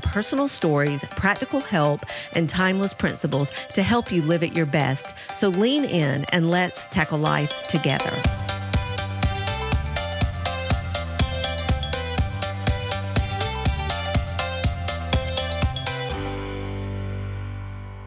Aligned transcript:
personal 0.00 0.46
stories, 0.46 1.04
practical 1.16 1.60
help, 1.60 2.00
and 2.32 2.48
timeless 2.48 2.94
principles 2.94 3.50
to 3.72 3.82
help 3.82 4.12
you 4.12 4.22
live 4.22 4.42
at 4.42 4.54
your 4.54 4.66
best. 4.66 5.14
So 5.34 5.48
lean 5.48 5.84
in 5.84 6.24
and 6.26 6.48
let's 6.50 6.86
tackle 6.86 7.18
life 7.18 7.68
together. 7.68 8.10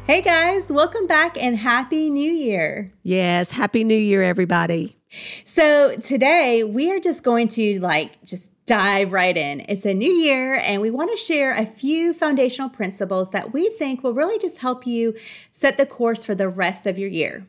Hey 0.05 0.21
guys, 0.21 0.71
welcome 0.71 1.05
back 1.05 1.37
and 1.37 1.57
Happy 1.57 2.09
New 2.09 2.31
Year. 2.31 2.91
Yes, 3.03 3.51
Happy 3.51 3.83
New 3.83 3.97
Year, 3.97 4.23
everybody. 4.23 4.95
So 5.43 5.97
today 5.97 6.63
we 6.63 6.91
are 6.93 6.99
just 6.99 7.23
going 7.23 7.49
to 7.49 7.79
like 7.81 8.23
just 8.23 8.53
dive 8.67 9.13
right 9.13 9.35
in. 9.35 9.65
It's 9.67 9.85
a 9.85 9.93
new 9.93 10.11
year 10.11 10.55
and 10.55 10.81
we 10.81 10.91
want 10.91 11.09
to 11.09 11.17
share 11.17 11.55
a 11.55 11.65
few 11.65 12.13
foundational 12.13 12.69
principles 12.69 13.31
that 13.31 13.53
we 13.53 13.69
think 13.69 14.03
will 14.03 14.13
really 14.13 14.37
just 14.37 14.59
help 14.59 14.85
you 14.85 15.15
set 15.51 15.77
the 15.77 15.85
course 15.85 16.23
for 16.23 16.35
the 16.35 16.49
rest 16.49 16.85
of 16.85 16.99
your 16.99 17.09
year. 17.09 17.47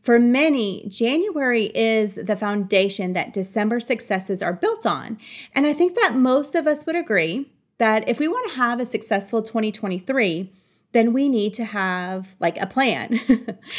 For 0.00 0.20
many, 0.20 0.86
January 0.88 1.72
is 1.74 2.14
the 2.14 2.36
foundation 2.36 3.12
that 3.14 3.32
December 3.32 3.80
successes 3.80 4.40
are 4.40 4.52
built 4.52 4.86
on. 4.86 5.18
And 5.52 5.66
I 5.66 5.72
think 5.72 5.96
that 5.96 6.14
most 6.14 6.54
of 6.54 6.68
us 6.68 6.86
would 6.86 6.94
agree 6.94 7.50
that 7.78 8.08
if 8.08 8.20
we 8.20 8.28
want 8.28 8.48
to 8.52 8.56
have 8.56 8.80
a 8.80 8.86
successful 8.86 9.42
2023, 9.42 10.52
then 10.92 11.12
we 11.12 11.28
need 11.28 11.54
to 11.54 11.64
have 11.64 12.36
like 12.38 12.56
a 12.58 12.66
plan. 12.66 13.18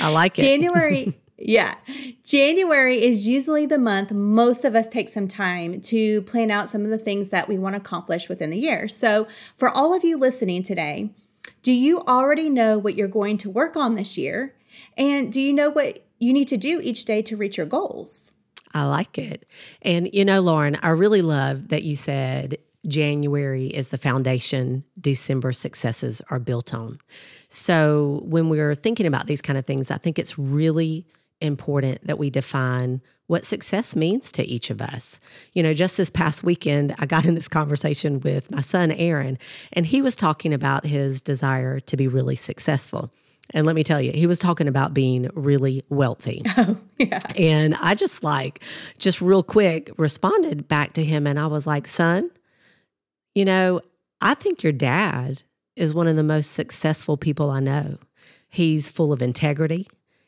I 0.01 0.09
like 0.09 0.37
it. 0.37 0.41
January 0.43 1.17
Yeah. 1.37 1.75
January 2.25 3.03
is 3.03 3.27
usually 3.27 3.65
the 3.67 3.77
month 3.77 4.11
most 4.11 4.65
of 4.65 4.75
us 4.75 4.87
take 4.87 5.07
some 5.07 5.27
time 5.27 5.79
to 5.81 6.23
plan 6.23 6.49
out 6.49 6.67
some 6.67 6.83
of 6.83 6.89
the 6.89 6.97
things 6.97 7.29
that 7.29 7.47
we 7.47 7.57
want 7.57 7.75
to 7.75 7.81
accomplish 7.81 8.27
within 8.27 8.49
the 8.49 8.57
year. 8.57 8.87
So, 8.87 9.27
for 9.55 9.69
all 9.69 9.93
of 9.93 10.03
you 10.03 10.17
listening 10.17 10.63
today, 10.63 11.11
do 11.61 11.71
you 11.71 12.01
already 12.01 12.49
know 12.49 12.77
what 12.77 12.95
you're 12.95 13.07
going 13.07 13.37
to 13.37 13.49
work 13.49 13.75
on 13.75 13.95
this 13.95 14.17
year? 14.17 14.55
And 14.97 15.31
do 15.31 15.39
you 15.39 15.53
know 15.53 15.69
what 15.69 16.05
you 16.17 16.33
need 16.33 16.47
to 16.47 16.57
do 16.57 16.81
each 16.81 17.05
day 17.05 17.21
to 17.23 17.37
reach 17.37 17.57
your 17.57 17.65
goals? 17.67 18.31
I 18.73 18.85
like 18.85 19.17
it. 19.17 19.45
And, 19.81 20.09
you 20.13 20.25
know, 20.25 20.41
Lauren, 20.41 20.77
I 20.81 20.89
really 20.89 21.21
love 21.21 21.69
that 21.69 21.83
you 21.83 21.95
said 21.95 22.57
January 22.87 23.67
is 23.67 23.89
the 23.89 23.97
foundation 23.97 24.83
December 24.99 25.51
successes 25.51 26.21
are 26.29 26.39
built 26.39 26.73
on. 26.73 26.99
So, 27.49 28.21
when 28.25 28.49
we're 28.49 28.75
thinking 28.75 29.05
about 29.05 29.27
these 29.27 29.41
kind 29.41 29.57
of 29.57 29.65
things, 29.65 29.91
I 29.91 29.97
think 29.97 30.17
it's 30.17 30.39
really 30.39 31.05
important 31.41 32.05
that 32.05 32.17
we 32.17 32.29
define 32.29 33.01
what 33.27 33.45
success 33.45 33.95
means 33.95 34.31
to 34.31 34.43
each 34.43 34.69
of 34.69 34.81
us. 34.81 35.19
You 35.53 35.61
know, 35.61 35.73
just 35.73 35.97
this 35.97 36.09
past 36.09 36.43
weekend, 36.43 36.95
I 36.99 37.05
got 37.05 37.25
in 37.25 37.35
this 37.35 37.47
conversation 37.47 38.19
with 38.21 38.49
my 38.49 38.61
son, 38.61 38.91
Aaron, 38.91 39.37
and 39.73 39.85
he 39.85 40.01
was 40.01 40.15
talking 40.15 40.53
about 40.53 40.85
his 40.85 41.21
desire 41.21 41.79
to 41.81 41.97
be 41.97 42.07
really 42.07 42.37
successful. 42.37 43.11
And 43.51 43.65
let 43.65 43.75
me 43.75 43.83
tell 43.83 44.01
you, 44.01 44.11
he 44.11 44.27
was 44.27 44.39
talking 44.39 44.67
about 44.67 44.93
being 44.93 45.29
really 45.33 45.83
wealthy. 45.89 46.41
Oh, 46.59 46.77
yeah. 46.97 47.19
And 47.37 47.75
I 47.75 47.93
just 47.93 48.23
like, 48.23 48.63
just 48.97 49.21
real 49.21 49.43
quick 49.43 49.91
responded 49.97 50.67
back 50.67 50.93
to 50.93 51.03
him 51.03 51.27
and 51.27 51.39
I 51.39 51.45
was 51.45 51.67
like, 51.67 51.87
son, 51.87 52.31
you 53.35 53.45
know, 53.45 53.81
I 54.19 54.33
think 54.33 54.63
your 54.63 54.73
dad 54.73 55.43
is 55.75 55.93
one 55.93 56.07
of 56.07 56.15
the 56.15 56.23
most 56.23 56.51
successful 56.51 57.15
people 57.15 57.51
I 57.51 57.59
know. 57.59 57.99
He's 58.49 58.89
full 58.89 59.13
of 59.13 59.21
integrity. 59.21 59.87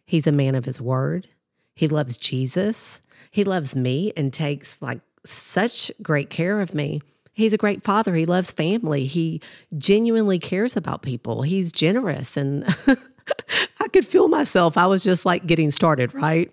He's 0.09 0.25
a 0.25 0.31
man 0.31 0.55
of 0.55 0.65
his 0.65 0.81
word. 0.81 1.27
He 1.75 1.87
loves 1.87 2.17
Jesus. 2.17 2.99
He 3.29 3.43
loves 3.43 3.75
me 3.75 4.11
and 4.17 4.33
takes 4.33 4.81
like 4.81 5.01
such 5.23 5.91
great 6.01 6.31
care 6.31 6.61
of 6.61 6.73
me. 6.73 7.03
He's 7.31 7.53
a 7.53 7.59
great 7.59 7.83
father. 7.83 8.15
He 8.15 8.25
loves 8.25 8.51
family. 8.51 9.05
He 9.05 9.39
genuinely 9.77 10.39
cares 10.39 10.75
about 10.75 11.03
people. 11.03 11.43
He's 11.43 11.71
generous. 11.71 12.37
And 12.37 12.65
I 13.79 13.87
could 13.93 14.03
feel 14.03 14.27
myself. 14.27 14.79
I 14.79 14.87
was 14.87 15.03
just 15.03 15.27
like 15.27 15.45
getting 15.45 15.69
started, 15.69 16.15
right? 16.15 16.49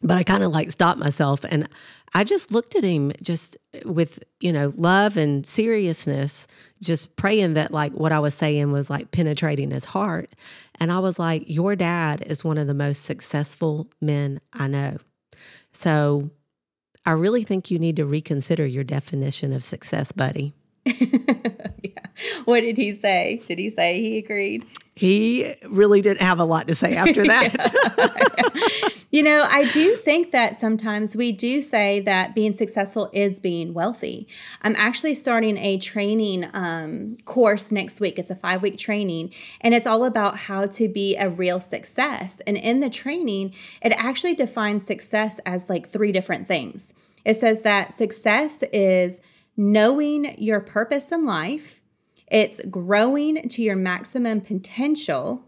But 0.00 0.18
I 0.18 0.22
kind 0.22 0.44
of 0.44 0.52
like 0.52 0.70
stopped 0.70 1.00
myself 1.00 1.40
and 1.42 1.68
I 2.14 2.24
just 2.24 2.52
looked 2.52 2.74
at 2.74 2.84
him 2.84 3.12
just 3.22 3.56
with, 3.84 4.22
you 4.40 4.52
know, 4.52 4.72
love 4.76 5.16
and 5.16 5.46
seriousness, 5.46 6.46
just 6.80 7.16
praying 7.16 7.54
that 7.54 7.72
like 7.72 7.92
what 7.92 8.12
I 8.12 8.18
was 8.18 8.34
saying 8.34 8.70
was 8.70 8.90
like 8.90 9.10
penetrating 9.10 9.70
his 9.70 9.86
heart. 9.86 10.30
And 10.78 10.92
I 10.92 10.98
was 10.98 11.18
like, 11.18 11.44
Your 11.46 11.74
dad 11.74 12.22
is 12.26 12.44
one 12.44 12.58
of 12.58 12.66
the 12.66 12.74
most 12.74 13.04
successful 13.04 13.88
men 14.00 14.40
I 14.52 14.68
know. 14.68 14.98
So 15.72 16.30
I 17.04 17.12
really 17.12 17.42
think 17.42 17.70
you 17.70 17.78
need 17.78 17.96
to 17.96 18.06
reconsider 18.06 18.66
your 18.66 18.84
definition 18.84 19.52
of 19.52 19.64
success, 19.64 20.12
buddy. 20.12 20.52
yeah. 20.84 22.06
What 22.44 22.60
did 22.60 22.76
he 22.76 22.92
say? 22.92 23.40
Did 23.46 23.58
he 23.58 23.70
say 23.70 24.00
he 24.00 24.18
agreed? 24.18 24.64
He 24.94 25.54
really 25.70 26.02
didn't 26.02 26.20
have 26.20 26.38
a 26.38 26.44
lot 26.44 26.68
to 26.68 26.74
say 26.74 26.94
after 26.94 27.22
that. 27.26 29.01
You 29.12 29.22
know, 29.22 29.46
I 29.48 29.70
do 29.70 29.96
think 29.96 30.32
that 30.32 30.56
sometimes 30.56 31.14
we 31.14 31.30
do 31.30 31.62
say 31.62 32.00
that 32.00 32.34
being 32.34 32.52
successful 32.52 33.10
is 33.12 33.38
being 33.38 33.74
wealthy. 33.74 34.26
I'm 34.62 34.74
actually 34.76 35.14
starting 35.14 35.56
a 35.58 35.78
training 35.78 36.48
um, 36.54 37.16
course 37.24 37.70
next 37.70 38.00
week. 38.00 38.18
It's 38.18 38.30
a 38.30 38.34
five 38.34 38.62
week 38.62 38.76
training, 38.76 39.32
and 39.60 39.74
it's 39.74 39.86
all 39.86 40.04
about 40.04 40.36
how 40.36 40.66
to 40.66 40.88
be 40.88 41.14
a 41.16 41.28
real 41.28 41.60
success. 41.60 42.40
And 42.46 42.56
in 42.56 42.80
the 42.80 42.90
training, 42.90 43.54
it 43.80 43.92
actually 43.92 44.34
defines 44.34 44.84
success 44.84 45.38
as 45.46 45.68
like 45.68 45.88
three 45.88 46.10
different 46.10 46.48
things. 46.48 46.94
It 47.24 47.34
says 47.34 47.62
that 47.62 47.92
success 47.92 48.64
is 48.72 49.20
knowing 49.56 50.34
your 50.38 50.58
purpose 50.58 51.12
in 51.12 51.24
life 51.24 51.82
it's 52.32 52.62
growing 52.70 53.46
to 53.46 53.62
your 53.62 53.76
maximum 53.76 54.40
potential. 54.40 55.44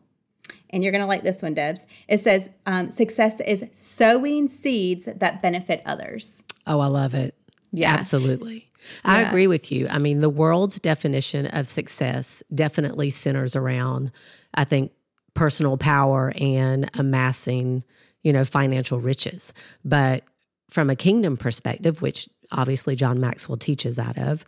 And 0.70 0.82
you're 0.82 0.92
going 0.92 1.02
to 1.02 1.06
like 1.06 1.22
this 1.22 1.42
one, 1.42 1.54
Debs. 1.54 1.86
It 2.08 2.18
says 2.18 2.50
um, 2.66 2.90
success 2.90 3.40
is 3.40 3.64
sowing 3.72 4.48
seeds 4.48 5.06
that 5.06 5.40
benefit 5.40 5.82
others. 5.86 6.42
Oh, 6.66 6.80
I 6.80 6.86
love 6.86 7.14
it. 7.14 7.34
Yeah. 7.72 7.92
Absolutely. 7.92 8.70
Yeah. 9.04 9.12
I 9.12 9.20
agree 9.22 9.46
with 9.46 9.72
you. 9.72 9.88
I 9.88 9.98
mean, 9.98 10.20
the 10.20 10.28
world's 10.28 10.78
definition 10.78 11.46
of 11.46 11.68
success 11.68 12.42
definitely 12.54 13.10
centers 13.10 13.56
around, 13.56 14.10
I 14.54 14.64
think, 14.64 14.92
personal 15.32 15.76
power 15.76 16.32
and 16.40 16.90
amassing, 16.94 17.82
you 18.22 18.32
know, 18.32 18.44
financial 18.44 19.00
riches. 19.00 19.54
But 19.84 20.24
from 20.70 20.90
a 20.90 20.96
kingdom 20.96 21.36
perspective, 21.36 22.02
which 22.02 22.28
obviously 22.52 22.94
John 22.96 23.20
Maxwell 23.20 23.56
teaches 23.56 23.98
out 23.98 24.18
of, 24.18 24.44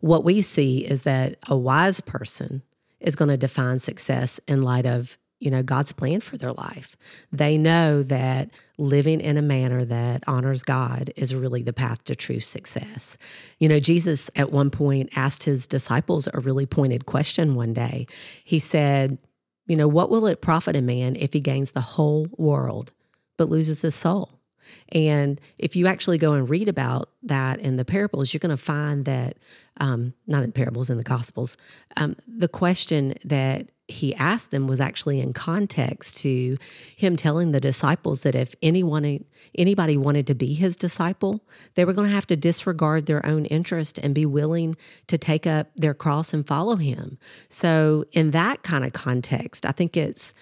what 0.00 0.24
we 0.24 0.42
see 0.42 0.78
is 0.78 1.02
that 1.02 1.36
a 1.48 1.56
wise 1.56 2.00
person 2.00 2.62
is 3.02 3.16
going 3.16 3.28
to 3.28 3.36
define 3.36 3.78
success 3.78 4.40
in 4.48 4.62
light 4.62 4.86
of 4.86 5.18
you 5.42 5.50
know 5.50 5.62
God's 5.62 5.92
plan 5.92 6.20
for 6.20 6.36
their 6.36 6.52
life. 6.52 6.96
They 7.32 7.58
know 7.58 8.02
that 8.04 8.50
living 8.78 9.20
in 9.20 9.36
a 9.36 9.42
manner 9.42 9.84
that 9.84 10.22
honors 10.26 10.62
God 10.62 11.10
is 11.16 11.34
really 11.34 11.62
the 11.62 11.72
path 11.72 12.04
to 12.04 12.14
true 12.14 12.40
success. 12.40 13.18
You 13.58 13.68
know, 13.68 13.80
Jesus 13.80 14.30
at 14.36 14.52
one 14.52 14.70
point 14.70 15.10
asked 15.16 15.42
his 15.42 15.66
disciples 15.66 16.28
a 16.32 16.38
really 16.40 16.66
pointed 16.66 17.06
question 17.06 17.56
one 17.56 17.72
day. 17.72 18.06
He 18.44 18.60
said, 18.60 19.18
you 19.66 19.76
know, 19.76 19.88
what 19.88 20.10
will 20.10 20.26
it 20.26 20.40
profit 20.40 20.76
a 20.76 20.82
man 20.82 21.16
if 21.16 21.32
he 21.32 21.40
gains 21.40 21.72
the 21.72 21.80
whole 21.80 22.28
world 22.38 22.92
but 23.36 23.48
loses 23.48 23.82
his 23.82 23.96
soul? 23.96 24.41
And 24.90 25.40
if 25.58 25.76
you 25.76 25.86
actually 25.86 26.18
go 26.18 26.32
and 26.32 26.48
read 26.48 26.68
about 26.68 27.10
that 27.22 27.60
in 27.60 27.76
the 27.76 27.84
parables, 27.84 28.32
you're 28.32 28.38
going 28.38 28.56
to 28.56 28.62
find 28.62 29.04
that, 29.04 29.36
um, 29.80 30.14
not 30.26 30.42
in 30.42 30.52
parables, 30.52 30.90
in 30.90 30.96
the 30.96 31.02
Gospels, 31.02 31.56
um, 31.96 32.16
the 32.26 32.48
question 32.48 33.14
that 33.24 33.70
he 33.88 34.14
asked 34.14 34.50
them 34.50 34.66
was 34.66 34.80
actually 34.80 35.20
in 35.20 35.32
context 35.32 36.16
to 36.16 36.56
him 36.96 37.16
telling 37.16 37.52
the 37.52 37.60
disciples 37.60 38.22
that 38.22 38.34
if 38.34 38.54
anyone 38.62 39.24
anybody 39.56 39.96
wanted 39.96 40.26
to 40.26 40.34
be 40.34 40.54
his 40.54 40.76
disciple 40.76 41.44
they 41.74 41.84
were 41.84 41.92
going 41.92 42.08
to 42.08 42.14
have 42.14 42.26
to 42.26 42.36
disregard 42.36 43.04
their 43.04 43.24
own 43.26 43.44
interest 43.46 43.98
and 43.98 44.14
be 44.14 44.24
willing 44.24 44.76
to 45.08 45.18
take 45.18 45.46
up 45.46 45.68
their 45.76 45.94
cross 45.94 46.32
and 46.32 46.46
follow 46.46 46.76
him 46.76 47.18
so 47.50 48.04
in 48.12 48.30
that 48.30 48.62
kind 48.62 48.84
of 48.84 48.92
context 48.92 49.66
i 49.66 49.72
think 49.72 49.96
it's 49.96 50.32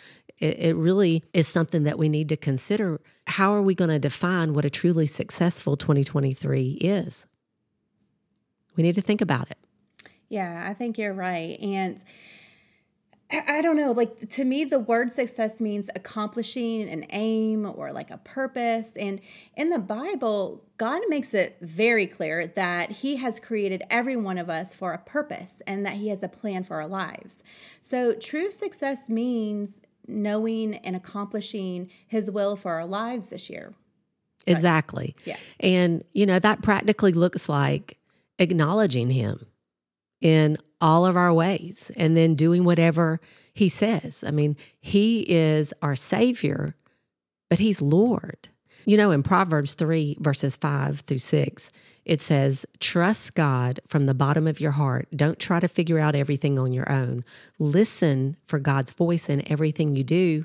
it, 0.40 0.58
it 0.58 0.76
really 0.76 1.23
is 1.32 1.46
something 1.46 1.84
that 1.84 1.99
we 1.99 2.08
need 2.08 2.28
to 2.31 2.37
consider. 2.37 3.00
How 3.30 3.54
are 3.54 3.62
we 3.62 3.74
going 3.74 3.90
to 3.90 3.98
define 3.98 4.54
what 4.54 4.64
a 4.64 4.70
truly 4.70 5.06
successful 5.06 5.76
2023 5.76 6.78
is? 6.80 7.26
We 8.76 8.82
need 8.82 8.96
to 8.96 9.00
think 9.00 9.20
about 9.20 9.50
it. 9.50 9.58
Yeah, 10.28 10.64
I 10.68 10.74
think 10.74 10.98
you're 10.98 11.14
right. 11.14 11.58
And 11.60 12.02
I 13.32 13.62
don't 13.62 13.76
know, 13.76 13.92
like 13.92 14.28
to 14.30 14.44
me, 14.44 14.64
the 14.64 14.80
word 14.80 15.12
success 15.12 15.60
means 15.60 15.88
accomplishing 15.94 16.88
an 16.88 17.06
aim 17.10 17.64
or 17.64 17.92
like 17.92 18.10
a 18.10 18.18
purpose. 18.18 18.96
And 18.96 19.20
in 19.56 19.68
the 19.68 19.78
Bible, 19.78 20.64
God 20.78 21.02
makes 21.08 21.32
it 21.32 21.56
very 21.60 22.08
clear 22.08 22.48
that 22.48 22.90
He 22.90 23.16
has 23.16 23.38
created 23.38 23.84
every 23.88 24.16
one 24.16 24.38
of 24.38 24.50
us 24.50 24.74
for 24.74 24.92
a 24.92 24.98
purpose 24.98 25.62
and 25.64 25.86
that 25.86 25.94
He 25.94 26.08
has 26.08 26.24
a 26.24 26.28
plan 26.28 26.64
for 26.64 26.80
our 26.80 26.88
lives. 26.88 27.44
So 27.80 28.14
true 28.14 28.50
success 28.50 29.08
means 29.08 29.82
knowing 30.06 30.76
and 30.76 30.97
accomplishing 30.97 31.91
His 32.06 32.31
will 32.31 32.56
for 32.56 32.73
our 32.73 32.87
lives 32.87 33.31
this 33.31 33.50
year. 33.50 33.75
Exactly. 34.47 35.14
Yeah. 35.25 35.37
And, 35.61 36.02
you 36.12 36.26
know, 36.26 36.38
that 36.38 36.62
practically 36.62 37.12
looks 37.12 37.49
like 37.49 37.99
acknowledging 38.38 39.11
Him 39.11 39.47
in 40.20 40.58
all 40.81 41.05
of 41.06 41.17
our 41.17 41.32
ways 41.32 41.91
and 41.97 42.17
then 42.17 42.35
doing 42.35 42.64
whatever 42.64 43.20
he 43.52 43.69
says. 43.69 44.25
I 44.26 44.31
mean, 44.31 44.56
he 44.81 45.25
is 45.29 45.75
our 45.82 45.97
savior, 45.97 46.75
but 47.49 47.58
he's 47.58 47.82
Lord. 47.82 48.49
You 48.87 48.97
know, 48.97 49.11
in 49.11 49.23
Proverbs 49.23 49.75
3, 49.75 50.17
verses 50.20 50.56
5 50.56 51.00
through 51.00 51.19
6, 51.19 51.70
it 52.10 52.20
says, 52.20 52.66
Trust 52.80 53.36
God 53.36 53.78
from 53.86 54.06
the 54.06 54.14
bottom 54.14 54.48
of 54.48 54.58
your 54.58 54.72
heart. 54.72 55.06
Don't 55.14 55.38
try 55.38 55.60
to 55.60 55.68
figure 55.68 56.00
out 56.00 56.16
everything 56.16 56.58
on 56.58 56.72
your 56.72 56.90
own. 56.90 57.24
Listen 57.60 58.36
for 58.46 58.58
God's 58.58 58.92
voice 58.92 59.28
in 59.28 59.48
everything 59.50 59.94
you 59.94 60.02
do. 60.02 60.44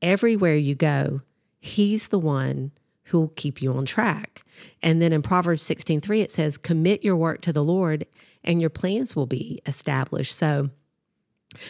Everywhere 0.00 0.56
you 0.56 0.74
go, 0.74 1.20
He's 1.60 2.08
the 2.08 2.18
one 2.18 2.72
who'll 3.04 3.28
keep 3.28 3.60
you 3.60 3.74
on 3.74 3.84
track. 3.84 4.42
And 4.82 5.02
then 5.02 5.12
in 5.12 5.20
Proverbs 5.20 5.62
16, 5.64 6.00
3, 6.00 6.22
it 6.22 6.30
says, 6.30 6.56
Commit 6.56 7.04
your 7.04 7.16
work 7.16 7.42
to 7.42 7.52
the 7.52 7.62
Lord 7.62 8.06
and 8.42 8.58
your 8.58 8.70
plans 8.70 9.14
will 9.14 9.26
be 9.26 9.60
established. 9.66 10.34
So, 10.34 10.70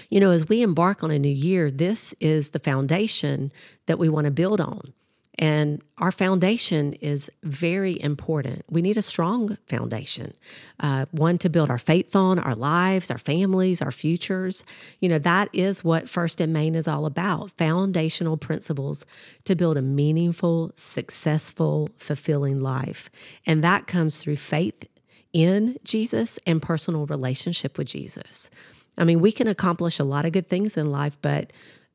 you 0.09 0.21
know, 0.21 0.31
as 0.31 0.49
we 0.49 0.63
embark 0.63 1.03
on 1.03 1.11
a 1.11 1.19
new 1.19 1.29
year, 1.29 1.69
this 1.69 2.15
is 2.21 2.51
the 2.51 2.61
foundation 2.61 3.53
that 3.87 3.99
we 3.99 4.09
want 4.09 4.27
to 4.27 4.31
build 4.31 4.61
on. 4.61 4.93
And 5.39 5.81
our 5.99 6.13
foundation 6.13 6.93
is 6.95 7.31
very 7.43 8.01
important. 8.01 8.65
We 8.69 8.83
need 8.83 8.99
a 8.99 9.03
strong 9.03 9.57
foundation, 9.67 10.35
uh, 10.79 11.07
one 11.11 11.39
to 11.39 11.49
build 11.49 11.71
our 11.71 11.79
faith 11.79 12.15
on, 12.15 12.39
our 12.39 12.55
lives, 12.55 13.11
our 13.11 13.19
families, 13.19 13.81
our 13.81 13.91
futures. 13.91 14.63
You 15.01 15.09
know, 15.09 15.19
that 15.21 15.49
is 15.53 15.83
what 15.83 16.09
First 16.09 16.41
and 16.41 16.53
Main 16.53 16.75
is 16.75 16.87
all 16.87 17.07
about 17.07 17.51
foundational 17.53 18.37
principles 18.37 19.07
to 19.45 19.57
build 19.57 19.79
a 19.79 19.83
meaningful, 19.83 20.73
successful, 20.75 21.89
fulfilling 21.97 22.61
life. 22.61 23.11
And 23.47 23.65
that 23.65 23.87
comes 23.87 24.19
through 24.19 24.37
faith 24.37 24.87
in 25.33 25.79
Jesus 25.83 26.39
and 26.47 26.61
personal 26.61 27.07
relationship 27.07 27.79
with 27.79 27.89
Jesus. 27.89 28.51
I 28.99 29.05
mean, 29.05 29.21
we 29.21 29.33
can 29.33 29.47
accomplish 29.47 29.99
a 29.99 30.05
lot 30.05 30.27
of 30.27 30.33
good 30.33 30.47
things 30.47 30.77
in 30.77 30.93
life, 30.93 31.17
but 31.23 31.53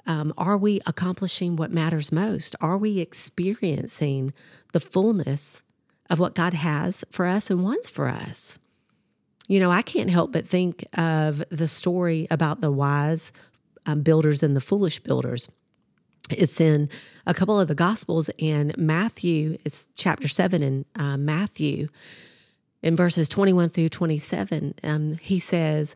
um, 0.07 0.33
are 0.37 0.57
we 0.57 0.81
accomplishing 0.85 1.55
what 1.55 1.71
matters 1.71 2.11
most? 2.11 2.55
Are 2.61 2.77
we 2.77 2.99
experiencing 2.99 4.33
the 4.71 4.79
fullness 4.79 5.63
of 6.09 6.19
what 6.19 6.35
God 6.35 6.53
has 6.53 7.05
for 7.11 7.25
us 7.25 7.49
and 7.49 7.63
wants 7.63 7.89
for 7.89 8.07
us? 8.07 8.57
You 9.47 9.59
know, 9.59 9.71
I 9.71 9.81
can't 9.81 10.09
help 10.09 10.31
but 10.31 10.47
think 10.47 10.85
of 10.97 11.43
the 11.49 11.67
story 11.67 12.27
about 12.31 12.61
the 12.61 12.71
wise 12.71 13.31
um, 13.85 14.01
builders 14.01 14.43
and 14.43 14.55
the 14.55 14.61
foolish 14.61 14.99
builders. 14.99 15.49
It's 16.29 16.59
in 16.59 16.89
a 17.25 17.33
couple 17.33 17.59
of 17.59 17.69
the 17.69 17.75
Gospels, 17.75 18.29
and 18.39 18.77
Matthew, 18.77 19.57
it's 19.63 19.87
chapter 19.95 20.27
7 20.27 20.61
in 20.61 20.85
uh, 20.95 21.15
Matthew 21.15 21.87
in 22.83 22.95
verses 22.95 23.27
21 23.27 23.69
through 23.69 23.89
27, 23.89 24.73
um, 24.83 25.17
he 25.21 25.39
says, 25.39 25.95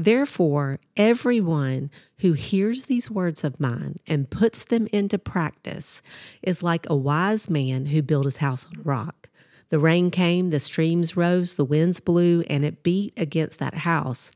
Therefore, 0.00 0.78
everyone 0.96 1.90
who 2.18 2.34
hears 2.34 2.86
these 2.86 3.10
words 3.10 3.42
of 3.42 3.58
mine 3.58 3.96
and 4.06 4.30
puts 4.30 4.62
them 4.62 4.86
into 4.92 5.18
practice 5.18 6.02
is 6.40 6.62
like 6.62 6.88
a 6.88 6.94
wise 6.94 7.50
man 7.50 7.86
who 7.86 8.00
built 8.00 8.24
his 8.24 8.36
house 8.36 8.64
on 8.64 8.78
a 8.78 8.82
rock. 8.82 9.28
The 9.70 9.80
rain 9.80 10.12
came, 10.12 10.50
the 10.50 10.60
streams 10.60 11.16
rose, 11.16 11.56
the 11.56 11.64
winds 11.64 11.98
blew, 11.98 12.42
and 12.48 12.64
it 12.64 12.84
beat 12.84 13.12
against 13.16 13.58
that 13.58 13.74
house, 13.74 14.30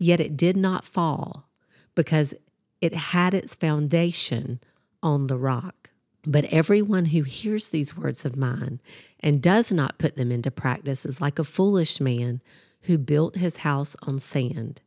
yet 0.00 0.18
it 0.18 0.36
did 0.36 0.56
not 0.56 0.84
fall 0.84 1.48
because 1.94 2.34
it 2.80 2.94
had 2.94 3.34
its 3.34 3.54
foundation 3.54 4.58
on 5.00 5.28
the 5.28 5.38
rock. 5.38 5.90
But 6.26 6.46
everyone 6.46 7.06
who 7.06 7.22
hears 7.22 7.68
these 7.68 7.96
words 7.96 8.24
of 8.24 8.36
mine 8.36 8.80
and 9.20 9.40
does 9.40 9.70
not 9.70 9.98
put 9.98 10.16
them 10.16 10.32
into 10.32 10.50
practice 10.50 11.06
is 11.06 11.20
like 11.20 11.38
a 11.38 11.44
foolish 11.44 12.00
man 12.00 12.42
who 12.82 12.98
built 12.98 13.36
his 13.36 13.58
house 13.58 13.94
on 14.02 14.18
sand. 14.18 14.80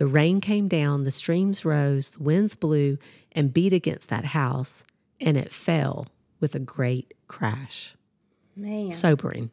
The 0.00 0.06
rain 0.06 0.40
came 0.40 0.66
down, 0.66 1.04
the 1.04 1.10
streams 1.10 1.62
rose, 1.62 2.12
the 2.12 2.22
winds 2.22 2.54
blew 2.54 2.96
and 3.32 3.52
beat 3.52 3.74
against 3.74 4.08
that 4.08 4.24
house, 4.24 4.82
and 5.20 5.36
it 5.36 5.52
fell 5.52 6.08
with 6.40 6.54
a 6.54 6.58
great 6.58 7.12
crash. 7.28 7.94
Man. 8.56 8.92
Sobering. 8.92 9.50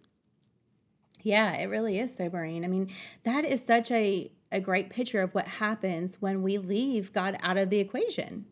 Yeah, 1.21 1.53
it 1.57 1.65
really 1.65 1.99
is 1.99 2.15
sobering. 2.15 2.63
I 2.63 2.69
mean, 2.69 2.89
that 3.25 3.43
is 3.43 3.61
such 3.61 3.91
a, 3.91 4.31
a 4.49 4.61
great 4.61 4.89
picture 4.89 5.21
of 5.21 5.35
what 5.35 5.49
happens 5.49 6.21
when 6.21 6.41
we 6.41 6.57
leave 6.57 7.11
God 7.11 7.35
out 7.43 7.57
of 7.57 7.69
the 7.69 7.79
equation. 7.79 8.45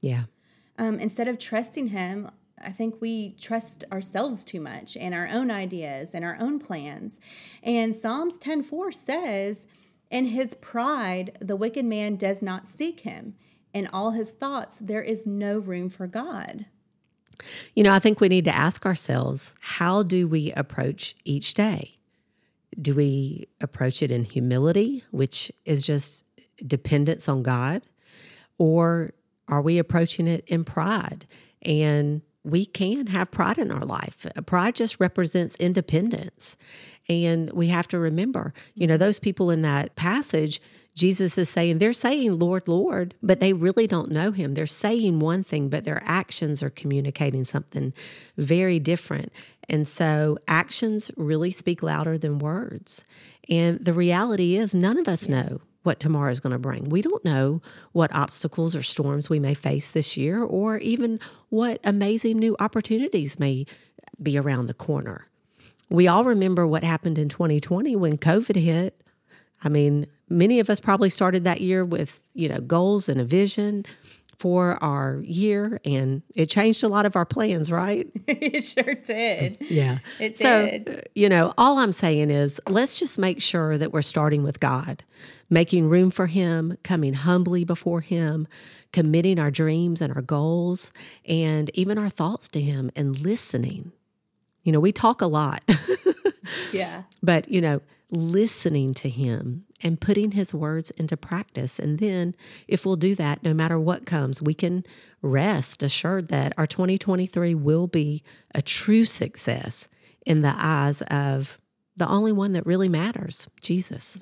Yeah. 0.00 0.24
Um, 0.76 0.98
instead 0.98 1.28
of 1.28 1.38
trusting 1.38 1.88
Him, 1.88 2.32
I 2.60 2.72
think 2.72 3.00
we 3.00 3.30
trust 3.30 3.84
ourselves 3.92 4.44
too 4.44 4.60
much 4.60 4.96
and 4.96 5.14
our 5.14 5.28
own 5.28 5.52
ideas 5.52 6.16
and 6.16 6.24
our 6.24 6.36
own 6.40 6.58
plans. 6.58 7.20
And 7.62 7.94
Psalms 7.94 8.40
10:4 8.40 8.92
says, 8.92 9.68
in 10.10 10.26
his 10.26 10.54
pride, 10.54 11.36
the 11.40 11.56
wicked 11.56 11.84
man 11.84 12.16
does 12.16 12.42
not 12.42 12.66
seek 12.66 13.00
him. 13.00 13.34
In 13.74 13.86
all 13.88 14.12
his 14.12 14.32
thoughts, 14.32 14.78
there 14.80 15.02
is 15.02 15.26
no 15.26 15.58
room 15.58 15.88
for 15.88 16.06
God. 16.06 16.66
You 17.74 17.84
know, 17.84 17.92
I 17.92 17.98
think 17.98 18.20
we 18.20 18.28
need 18.28 18.46
to 18.46 18.54
ask 18.54 18.86
ourselves 18.86 19.54
how 19.60 20.02
do 20.02 20.26
we 20.26 20.52
approach 20.52 21.14
each 21.24 21.54
day? 21.54 21.98
Do 22.80 22.94
we 22.94 23.48
approach 23.60 24.02
it 24.02 24.10
in 24.10 24.24
humility, 24.24 25.04
which 25.10 25.52
is 25.64 25.86
just 25.86 26.24
dependence 26.66 27.28
on 27.28 27.42
God? 27.42 27.82
Or 28.56 29.12
are 29.46 29.62
we 29.62 29.78
approaching 29.78 30.26
it 30.26 30.44
in 30.46 30.64
pride? 30.64 31.26
And 31.62 32.22
we 32.50 32.66
can 32.66 33.08
have 33.08 33.30
pride 33.30 33.58
in 33.58 33.70
our 33.70 33.84
life. 33.84 34.26
Uh, 34.36 34.40
pride 34.40 34.74
just 34.74 35.00
represents 35.00 35.56
independence. 35.56 36.56
And 37.08 37.50
we 37.52 37.68
have 37.68 37.88
to 37.88 37.98
remember, 37.98 38.52
you 38.74 38.86
know, 38.86 38.96
those 38.96 39.18
people 39.18 39.50
in 39.50 39.62
that 39.62 39.96
passage, 39.96 40.60
Jesus 40.94 41.38
is 41.38 41.48
saying, 41.48 41.78
they're 41.78 41.92
saying, 41.92 42.38
Lord, 42.38 42.68
Lord, 42.68 43.14
but 43.22 43.40
they 43.40 43.52
really 43.52 43.86
don't 43.86 44.10
know 44.10 44.32
him. 44.32 44.54
They're 44.54 44.66
saying 44.66 45.20
one 45.20 45.44
thing, 45.44 45.68
but 45.68 45.84
their 45.84 46.02
actions 46.04 46.62
are 46.62 46.70
communicating 46.70 47.44
something 47.44 47.94
very 48.36 48.78
different. 48.78 49.32
And 49.68 49.86
so 49.86 50.38
actions 50.48 51.10
really 51.16 51.50
speak 51.50 51.82
louder 51.82 52.18
than 52.18 52.38
words. 52.38 53.04
And 53.48 53.82
the 53.82 53.94
reality 53.94 54.56
is, 54.56 54.74
none 54.74 54.98
of 54.98 55.08
us 55.08 55.28
know 55.28 55.60
what 55.82 56.00
tomorrow 56.00 56.30
is 56.30 56.40
going 56.40 56.52
to 56.52 56.58
bring. 56.58 56.88
We 56.88 57.02
don't 57.02 57.24
know 57.24 57.62
what 57.92 58.14
obstacles 58.14 58.74
or 58.74 58.82
storms 58.82 59.30
we 59.30 59.38
may 59.38 59.54
face 59.54 59.90
this 59.90 60.16
year, 60.16 60.42
or 60.42 60.78
even 60.78 61.20
what 61.48 61.80
amazing 61.84 62.38
new 62.38 62.56
opportunities 62.60 63.38
may 63.38 63.64
be 64.22 64.36
around 64.36 64.66
the 64.66 64.74
corner. 64.74 65.26
We 65.90 66.06
all 66.08 66.24
remember 66.24 66.66
what 66.66 66.84
happened 66.84 67.18
in 67.18 67.28
2020 67.28 67.96
when 67.96 68.18
COVID 68.18 68.56
hit. 68.56 69.00
I 69.64 69.68
mean, 69.68 70.06
many 70.28 70.60
of 70.60 70.68
us 70.68 70.80
probably 70.80 71.10
started 71.10 71.44
that 71.44 71.60
year 71.60 71.84
with, 71.84 72.22
you 72.34 72.48
know, 72.48 72.60
goals 72.60 73.08
and 73.08 73.20
a 73.20 73.24
vision 73.24 73.84
for 74.38 74.82
our 74.82 75.20
year 75.24 75.80
and 75.84 76.22
it 76.34 76.46
changed 76.46 76.84
a 76.84 76.88
lot 76.88 77.04
of 77.04 77.16
our 77.16 77.24
plans, 77.24 77.72
right? 77.72 78.08
it 78.28 78.62
sure 78.62 78.94
did. 78.94 79.58
Yeah. 79.60 79.98
It 80.20 80.36
did. 80.36 80.88
So, 80.88 81.00
you 81.16 81.28
know, 81.28 81.52
all 81.58 81.78
I'm 81.78 81.92
saying 81.92 82.30
is 82.30 82.60
let's 82.68 83.00
just 83.00 83.18
make 83.18 83.42
sure 83.42 83.76
that 83.78 83.92
we're 83.92 84.02
starting 84.02 84.44
with 84.44 84.60
God, 84.60 85.02
making 85.50 85.88
room 85.88 86.10
for 86.10 86.26
Him, 86.26 86.76
coming 86.82 87.14
humbly 87.14 87.64
before 87.64 88.00
Him, 88.00 88.46
committing 88.92 89.38
our 89.38 89.50
dreams 89.50 90.00
and 90.00 90.12
our 90.14 90.22
goals 90.22 90.92
and 91.24 91.70
even 91.74 91.98
our 91.98 92.08
thoughts 92.08 92.48
to 92.50 92.60
Him 92.60 92.90
and 92.94 93.18
listening 93.20 93.92
you 94.68 94.72
know, 94.72 94.80
we 94.80 94.92
talk 94.92 95.22
a 95.22 95.26
lot. 95.26 95.64
yeah. 96.72 97.04
But, 97.22 97.50
you 97.50 97.62
know, 97.62 97.80
listening 98.10 98.92
to 98.92 99.08
him 99.08 99.64
and 99.82 99.98
putting 99.98 100.32
his 100.32 100.52
words 100.52 100.90
into 100.90 101.16
practice. 101.16 101.78
And 101.78 101.98
then, 101.98 102.34
if 102.66 102.84
we'll 102.84 102.96
do 102.96 103.14
that, 103.14 103.42
no 103.42 103.54
matter 103.54 103.80
what 103.80 104.04
comes, 104.04 104.42
we 104.42 104.52
can 104.52 104.84
rest 105.22 105.82
assured 105.82 106.28
that 106.28 106.52
our 106.58 106.66
2023 106.66 107.54
will 107.54 107.86
be 107.86 108.22
a 108.54 108.60
true 108.60 109.06
success 109.06 109.88
in 110.26 110.42
the 110.42 110.54
eyes 110.54 111.00
of 111.10 111.58
the 111.96 112.06
only 112.06 112.32
one 112.32 112.52
that 112.52 112.66
really 112.66 112.90
matters 112.90 113.48
Jesus. 113.62 114.18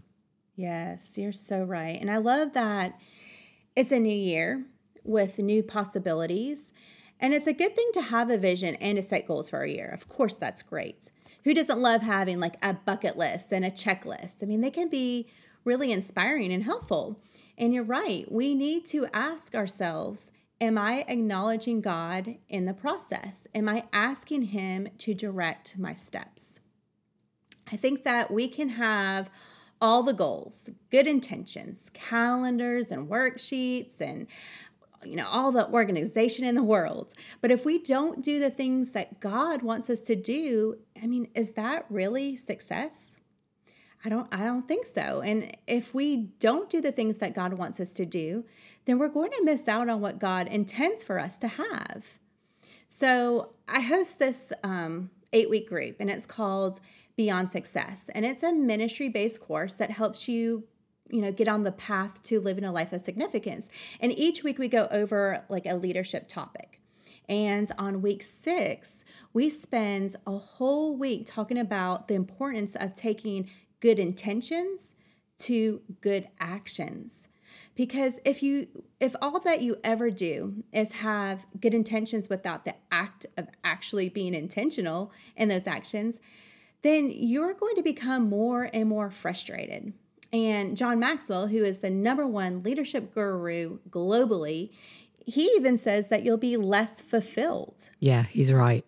Yes, 0.57 1.19
you're 1.19 1.33
so 1.33 1.63
right. 1.63 2.01
And 2.01 2.11
I 2.11 2.17
love 2.17 2.55
that 2.55 2.99
it's 3.77 3.93
a 3.93 4.01
new 4.01 4.09
year 4.09 4.65
with 5.05 5.39
new 5.39 5.63
possibilities. 5.63 6.73
And 7.21 7.33
it's 7.33 7.47
a 7.47 7.53
good 7.53 7.77
thing 7.77 7.91
to 7.93 8.01
have 8.01 8.31
a 8.31 8.39
vision 8.39 8.75
and 8.77 8.97
to 8.97 9.03
set 9.03 9.27
goals 9.27 9.51
for 9.51 9.63
a 9.63 9.71
year. 9.71 9.89
Of 9.89 10.09
course, 10.09 10.35
that's 10.35 10.63
great. 10.63 11.11
Who 11.45 11.55
doesn't 11.55 11.81
love 11.81 12.03
having 12.03 12.41
like 12.41 12.57
a 12.63 12.75
bucket 12.75 13.17
list 13.17 13.53
and 13.53 13.65
a 13.65 13.71
checklist? 13.71 14.43
I 14.43 14.47
mean, 14.47 14.63
they 14.63 14.71
can 14.71 14.89
be 14.89 15.29
really 15.65 15.93
inspiring 15.93 16.53
and 16.53 16.65
helpful. 16.65 17.21
And 17.59 17.73
you're 17.73 17.85
right, 17.85 18.31
we 18.31 18.55
need 18.55 18.87
to 18.87 19.07
ask 19.13 19.55
ourselves 19.55 20.33
Am 20.59 20.79
I 20.79 21.05
acknowledging 21.07 21.83
God 21.83 22.37
in 22.49 22.65
the 22.65 22.73
process? 22.73 23.47
Am 23.55 23.69
I 23.69 23.85
asking 23.93 24.43
Him 24.43 24.89
to 24.99 25.13
direct 25.13 25.79
my 25.79 25.93
steps? 25.93 26.61
I 27.71 27.77
think 27.77 28.05
that 28.05 28.31
we 28.31 28.49
can 28.49 28.71
have 28.71 29.29
all 29.81 30.03
the 30.03 30.13
goals, 30.13 30.71
good 30.91 31.07
intentions, 31.07 31.91
calendars 31.93 32.91
and 32.91 33.09
worksheets 33.09 34.01
and 34.01 34.27
you 35.05 35.17
know 35.17 35.29
all 35.29 35.53
the 35.53 35.69
organization 35.71 36.45
in 36.45 36.55
the 36.55 36.63
world. 36.63 37.13
But 37.41 37.51
if 37.51 37.65
we 37.65 37.79
don't 37.79 38.23
do 38.23 38.41
the 38.41 38.51
things 38.51 38.93
that 38.93 39.21
god 39.21 39.63
wants 39.63 39.91
us 39.91 40.01
to 40.03 40.17
do 40.17 40.79
i 41.01 41.07
mean 41.07 41.29
is 41.35 41.53
that 41.53 41.87
really 41.91 42.37
success? 42.37 43.21
I 44.05 44.09
don't 44.09 44.33
i 44.33 44.39
don't 44.39 44.67
think 44.67 44.87
so. 44.87 45.21
And 45.21 45.57
if 45.67 45.95
we 45.95 46.17
don't 46.17 46.71
do 46.71 46.81
the 46.81 46.93
things 46.93 47.19
that 47.19 47.35
god 47.35 47.55
wants 47.55 47.79
us 47.79 47.93
to 47.95 48.07
do 48.07 48.45
then 48.87 48.99
we're 48.99 49.09
going 49.09 49.31
to 49.33 49.45
miss 49.45 49.69
out 49.69 49.89
on 49.89 50.01
what 50.01 50.19
god 50.19 50.47
intends 50.47 51.05
for 51.05 51.19
us 51.19 51.37
to 51.39 51.49
have. 51.49 52.19
So 52.89 53.55
i 53.69 53.81
host 53.81 54.19
this 54.19 54.53
um, 54.65 55.11
eight 55.33 55.51
week 55.51 55.69
group 55.69 55.97
and 56.01 56.11
it's 56.11 56.27
called 56.27 56.81
beyond 57.17 57.51
success. 57.51 58.11
And 58.15 58.25
it's 58.25 58.43
a 58.43 58.53
ministry 58.53 59.09
based 59.09 59.41
course 59.41 59.75
that 59.75 59.91
helps 59.91 60.29
you 60.29 60.65
you 61.09 61.21
know 61.21 61.31
get 61.31 61.49
on 61.49 61.63
the 61.63 61.73
path 61.73 62.23
to 62.25 62.41
living 62.41 62.65
a 62.65 62.73
life 62.73 62.93
of 62.93 63.01
significance. 63.01 63.71
And 64.01 64.13
each 64.13 64.43
week 64.43 64.59
we 64.59 64.69
go 64.69 64.89
over 64.91 65.45
like 65.49 65.67
a 65.67 65.75
leadership 65.75 66.29
topic. 66.29 66.81
And 67.29 67.71
on 67.79 68.03
week 68.03 68.23
six 68.23 69.05
we 69.33 69.49
spend 69.49 70.17
a 70.27 70.37
whole 70.37 70.97
week 70.97 71.27
talking 71.27 71.59
about 71.59 72.09
the 72.09 72.15
importance 72.15 72.77
of 72.77 72.95
taking 72.95 73.49
good 73.81 73.99
intentions 73.99 74.95
to 75.39 75.81
good 76.01 76.29
actions. 76.41 77.29
Because 77.75 78.21
if 78.25 78.43
you 78.43 78.69
if 79.01 79.15
all 79.23 79.41
that 79.41 79.63
you 79.63 79.77
ever 79.85 80.11
do 80.11 80.65
is 80.73 80.93
have 80.93 81.47
good 81.61 81.75
intentions 81.75 82.29
without 82.29 82.65
the 82.65 82.75
act 82.91 83.27
of 83.37 83.49
actually 83.63 84.09
being 84.09 84.35
intentional 84.35 85.13
in 85.37 85.49
those 85.49 85.67
actions 85.67 86.21
then 86.87 87.11
you're 87.15 87.55
going 87.55 87.77
to 87.77 87.83
become 87.83 88.29
more 88.29 88.71
and 88.73 88.89
more 88.89 89.11
frustrated 89.11 89.93
and 90.33 90.77
John 90.77 90.99
Maxwell, 90.99 91.49
who 91.49 91.65
is 91.65 91.79
the 91.79 91.91
number 91.91 92.27
one 92.27 92.61
leadership 92.61 93.15
guru 93.15 93.79
globally, 93.89 94.71
he 95.25 95.45
even 95.57 95.77
says 95.77 96.09
that 96.09 96.25
you'll 96.25 96.37
be 96.37 96.57
less 96.57 97.01
fulfilled. 97.01 97.91
Yeah, 98.01 98.25
he's 98.25 98.53
right. 98.53 98.85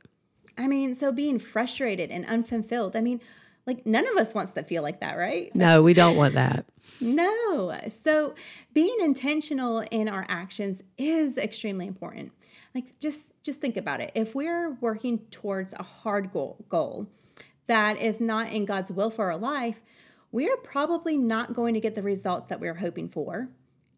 I 0.56 0.66
mean, 0.66 0.94
so 0.94 1.12
being 1.12 1.38
frustrated 1.38 2.10
and 2.10 2.26
unfulfilled, 2.26 2.96
I 2.96 3.00
mean, 3.00 3.20
like 3.66 3.86
none 3.86 4.06
of 4.08 4.16
us 4.16 4.34
wants 4.34 4.52
to 4.52 4.62
feel 4.62 4.82
like 4.82 5.00
that, 5.00 5.16
right? 5.16 5.54
No, 5.54 5.82
we 5.82 5.94
don't 5.94 6.16
want 6.16 6.34
that. 6.34 6.66
no. 7.00 7.78
So 7.88 8.34
being 8.72 8.96
intentional 9.00 9.84
in 9.90 10.08
our 10.08 10.26
actions 10.28 10.82
is 10.96 11.38
extremely 11.38 11.86
important. 11.86 12.32
Like 12.74 12.98
just 12.98 13.32
just 13.42 13.60
think 13.60 13.76
about 13.76 14.00
it. 14.00 14.12
If 14.14 14.34
we're 14.34 14.74
working 14.80 15.18
towards 15.30 15.74
a 15.74 15.82
hard 15.82 16.32
goal, 16.32 16.64
goal 16.68 17.08
that 17.68 17.98
is 17.98 18.20
not 18.20 18.50
in 18.52 18.64
God's 18.64 18.90
will 18.90 19.10
for 19.10 19.30
our 19.30 19.38
life, 19.38 19.80
we 20.32 20.48
are 20.48 20.56
probably 20.56 21.16
not 21.16 21.52
going 21.52 21.74
to 21.74 21.80
get 21.80 21.94
the 21.94 22.02
results 22.02 22.46
that 22.46 22.60
we 22.60 22.68
are 22.68 22.74
hoping 22.74 23.08
for. 23.08 23.48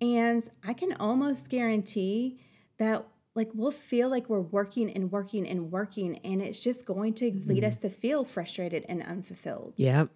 And 0.00 0.46
I 0.66 0.74
can 0.74 0.92
almost 0.94 1.48
guarantee 1.48 2.38
that 2.78 3.06
like 3.34 3.50
we'll 3.54 3.70
feel 3.70 4.10
like 4.10 4.28
we're 4.28 4.40
working 4.40 4.90
and 4.90 5.10
working 5.12 5.46
and 5.46 5.70
working 5.70 6.18
and 6.18 6.42
it's 6.42 6.60
just 6.60 6.84
going 6.84 7.14
to 7.14 7.30
mm-hmm. 7.30 7.48
lead 7.48 7.64
us 7.64 7.78
to 7.78 7.90
feel 7.90 8.24
frustrated 8.24 8.84
and 8.88 9.02
unfulfilled. 9.02 9.74
Yep. 9.76 10.10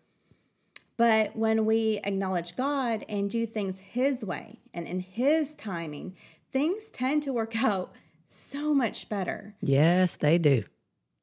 But 0.97 1.37
when 1.37 1.65
we 1.65 2.01
acknowledge 2.05 2.57
God 2.57 3.05
and 3.09 3.29
do 3.29 3.47
things 3.47 3.81
his 3.81 4.25
way 4.25 4.61
and 4.73 4.87
in 4.87 5.01
his 5.01 5.55
timing, 5.55 6.17
things 6.53 6.91
tend 6.91 7.23
to 7.25 7.33
work 7.33 7.57
out 7.65 7.93
so 8.27 8.75
much 8.75 9.09
better. 9.09 9.55
Yes, 9.61 10.17
they 10.17 10.39
do. 10.39 10.65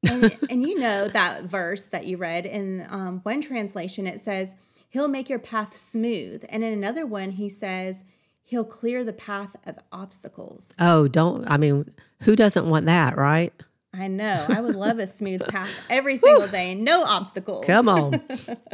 And, 0.08 0.36
and, 0.50 0.62
you 0.62 0.78
know 0.78 1.08
that 1.08 1.44
verse 1.44 1.86
that 1.86 2.06
you 2.06 2.16
read 2.16 2.46
in 2.46 2.86
um, 2.90 3.20
one 3.22 3.40
translation, 3.40 4.06
it 4.06 4.20
says, 4.20 4.56
He'll 4.88 5.08
make 5.08 5.28
your 5.28 5.38
path 5.38 5.74
smooth. 5.74 6.44
And 6.48 6.62
in 6.62 6.72
another 6.72 7.06
one, 7.06 7.30
he 7.30 7.48
says, 7.48 8.04
He'll 8.42 8.64
clear 8.64 9.04
the 9.04 9.12
path 9.12 9.56
of 9.64 9.78
obstacles. 9.92 10.76
Oh, 10.80 11.08
don't, 11.08 11.50
I 11.50 11.56
mean, 11.56 11.92
who 12.22 12.36
doesn't 12.36 12.68
want 12.68 12.86
that, 12.86 13.16
right? 13.16 13.52
I 13.94 14.08
know. 14.08 14.46
I 14.48 14.60
would 14.60 14.74
love 14.74 14.98
a 14.98 15.06
smooth 15.06 15.46
path 15.48 15.70
every 15.90 16.16
single 16.16 16.48
day 16.48 16.72
and 16.72 16.82
no 16.82 17.04
obstacles. 17.04 17.66
Come 17.66 17.88
on. 17.88 18.22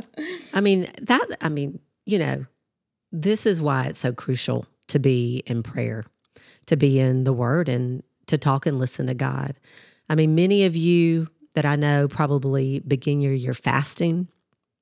I 0.54 0.60
mean, 0.60 0.88
that, 1.02 1.26
I 1.40 1.48
mean, 1.48 1.80
you 2.06 2.18
know, 2.18 2.46
this 3.10 3.44
is 3.44 3.60
why 3.60 3.86
it's 3.86 3.98
so 3.98 4.12
crucial 4.12 4.66
to 4.88 4.98
be 4.98 5.42
in 5.46 5.62
prayer, 5.62 6.04
to 6.66 6.76
be 6.76 6.98
in 7.00 7.24
the 7.24 7.32
word 7.32 7.68
and 7.68 8.02
to 8.26 8.38
talk 8.38 8.64
and 8.64 8.78
listen 8.78 9.06
to 9.08 9.14
God. 9.14 9.58
I 10.08 10.14
mean, 10.14 10.34
many 10.34 10.64
of 10.64 10.76
you 10.76 11.28
that 11.54 11.64
I 11.64 11.76
know 11.76 12.08
probably 12.08 12.80
begin 12.80 13.20
your 13.20 13.32
year 13.32 13.54
fasting 13.54 14.28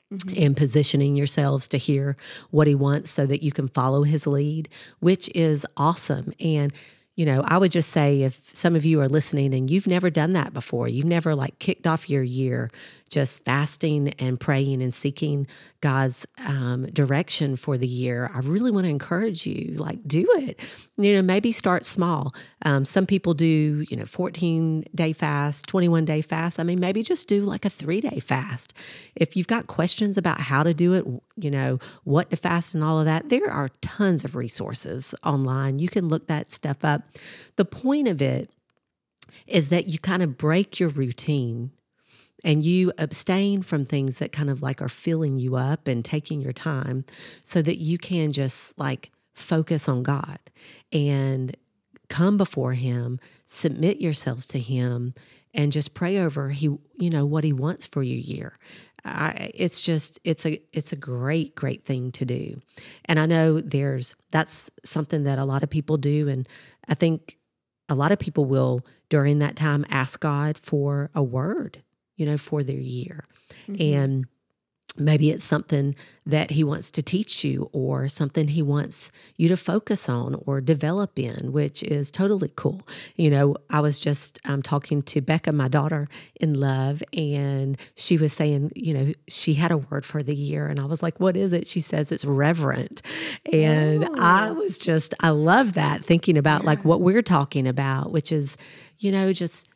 Mm-hmm. 0.09 0.40
and 0.40 0.56
positioning 0.56 1.16
yourselves 1.16 1.66
to 1.66 1.78
hear 1.78 2.16
what 2.52 2.68
he 2.68 2.76
wants 2.76 3.11
so 3.11 3.26
that 3.26 3.42
you 3.42 3.50
can 3.50 3.66
follow 3.66 4.04
his 4.04 4.25
lead, 4.25 4.68
which 5.00 5.28
is 5.35 5.66
awesome. 5.76 6.33
And 6.38 6.73
you 7.16 7.26
know, 7.26 7.42
I 7.45 7.59
would 7.59 7.73
just 7.73 7.90
say 7.90 8.23
if 8.23 8.54
some 8.54 8.76
of 8.76 8.85
you 8.85 9.00
are 9.00 9.09
listening 9.09 9.52
and 9.52 9.68
you've 9.68 9.88
never 9.88 10.09
done 10.09 10.33
that 10.35 10.52
before, 10.52 10.87
you've 10.87 11.06
never 11.06 11.35
like 11.35 11.59
kicked 11.59 11.88
off 11.88 12.09
your 12.09 12.23
year 12.23 12.71
just 13.08 13.44
fasting 13.44 14.08
and 14.18 14.38
praying 14.38 14.82
and 14.82 14.92
seeking 14.92 15.46
God's 15.80 16.26
um, 16.46 16.86
direction 16.86 17.56
for 17.56 17.78
the 17.78 17.86
year, 17.86 18.30
I 18.34 18.40
really 18.40 18.70
want 18.70 18.84
to 18.84 18.90
encourage 18.90 19.46
you, 19.46 19.75
like, 19.76 20.06
do 20.06 20.26
it. 20.38 20.58
You 20.96 21.14
know, 21.14 21.22
maybe 21.22 21.52
start 21.52 21.84
small. 21.84 22.34
Um, 22.62 22.84
some 22.84 23.06
people 23.06 23.34
do, 23.34 23.84
you 23.88 23.96
know, 23.96 24.04
14 24.04 24.84
day 24.94 25.12
fast, 25.12 25.66
21 25.68 26.04
day 26.04 26.20
fast. 26.20 26.58
I 26.58 26.64
mean, 26.64 26.80
maybe 26.80 27.02
just 27.02 27.28
do 27.28 27.42
like 27.42 27.64
a 27.64 27.70
three 27.70 28.00
day 28.00 28.18
fast. 28.18 28.72
If 29.14 29.36
you've 29.36 29.46
got 29.46 29.66
questions 29.66 30.18
about 30.18 30.40
how 30.40 30.62
to 30.62 30.75
do 30.75 30.94
it, 30.94 31.04
you 31.36 31.50
know, 31.50 31.78
what 32.04 32.30
to 32.30 32.36
fast 32.36 32.75
and 32.75 32.82
all 32.82 32.98
of 32.98 33.04
that, 33.04 33.28
there 33.28 33.50
are 33.50 33.68
tons 33.80 34.25
of 34.25 34.34
resources 34.34 35.14
online. 35.25 35.78
You 35.78 35.88
can 35.88 36.08
look 36.08 36.26
that 36.26 36.50
stuff 36.50 36.84
up. 36.84 37.02
The 37.56 37.64
point 37.64 38.08
of 38.08 38.20
it 38.20 38.50
is 39.46 39.68
that 39.68 39.86
you 39.86 39.98
kind 39.98 40.22
of 40.22 40.36
break 40.36 40.80
your 40.80 40.88
routine 40.88 41.70
and 42.45 42.64
you 42.64 42.93
abstain 42.99 43.62
from 43.62 43.85
things 43.85 44.19
that 44.19 44.33
kind 44.33 44.50
of 44.50 44.62
like 44.62 44.83
are 44.83 44.88
filling 44.88 45.38
you 45.38 45.57
up 45.57 45.88
and 45.88 46.05
taking 46.05 46.40
your 46.40 46.52
time 46.52 47.05
so 47.43 47.62
that 47.62 47.78
you 47.78 47.99
can 47.99 48.33
just 48.33 48.78
like 48.78 49.11
focus 49.35 49.88
on 49.88 50.02
God 50.02 50.38
and 50.93 51.57
come 52.09 52.37
before 52.37 52.75
him 52.75 53.19
submit 53.47 54.00
yourself 54.00 54.47
to 54.47 54.59
him 54.59 55.14
and 55.55 55.73
just 55.73 55.95
pray 55.95 56.19
over 56.19 56.50
he 56.50 56.66
you 56.66 57.11
know 57.11 57.26
what 57.26 57.45
he 57.45 57.52
wants 57.52 57.87
for 57.87 58.02
your 58.02 58.19
year. 58.19 58.59
I, 59.05 59.52
it's 59.55 59.83
just 59.83 60.19
it's 60.25 60.45
a 60.45 60.61
it's 60.73 60.93
a 60.93 60.97
great 60.97 61.55
great 61.55 61.85
thing 61.85 62.12
to 62.12 62.25
do. 62.25 62.61
And 63.07 63.19
i 63.19 63.26
know 63.26 63.61
there's 63.61 64.14
that's 64.31 64.71
something 64.85 65.25
that 65.25 65.38
a 65.38 65.45
lot 65.45 65.62
of 65.62 65.71
people 65.71 65.97
do 65.97 66.28
and 66.28 66.49
i 66.88 66.95
think 66.95 67.38
a 67.88 67.95
lot 67.95 68.12
of 68.12 68.19
people 68.19 68.45
will 68.45 68.85
during 69.09 69.38
that 69.38 69.57
time 69.57 69.87
ask 69.88 70.21
god 70.21 70.59
for 70.59 71.11
a 71.14 71.23
word 71.23 71.83
you 72.16 72.26
know, 72.26 72.37
for 72.37 72.62
their 72.62 72.78
year. 72.78 73.25
Mm-hmm. 73.68 73.94
And 73.94 74.26
maybe 74.99 75.30
it's 75.30 75.44
something 75.44 75.94
that 76.25 76.52
he 76.52 76.64
wants 76.64 76.90
to 76.90 77.02
teach 77.02 77.44
you 77.44 77.68
or 77.73 78.08
something 78.08 78.49
he 78.49 78.62
wants 78.62 79.11
you 79.37 79.49
to 79.49 79.56
focus 79.56 80.08
on 80.08 80.35
or 80.46 80.61
develop 80.61 81.18
in 81.18 81.52
which 81.52 81.82
is 81.82 82.11
totally 82.11 82.50
cool 82.56 82.87
you 83.14 83.30
know 83.30 83.54
i 83.70 83.80
was 83.80 83.99
just 83.99 84.38
um, 84.46 84.62
talking 84.62 85.02
to 85.02 85.20
becca 85.20 85.52
my 85.52 85.68
daughter 85.68 86.08
in 86.40 86.54
love 86.54 87.02
and 87.12 87.78
she 87.94 88.16
was 88.16 88.32
saying 88.32 88.70
you 88.75 88.94
know 88.94 89.12
she 89.28 89.54
had 89.54 89.70
a 89.70 89.78
word 89.78 90.04
for 90.04 90.23
the 90.23 90.35
year 90.35 90.66
and 90.66 90.80
i 90.80 90.85
was 90.85 91.02
like 91.02 91.18
what 91.20 91.37
is 91.37 91.52
it 91.52 91.66
she 91.66 91.80
says 91.80 92.11
it's 92.11 92.25
reverent 92.25 93.02
and 93.52 94.04
oh. 94.04 94.14
i 94.18 94.50
was 94.50 94.78
just 94.78 95.14
i 95.20 95.30
love 95.30 95.75
that 95.75 96.04
thinking 96.04 96.38
about 96.38 96.62
yeah. 96.62 96.66
like 96.66 96.85
what 96.85 97.00
we're 97.00 97.23
talking 97.23 97.66
about 97.66 98.11
which 98.11 98.32
is 98.32 98.56
you 98.99 99.12
know 99.12 99.32
just 99.32 99.68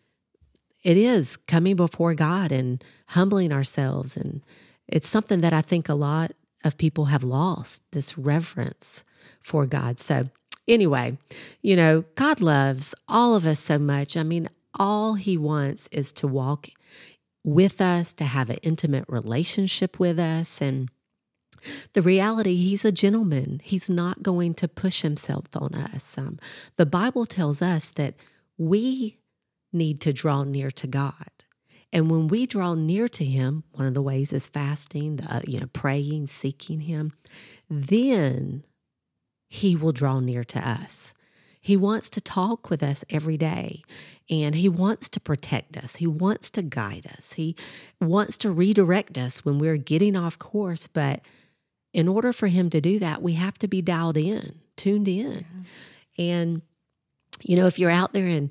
it 0.82 0.96
is 0.96 1.36
coming 1.36 1.76
before 1.76 2.14
God 2.14 2.52
and 2.52 2.82
humbling 3.08 3.52
ourselves. 3.52 4.16
And 4.16 4.42
it's 4.88 5.08
something 5.08 5.40
that 5.40 5.52
I 5.52 5.60
think 5.60 5.88
a 5.88 5.94
lot 5.94 6.32
of 6.64 6.78
people 6.78 7.06
have 7.06 7.22
lost 7.22 7.82
this 7.92 8.16
reverence 8.18 9.04
for 9.40 9.66
God. 9.66 10.00
So, 10.00 10.30
anyway, 10.66 11.18
you 11.62 11.76
know, 11.76 12.04
God 12.14 12.40
loves 12.40 12.94
all 13.08 13.34
of 13.34 13.46
us 13.46 13.60
so 13.60 13.78
much. 13.78 14.16
I 14.16 14.22
mean, 14.22 14.48
all 14.78 15.14
He 15.14 15.36
wants 15.36 15.88
is 15.92 16.12
to 16.14 16.26
walk 16.26 16.68
with 17.44 17.80
us, 17.80 18.12
to 18.14 18.24
have 18.24 18.50
an 18.50 18.58
intimate 18.62 19.04
relationship 19.08 19.98
with 19.98 20.18
us. 20.18 20.60
And 20.60 20.90
the 21.92 22.02
reality, 22.02 22.56
He's 22.56 22.84
a 22.84 22.92
gentleman. 22.92 23.60
He's 23.62 23.90
not 23.90 24.22
going 24.22 24.54
to 24.54 24.68
push 24.68 25.02
Himself 25.02 25.44
on 25.54 25.74
us. 25.74 26.16
Um, 26.16 26.38
the 26.76 26.86
Bible 26.86 27.26
tells 27.26 27.62
us 27.62 27.90
that 27.92 28.14
we 28.58 29.19
need 29.72 30.00
to 30.02 30.12
draw 30.12 30.44
near 30.44 30.70
to 30.70 30.86
God. 30.86 31.30
And 31.92 32.10
when 32.10 32.28
we 32.28 32.46
draw 32.46 32.74
near 32.74 33.08
to 33.08 33.24
Him, 33.24 33.64
one 33.72 33.86
of 33.86 33.94
the 33.94 34.02
ways 34.02 34.32
is 34.32 34.48
fasting, 34.48 35.20
uh, 35.28 35.40
you 35.46 35.60
know, 35.60 35.66
praying, 35.72 36.28
seeking 36.28 36.80
Him, 36.80 37.12
then 37.68 38.64
He 39.48 39.74
will 39.74 39.92
draw 39.92 40.20
near 40.20 40.44
to 40.44 40.68
us. 40.68 41.14
He 41.60 41.76
wants 41.76 42.08
to 42.10 42.20
talk 42.20 42.70
with 42.70 42.82
us 42.82 43.04
every 43.10 43.36
day 43.36 43.82
and 44.30 44.54
He 44.54 44.68
wants 44.68 45.08
to 45.10 45.20
protect 45.20 45.76
us. 45.76 45.96
He 45.96 46.06
wants 46.06 46.48
to 46.50 46.62
guide 46.62 47.06
us. 47.06 47.34
He 47.34 47.56
wants 48.00 48.38
to 48.38 48.50
redirect 48.50 49.18
us 49.18 49.44
when 49.44 49.58
we're 49.58 49.76
getting 49.76 50.16
off 50.16 50.38
course. 50.38 50.86
But 50.86 51.20
in 51.92 52.08
order 52.08 52.32
for 52.32 52.46
Him 52.46 52.70
to 52.70 52.80
do 52.80 52.98
that, 53.00 53.20
we 53.20 53.34
have 53.34 53.58
to 53.58 53.68
be 53.68 53.82
dialed 53.82 54.16
in, 54.16 54.60
tuned 54.76 55.08
in. 55.08 55.44
Yeah. 56.16 56.24
And, 56.24 56.62
you 57.42 57.56
know, 57.56 57.66
if 57.66 57.78
you're 57.78 57.90
out 57.90 58.12
there 58.12 58.26
and 58.26 58.50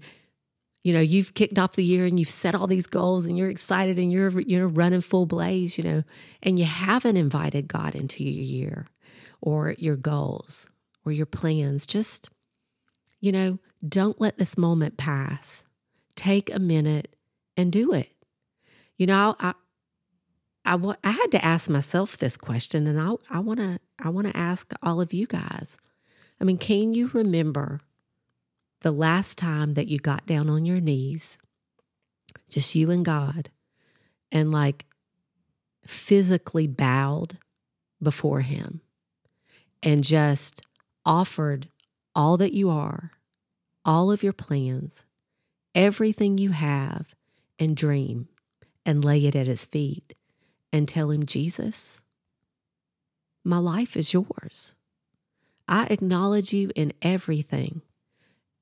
you 0.83 0.93
know 0.93 0.99
you've 0.99 1.33
kicked 1.33 1.59
off 1.59 1.75
the 1.75 1.83
year 1.83 2.05
and 2.05 2.19
you've 2.19 2.29
set 2.29 2.55
all 2.55 2.67
these 2.67 2.87
goals 2.87 3.25
and 3.25 3.37
you're 3.37 3.49
excited 3.49 3.97
and 3.97 4.11
you're 4.11 4.39
you 4.41 4.59
know 4.59 4.65
running 4.65 5.01
full 5.01 5.25
blaze 5.25 5.77
you 5.77 5.83
know 5.83 6.03
and 6.41 6.57
you 6.57 6.65
haven't 6.65 7.17
invited 7.17 7.67
god 7.67 7.95
into 7.95 8.23
your 8.23 8.43
year 8.43 8.87
or 9.41 9.75
your 9.77 9.95
goals 9.95 10.67
or 11.05 11.11
your 11.11 11.25
plans. 11.25 11.85
Just 11.85 12.29
you 13.21 13.31
know 13.31 13.59
don't 13.87 14.19
let 14.19 14.37
this 14.37 14.57
moment 14.57 14.97
pass. 14.97 15.63
Take 16.15 16.53
a 16.53 16.59
minute 16.59 17.15
and 17.55 17.71
do 17.71 17.93
it. 17.93 18.11
You 18.97 19.07
know 19.07 19.35
i 19.39 19.53
i, 20.65 20.77
I 21.03 21.11
had 21.11 21.31
to 21.31 21.43
ask 21.43 21.69
myself 21.69 22.17
this 22.17 22.37
question 22.37 22.85
and 22.85 22.99
i 22.99 23.13
i 23.29 23.39
want 23.39 23.59
to 23.59 23.79
i 24.03 24.09
want 24.09 24.27
to 24.27 24.37
ask 24.37 24.73
all 24.83 25.01
of 25.01 25.13
you 25.13 25.25
guys. 25.25 25.77
I 26.39 26.43
mean 26.43 26.57
can 26.57 26.93
you 26.93 27.09
remember 27.13 27.81
the 28.81 28.91
last 28.91 29.37
time 29.37 29.73
that 29.73 29.87
you 29.87 29.99
got 29.99 30.25
down 30.25 30.49
on 30.49 30.65
your 30.65 30.79
knees, 30.79 31.37
just 32.49 32.75
you 32.75 32.91
and 32.91 33.03
God, 33.03 33.49
and 34.31 34.51
like 34.51 34.85
physically 35.85 36.67
bowed 36.67 37.37
before 38.01 38.41
Him 38.41 38.81
and 39.83 40.03
just 40.03 40.61
offered 41.05 41.67
all 42.15 42.37
that 42.37 42.53
you 42.53 42.69
are, 42.69 43.11
all 43.85 44.11
of 44.11 44.23
your 44.23 44.33
plans, 44.33 45.03
everything 45.73 46.37
you 46.37 46.51
have 46.51 47.15
and 47.57 47.75
dream, 47.75 48.27
and 48.85 49.03
lay 49.03 49.25
it 49.25 49.35
at 49.35 49.47
His 49.47 49.65
feet 49.65 50.15
and 50.71 50.87
tell 50.87 51.11
Him, 51.11 51.25
Jesus, 51.25 52.01
my 53.43 53.57
life 53.57 53.97
is 53.97 54.13
yours. 54.13 54.73
I 55.67 55.85
acknowledge 55.89 56.53
you 56.53 56.71
in 56.75 56.93
everything. 57.01 57.81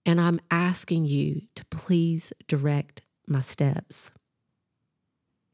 And 0.07 0.21
I'm 0.21 0.39
asking 0.49 1.05
you 1.05 1.41
to 1.55 1.65
please 1.65 2.31
direct 2.47 3.01
my 3.27 3.41
steps. 3.41 4.09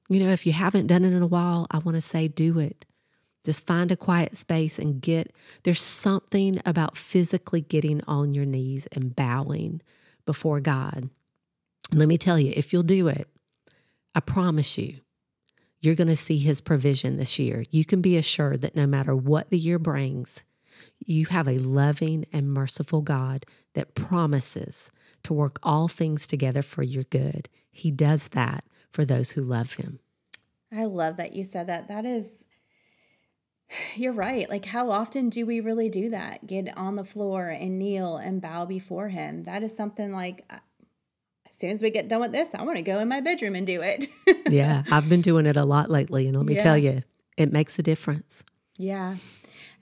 You 0.10 0.20
know, 0.20 0.30
if 0.30 0.46
you 0.46 0.54
haven't 0.54 0.86
done 0.86 1.04
it 1.04 1.12
in 1.12 1.24
a 1.24 1.28
while, 1.28 1.66
I 1.72 1.80
want 1.80 1.96
to 1.96 2.02
say 2.02 2.28
do 2.28 2.60
it. 2.60 2.86
Just 3.44 3.66
find 3.66 3.92
a 3.92 3.98
quiet 3.98 4.38
space 4.38 4.78
and 4.78 5.02
get, 5.02 5.34
there's 5.64 5.82
something 5.82 6.62
about 6.68 6.96
physically 6.96 7.62
getting 7.62 8.02
on 8.08 8.36
your 8.36 8.46
knees 8.46 8.88
and 8.92 9.16
bowing 9.16 9.82
before 10.24 10.60
God. 10.60 11.10
Let 11.92 12.08
me 12.08 12.20
tell 12.20 12.40
you, 12.40 12.54
if 12.56 12.72
you'll 12.72 12.84
do 12.84 13.08
it, 13.08 13.28
I 14.14 14.20
promise 14.20 14.78
you, 14.78 15.00
you're 15.82 15.96
going 15.96 16.08
to 16.08 16.16
see 16.16 16.38
his 16.38 16.62
provision 16.62 17.18
this 17.18 17.40
year. 17.40 17.66
You 17.72 17.86
can 17.86 18.02
be 18.02 18.18
assured 18.18 18.62
that 18.62 18.76
no 18.76 18.86
matter 18.86 19.16
what 19.16 19.50
the 19.50 19.58
year 19.58 19.80
brings, 19.80 20.44
you 21.04 21.26
have 21.26 21.48
a 21.48 21.58
loving 21.58 22.26
and 22.32 22.54
merciful 22.54 23.02
God 23.02 23.46
that 23.74 23.96
promises 23.96 24.92
to 25.24 25.34
work 25.34 25.60
all 25.64 25.88
things 25.88 26.28
together 26.28 26.62
for 26.62 26.84
your 26.84 27.04
good. 27.04 27.50
He 27.72 27.92
does 27.92 28.30
that 28.30 28.64
for 28.92 29.06
those 29.06 29.32
who 29.32 29.42
love 29.42 29.74
him. 29.74 30.00
I 30.72 30.86
love 30.86 31.18
that 31.18 31.34
you 31.34 31.44
said 31.44 31.68
that. 31.68 31.88
That 31.88 32.06
is, 32.06 32.46
you're 33.96 34.14
right. 34.14 34.50
Like, 34.50 34.66
how 34.66 34.92
often 34.92 35.30
do 35.30 35.46
we 35.46 35.60
really 35.60 35.90
do 35.90 36.10
that? 36.10 36.48
Get 36.48 36.76
on 36.78 36.96
the 36.96 37.04
floor 37.04 37.50
and 37.50 37.80
kneel 37.80 38.18
and 38.18 38.42
bow 38.42 38.66
before 38.66 39.10
him. 39.10 39.44
That 39.44 39.64
is 39.64 39.76
something 39.76 40.12
like, 40.12 40.46
uh, 40.50 40.58
as 41.48 41.56
soon 41.56 41.70
as 41.70 41.82
we 41.82 41.92
get 41.92 42.08
done 42.08 42.22
with 42.22 42.32
this, 42.32 42.56
I 42.56 42.64
want 42.64 42.78
to 42.78 42.82
go 42.82 43.00
in 43.00 43.08
my 43.08 43.22
bedroom 43.22 43.56
and 43.56 43.66
do 43.66 43.82
it. 43.82 44.08
yeah, 44.50 44.84
I've 44.90 45.08
been 45.08 45.22
doing 45.22 45.46
it 45.46 45.56
a 45.56 45.66
lot 45.66 45.90
lately. 45.90 46.28
And 46.28 46.36
let 46.36 46.46
me 46.46 46.56
yeah. 46.56 46.64
tell 46.64 46.78
you, 46.78 47.04
it 47.38 47.52
makes 47.52 47.78
a 47.78 47.84
difference. 47.84 48.44
Yeah. 48.80 49.18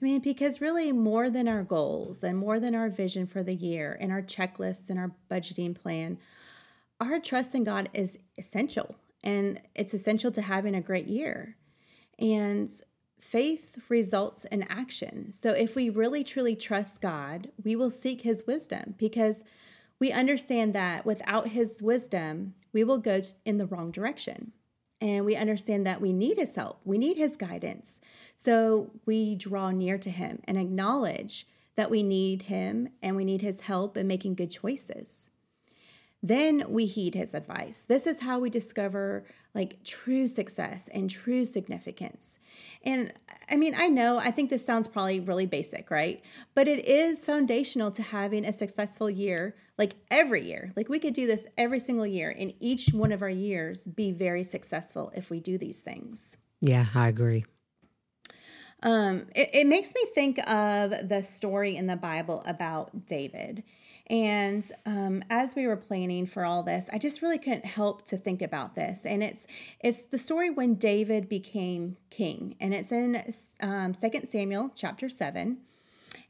I 0.00 0.04
mean, 0.04 0.20
because 0.20 0.60
really, 0.60 0.92
more 0.92 1.30
than 1.30 1.48
our 1.48 1.62
goals 1.62 2.22
and 2.22 2.36
more 2.36 2.60
than 2.60 2.74
our 2.74 2.88
vision 2.88 3.26
for 3.26 3.42
the 3.42 3.54
year 3.54 3.96
and 4.00 4.12
our 4.12 4.22
checklists 4.22 4.90
and 4.90 4.98
our 4.98 5.12
budgeting 5.30 5.74
plan, 5.74 6.18
our 7.00 7.18
trust 7.18 7.54
in 7.54 7.64
God 7.64 7.88
is 7.92 8.18
essential. 8.38 8.96
And 9.24 9.60
it's 9.74 9.94
essential 9.94 10.30
to 10.32 10.42
having 10.42 10.74
a 10.74 10.80
great 10.80 11.06
year. 11.06 11.56
And 12.18 12.70
faith 13.20 13.78
results 13.88 14.44
in 14.46 14.64
action. 14.64 15.32
So 15.32 15.50
if 15.50 15.76
we 15.76 15.90
really 15.90 16.24
truly 16.24 16.56
trust 16.56 17.00
God, 17.00 17.50
we 17.62 17.76
will 17.76 17.90
seek 17.90 18.22
His 18.22 18.44
wisdom 18.46 18.94
because 18.98 19.44
we 19.98 20.10
understand 20.10 20.74
that 20.74 21.06
without 21.06 21.48
His 21.48 21.80
wisdom, 21.82 22.54
we 22.72 22.82
will 22.82 22.98
go 22.98 23.20
in 23.44 23.58
the 23.58 23.66
wrong 23.66 23.92
direction 23.92 24.52
and 25.02 25.24
we 25.24 25.34
understand 25.34 25.84
that 25.84 26.00
we 26.00 26.12
need 26.12 26.38
his 26.38 26.54
help, 26.54 26.80
we 26.84 26.96
need 26.96 27.16
his 27.16 27.36
guidance. 27.36 28.00
So 28.36 28.92
we 29.04 29.34
draw 29.34 29.72
near 29.72 29.98
to 29.98 30.10
him 30.10 30.40
and 30.44 30.56
acknowledge 30.56 31.46
that 31.74 31.90
we 31.90 32.04
need 32.04 32.42
him 32.42 32.88
and 33.02 33.16
we 33.16 33.24
need 33.24 33.42
his 33.42 33.62
help 33.62 33.96
in 33.96 34.06
making 34.06 34.36
good 34.36 34.50
choices. 34.50 35.28
Then 36.22 36.64
we 36.68 36.86
heed 36.86 37.14
his 37.14 37.34
advice. 37.34 37.82
This 37.82 38.06
is 38.06 38.20
how 38.20 38.38
we 38.38 38.48
discover 38.48 39.24
like 39.54 39.82
true 39.84 40.26
success 40.26 40.88
and 40.94 41.10
true 41.10 41.44
significance. 41.44 42.38
And 42.84 43.12
I 43.50 43.56
mean, 43.56 43.74
I 43.76 43.88
know, 43.88 44.18
I 44.18 44.30
think 44.30 44.48
this 44.48 44.64
sounds 44.64 44.86
probably 44.86 45.20
really 45.20 45.46
basic, 45.46 45.90
right? 45.90 46.24
But 46.54 46.68
it 46.68 46.86
is 46.86 47.24
foundational 47.24 47.90
to 47.90 48.02
having 48.02 48.44
a 48.44 48.52
successful 48.52 49.10
year, 49.10 49.56
like 49.76 49.96
every 50.10 50.46
year. 50.46 50.72
Like 50.76 50.88
we 50.88 51.00
could 51.00 51.14
do 51.14 51.26
this 51.26 51.46
every 51.58 51.80
single 51.80 52.06
year, 52.06 52.34
and 52.36 52.54
each 52.60 52.90
one 52.92 53.12
of 53.12 53.20
our 53.20 53.28
years 53.28 53.84
be 53.84 54.12
very 54.12 54.44
successful 54.44 55.12
if 55.14 55.28
we 55.28 55.40
do 55.40 55.58
these 55.58 55.80
things. 55.80 56.38
Yeah, 56.60 56.86
I 56.94 57.08
agree. 57.08 57.44
Um, 58.82 59.26
it, 59.34 59.50
it 59.52 59.66
makes 59.66 59.92
me 59.94 60.06
think 60.14 60.38
of 60.48 61.08
the 61.08 61.22
story 61.22 61.76
in 61.76 61.86
the 61.86 61.96
Bible 61.96 62.42
about 62.46 63.06
David. 63.06 63.62
And 64.08 64.64
um, 64.84 65.22
as 65.30 65.54
we 65.54 65.66
were 65.66 65.76
planning 65.76 66.26
for 66.26 66.44
all 66.44 66.62
this, 66.62 66.90
I 66.92 66.98
just 66.98 67.22
really 67.22 67.38
couldn't 67.38 67.64
help 67.64 68.04
to 68.06 68.16
think 68.16 68.42
about 68.42 68.74
this. 68.74 69.06
And 69.06 69.22
it's 69.22 69.46
it's 69.80 70.02
the 70.02 70.18
story 70.18 70.50
when 70.50 70.74
David 70.74 71.28
became 71.28 71.96
king, 72.10 72.56
and 72.60 72.74
it's 72.74 72.92
in 72.92 73.22
um, 73.60 73.92
2 73.92 74.10
Samuel 74.24 74.70
chapter 74.74 75.08
seven. 75.08 75.58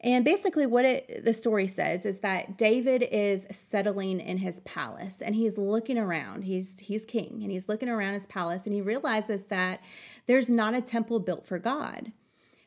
And 0.01 0.25
basically, 0.25 0.67
what 0.67 0.85
it, 0.85 1.25
the 1.25 1.33
story 1.33 1.67
says 1.69 2.05
is 2.05 2.21
that 2.21 2.59
David 2.59 3.05
is 3.11 3.47
settling 3.51 4.21
in 4.21 4.39
his 4.39 4.61
palace, 4.61 5.23
and 5.23 5.35
he's 5.35 5.57
looking 5.57 5.97
around. 5.99 6.43
He's 6.43 6.81
he's 6.81 7.05
king, 7.05 7.41
and 7.43 7.53
he's 7.53 7.69
looking 7.69 7.89
around 7.89 8.15
his 8.15 8.27
palace, 8.27 8.67
and 8.67 8.75
he 8.75 8.83
realizes 8.83 9.47
that 9.47 9.83
there's 10.27 10.51
not 10.51 10.75
a 10.75 10.81
temple 10.81 11.21
built 11.21 11.47
for 11.47 11.59
God. 11.59 12.13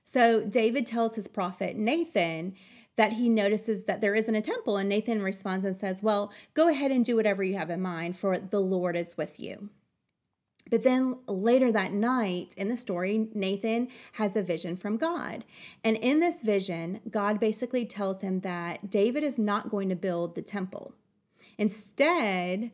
So 0.03 0.45
David 0.45 0.85
tells 0.85 1.15
his 1.15 1.27
prophet 1.27 1.75
Nathan 1.75 2.55
that 2.95 3.13
he 3.13 3.29
notices 3.29 3.85
that 3.85 4.01
there 4.01 4.15
isn't 4.15 4.35
a 4.35 4.41
temple. 4.41 4.77
And 4.77 4.89
Nathan 4.89 5.21
responds 5.21 5.65
and 5.65 5.75
says, 5.75 6.03
Well, 6.03 6.31
go 6.53 6.69
ahead 6.69 6.91
and 6.91 7.03
do 7.03 7.15
whatever 7.15 7.43
you 7.43 7.57
have 7.57 7.69
in 7.69 7.81
mind, 7.81 8.17
for 8.17 8.37
the 8.37 8.61
Lord 8.61 8.95
is 8.95 9.17
with 9.17 9.39
you. 9.39 9.69
But 10.69 10.83
then 10.83 11.19
later 11.27 11.71
that 11.71 11.93
night 11.93 12.55
in 12.57 12.69
the 12.69 12.77
story, 12.77 13.27
Nathan 13.33 13.87
has 14.13 14.35
a 14.35 14.41
vision 14.41 14.75
from 14.75 14.97
God. 14.97 15.45
And 15.83 15.95
in 15.97 16.19
this 16.19 16.41
vision, 16.41 17.01
God 17.09 17.39
basically 17.39 17.85
tells 17.85 18.21
him 18.21 18.39
that 18.39 18.89
David 18.89 19.23
is 19.23 19.37
not 19.37 19.69
going 19.69 19.89
to 19.89 19.95
build 19.95 20.33
the 20.33 20.41
temple. 20.41 20.93
Instead, 21.57 22.71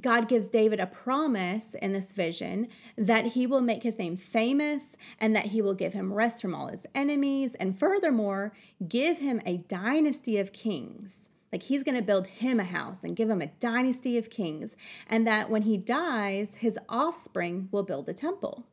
God 0.00 0.28
gives 0.28 0.48
David 0.48 0.78
a 0.78 0.86
promise 0.86 1.74
in 1.74 1.92
this 1.92 2.12
vision 2.12 2.68
that 2.96 3.28
he 3.28 3.46
will 3.46 3.62
make 3.62 3.82
his 3.82 3.98
name 3.98 4.16
famous 4.16 4.96
and 5.18 5.34
that 5.34 5.46
he 5.46 5.62
will 5.62 5.74
give 5.74 5.94
him 5.94 6.12
rest 6.12 6.42
from 6.42 6.54
all 6.54 6.68
his 6.68 6.86
enemies. 6.94 7.54
And 7.54 7.78
furthermore, 7.78 8.52
give 8.86 9.18
him 9.18 9.40
a 9.46 9.56
dynasty 9.56 10.38
of 10.38 10.52
kings. 10.52 11.30
Like 11.50 11.62
he's 11.62 11.84
going 11.84 11.96
to 11.96 12.02
build 12.02 12.26
him 12.26 12.60
a 12.60 12.64
house 12.64 13.04
and 13.04 13.16
give 13.16 13.30
him 13.30 13.40
a 13.40 13.46
dynasty 13.46 14.18
of 14.18 14.28
kings. 14.28 14.76
And 15.08 15.26
that 15.26 15.48
when 15.48 15.62
he 15.62 15.78
dies, 15.78 16.56
his 16.56 16.78
offspring 16.88 17.68
will 17.70 17.82
build 17.82 18.06
the 18.06 18.14
temple. 18.14 18.66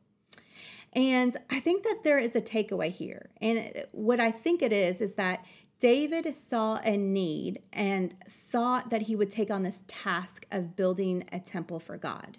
And 0.92 1.36
I 1.50 1.58
think 1.58 1.82
that 1.82 2.00
there 2.04 2.18
is 2.18 2.36
a 2.36 2.40
takeaway 2.40 2.90
here. 2.90 3.30
And 3.40 3.84
what 3.92 4.20
I 4.20 4.30
think 4.30 4.62
it 4.62 4.72
is, 4.72 5.00
is 5.00 5.14
that 5.14 5.44
David 5.78 6.34
saw 6.34 6.80
a 6.84 6.96
need 6.96 7.62
and 7.72 8.14
thought 8.28 8.90
that 8.90 9.02
he 9.02 9.16
would 9.16 9.30
take 9.30 9.50
on 9.50 9.62
this 9.62 9.82
task 9.86 10.46
of 10.50 10.76
building 10.76 11.24
a 11.32 11.40
temple 11.40 11.78
for 11.78 11.96
God. 11.96 12.38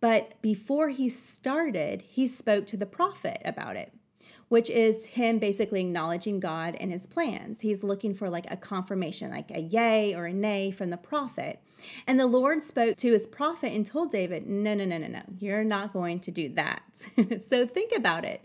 But 0.00 0.40
before 0.42 0.90
he 0.90 1.08
started, 1.08 2.02
he 2.02 2.26
spoke 2.26 2.66
to 2.66 2.76
the 2.76 2.86
prophet 2.86 3.40
about 3.44 3.76
it 3.76 3.92
which 4.48 4.70
is 4.70 5.06
him 5.08 5.38
basically 5.38 5.80
acknowledging 5.80 6.40
God 6.40 6.76
and 6.78 6.92
his 6.92 7.06
plans. 7.06 7.62
He's 7.62 7.82
looking 7.82 8.14
for 8.14 8.28
like 8.28 8.50
a 8.50 8.56
confirmation, 8.56 9.30
like 9.30 9.50
a 9.50 9.60
yay 9.60 10.14
or 10.14 10.26
a 10.26 10.32
nay 10.32 10.70
from 10.70 10.90
the 10.90 10.96
prophet. 10.96 11.60
And 12.06 12.20
the 12.20 12.26
Lord 12.26 12.62
spoke 12.62 12.96
to 12.98 13.12
his 13.12 13.26
prophet 13.26 13.72
and 13.72 13.84
told 13.84 14.10
David, 14.10 14.46
No, 14.46 14.74
no, 14.74 14.84
no, 14.84 14.98
no, 14.98 15.08
no, 15.08 15.22
you're 15.38 15.64
not 15.64 15.92
going 15.92 16.20
to 16.20 16.30
do 16.30 16.48
that. 16.50 16.82
so 17.40 17.66
think 17.66 17.92
about 17.96 18.24
it. 18.24 18.44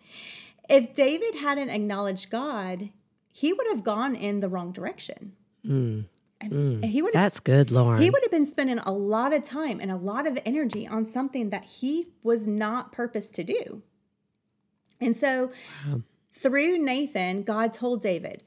If 0.69 0.93
David 0.93 1.35
hadn't 1.35 1.69
acknowledged 1.69 2.29
God, 2.29 2.89
he 3.31 3.53
would 3.53 3.67
have 3.67 3.83
gone 3.83 4.15
in 4.15 4.39
the 4.39 4.49
wrong 4.49 4.71
direction. 4.71 5.33
Mm. 5.65 6.05
Mm, 6.41 6.85
he 6.85 7.01
would 7.01 7.13
that's 7.13 7.41
good, 7.41 7.69
Lauren. 7.69 8.01
He 8.01 8.09
would 8.09 8.23
have 8.23 8.31
been 8.31 8.45
spending 8.45 8.79
a 8.79 8.93
lot 8.93 9.33
of 9.33 9.43
time 9.43 9.79
and 9.81 9.91
a 9.91 9.97
lot 9.97 10.25
of 10.25 10.39
energy 10.45 10.87
on 10.87 11.05
something 11.05 11.49
that 11.49 11.65
he 11.65 12.07
was 12.23 12.47
not 12.47 12.93
purposed 12.93 13.35
to 13.35 13.43
do. 13.43 13.83
And 15.01 15.15
so 15.15 15.51
wow. 15.85 16.01
through 16.31 16.77
Nathan, 16.77 17.41
God 17.41 17.73
told 17.73 18.01
David, 18.01 18.43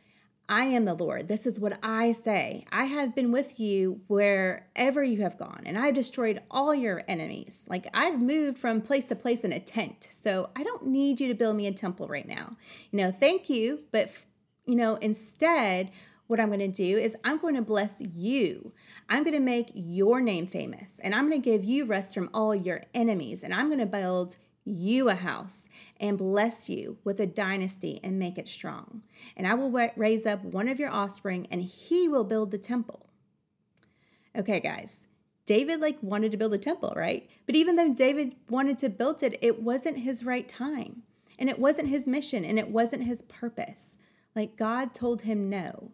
I 0.48 0.64
am 0.64 0.84
the 0.84 0.94
Lord. 0.94 1.28
This 1.28 1.46
is 1.46 1.60
what 1.60 1.78
I 1.82 2.12
say. 2.12 2.64
I 2.72 2.84
have 2.84 3.14
been 3.14 3.30
with 3.30 3.60
you 3.60 4.00
wherever 4.06 5.02
you 5.02 5.22
have 5.22 5.38
gone, 5.38 5.62
and 5.64 5.78
I've 5.78 5.94
destroyed 5.94 6.42
all 6.50 6.74
your 6.74 7.02
enemies. 7.06 7.64
Like 7.68 7.86
I've 7.94 8.20
moved 8.20 8.58
from 8.58 8.80
place 8.80 9.08
to 9.08 9.16
place 9.16 9.44
in 9.44 9.52
a 9.52 9.60
tent. 9.60 10.08
So 10.10 10.50
I 10.56 10.62
don't 10.62 10.86
need 10.86 11.20
you 11.20 11.28
to 11.28 11.34
build 11.34 11.56
me 11.56 11.66
a 11.66 11.72
temple 11.72 12.08
right 12.08 12.26
now. 12.26 12.56
You 12.90 12.98
know, 12.98 13.12
thank 13.12 13.48
you, 13.48 13.84
but 13.92 14.24
you 14.66 14.74
know, 14.74 14.96
instead, 14.96 15.90
what 16.26 16.40
I'm 16.40 16.48
going 16.48 16.60
to 16.60 16.68
do 16.68 16.96
is 16.96 17.16
I'm 17.24 17.38
going 17.38 17.56
to 17.56 17.62
bless 17.62 18.00
you. 18.00 18.72
I'm 19.08 19.22
going 19.22 19.36
to 19.36 19.40
make 19.40 19.70
your 19.74 20.20
name 20.20 20.46
famous, 20.46 21.00
and 21.02 21.14
I'm 21.14 21.28
going 21.28 21.42
to 21.42 21.50
give 21.50 21.64
you 21.64 21.84
rest 21.84 22.14
from 22.14 22.30
all 22.32 22.54
your 22.54 22.82
enemies, 22.94 23.42
and 23.42 23.52
I'm 23.52 23.68
going 23.68 23.80
to 23.80 23.86
build 23.86 24.36
you 24.64 25.08
a 25.08 25.14
house 25.14 25.68
and 25.98 26.18
bless 26.18 26.68
you 26.68 26.98
with 27.04 27.18
a 27.20 27.26
dynasty 27.26 28.00
and 28.02 28.18
make 28.18 28.38
it 28.38 28.48
strong. 28.48 29.02
And 29.36 29.46
I 29.46 29.54
will 29.54 29.70
raise 29.96 30.26
up 30.26 30.44
one 30.44 30.68
of 30.68 30.78
your 30.78 30.90
offspring 30.90 31.46
and 31.50 31.62
he 31.62 32.08
will 32.08 32.24
build 32.24 32.50
the 32.50 32.58
temple. 32.58 33.06
Okay, 34.36 34.60
guys. 34.60 35.08
David 35.44 35.80
like 35.80 35.98
wanted 36.00 36.30
to 36.30 36.36
build 36.36 36.54
a 36.54 36.58
temple, 36.58 36.92
right? 36.94 37.28
But 37.46 37.56
even 37.56 37.74
though 37.74 37.92
David 37.92 38.36
wanted 38.48 38.78
to 38.78 38.88
build 38.88 39.22
it, 39.22 39.36
it 39.42 39.60
wasn't 39.60 39.98
his 39.98 40.24
right 40.24 40.48
time. 40.48 41.02
And 41.38 41.50
it 41.50 41.58
wasn't 41.58 41.88
his 41.88 42.06
mission 42.06 42.44
and 42.44 42.58
it 42.58 42.68
wasn't 42.68 43.04
his 43.04 43.22
purpose. 43.22 43.98
Like 44.34 44.56
God 44.56 44.94
told 44.94 45.22
him 45.22 45.48
no. 45.48 45.92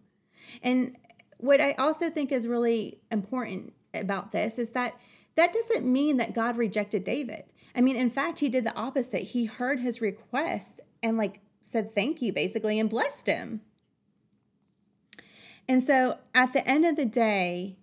And 0.63 0.97
what 1.39 1.61
I 1.61 1.73
also 1.73 2.11
think 2.11 2.33
is 2.33 2.47
really 2.47 2.99
important 3.11 3.73
about 3.95 4.33
this 4.33 4.59
is 4.59 4.71
that 4.71 4.99
that 5.37 5.53
doesn't 5.53 5.91
mean 5.91 6.17
that 6.17 6.35
God 6.35 6.57
rejected 6.57 7.05
David. 7.05 7.45
I 7.75 7.81
mean, 7.81 7.97
in 7.97 8.11
fact, 8.11 8.41
he 8.41 8.49
did 8.49 8.65
the 8.65 8.75
opposite. 8.75 9.23
He 9.23 9.45
heard 9.45 9.81
his 9.81 10.01
request 10.01 10.81
and 11.03 11.17
like 11.17 11.41
said 11.63 11.95
thank 11.95 12.21
you 12.21 12.33
basically 12.33 12.79
and 12.79 12.91
blessed 12.91 13.27
him. 13.27 13.61
And 15.69 15.83
so 15.83 16.19
at 16.35 16.53
the 16.53 16.67
end 16.67 16.87
of 16.87 16.97
the 16.97 17.05
day, 17.05 17.77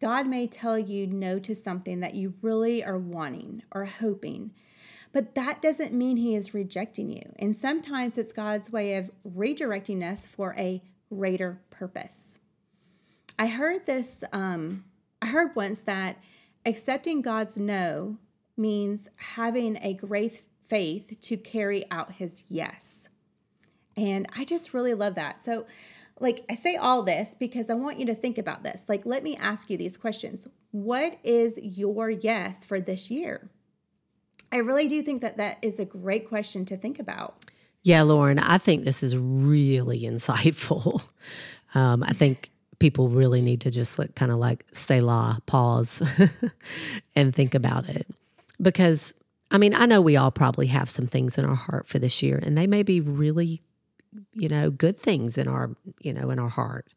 God 0.00 0.26
may 0.26 0.46
tell 0.46 0.78
you 0.78 1.06
no 1.06 1.38
to 1.40 1.54
something 1.54 2.00
that 2.00 2.14
you 2.14 2.34
really 2.42 2.84
are 2.84 2.98
wanting 2.98 3.62
or 3.72 3.86
hoping, 3.86 4.52
but 5.18 5.34
that 5.34 5.60
doesn't 5.60 5.92
mean 5.92 6.16
He 6.16 6.36
is 6.36 6.54
rejecting 6.54 7.10
you. 7.10 7.32
And 7.40 7.56
sometimes 7.56 8.16
it's 8.18 8.32
God's 8.32 8.70
way 8.70 8.94
of 8.94 9.10
redirecting 9.28 10.08
us 10.08 10.24
for 10.24 10.54
a 10.56 10.80
greater 11.08 11.60
purpose. 11.70 12.38
I 13.36 13.48
heard 13.48 13.84
this, 13.84 14.22
um, 14.32 14.84
I 15.20 15.26
heard 15.26 15.56
once 15.56 15.80
that 15.80 16.22
Accepting 16.64 17.20
God's 17.20 17.58
no 17.58 18.18
means 18.56 19.08
having 19.34 19.76
a 19.82 19.92
great 19.92 20.44
faith 20.68 21.18
to 21.22 21.36
carry 21.36 21.84
out 21.90 22.12
his 22.12 22.44
yes. 22.48 23.08
And 23.96 24.28
I 24.36 24.44
just 24.44 24.72
really 24.72 24.94
love 24.94 25.16
that. 25.16 25.40
So, 25.40 25.66
like, 26.20 26.44
I 26.48 26.54
say 26.54 26.76
all 26.76 27.02
this 27.02 27.34
because 27.36 27.70
I 27.70 27.74
want 27.74 27.98
you 27.98 28.06
to 28.06 28.14
think 28.14 28.38
about 28.38 28.62
this. 28.62 28.88
Like, 28.88 29.04
let 29.04 29.24
me 29.24 29.36
ask 29.36 29.68
you 29.68 29.76
these 29.76 29.96
questions 29.96 30.46
What 30.70 31.16
is 31.24 31.58
your 31.60 32.08
yes 32.08 32.64
for 32.64 32.78
this 32.78 33.10
year? 33.10 33.50
I 34.50 34.58
really 34.58 34.88
do 34.88 35.02
think 35.02 35.20
that 35.20 35.36
that 35.36 35.58
is 35.62 35.78
a 35.78 35.84
great 35.84 36.28
question 36.28 36.64
to 36.66 36.76
think 36.76 36.98
about. 36.98 37.44
Yeah, 37.82 38.02
Lauren, 38.02 38.38
I 38.38 38.58
think 38.58 38.84
this 38.84 39.02
is 39.02 39.16
really 39.16 40.00
insightful. 40.04 41.02
Um, 41.74 42.02
I 42.02 42.12
think 42.12 42.50
people 42.78 43.08
really 43.08 43.42
need 43.42 43.60
to 43.62 43.70
just 43.70 43.98
like, 43.98 44.14
kind 44.14 44.30
of 44.30 44.38
like 44.38 44.64
stay 44.72 45.00
la, 45.00 45.38
pause, 45.46 46.02
and 47.16 47.34
think 47.34 47.54
about 47.54 47.88
it. 47.88 48.06
Because, 48.60 49.12
I 49.50 49.58
mean, 49.58 49.74
I 49.74 49.86
know 49.86 50.00
we 50.00 50.16
all 50.16 50.30
probably 50.30 50.68
have 50.68 50.90
some 50.90 51.06
things 51.06 51.38
in 51.38 51.44
our 51.44 51.54
heart 51.54 51.86
for 51.86 51.98
this 51.98 52.22
year, 52.22 52.40
and 52.42 52.56
they 52.56 52.66
may 52.66 52.82
be 52.82 53.00
really, 53.00 53.62
you 54.32 54.48
know, 54.48 54.70
good 54.70 54.96
things 54.96 55.38
in 55.38 55.46
our, 55.48 55.76
you 56.00 56.12
know, 56.12 56.30
in 56.30 56.38
our 56.38 56.48
heart. 56.48 56.88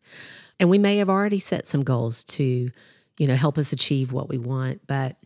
And 0.60 0.70
we 0.70 0.78
may 0.78 0.98
have 0.98 1.10
already 1.10 1.40
set 1.40 1.68
some 1.68 1.84
goals 1.84 2.24
to, 2.26 2.72
you 3.18 3.28
know, 3.28 3.36
help 3.36 3.58
us 3.58 3.74
achieve 3.74 4.12
what 4.12 4.30
we 4.30 4.38
want. 4.38 4.86
But 4.88 5.18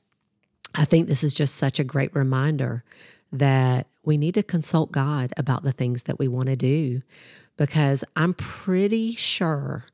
I 0.75 0.85
think 0.85 1.07
this 1.07 1.23
is 1.23 1.33
just 1.33 1.55
such 1.55 1.79
a 1.79 1.83
great 1.83 2.13
reminder 2.13 2.83
that 3.31 3.87
we 4.03 4.17
need 4.17 4.35
to 4.35 4.43
consult 4.43 4.91
God 4.91 5.33
about 5.37 5.63
the 5.63 5.71
things 5.71 6.03
that 6.03 6.19
we 6.19 6.27
want 6.27 6.47
to 6.47 6.55
do 6.55 7.01
because 7.57 8.03
I'm 8.15 8.33
pretty 8.33 9.15
sure 9.15 9.85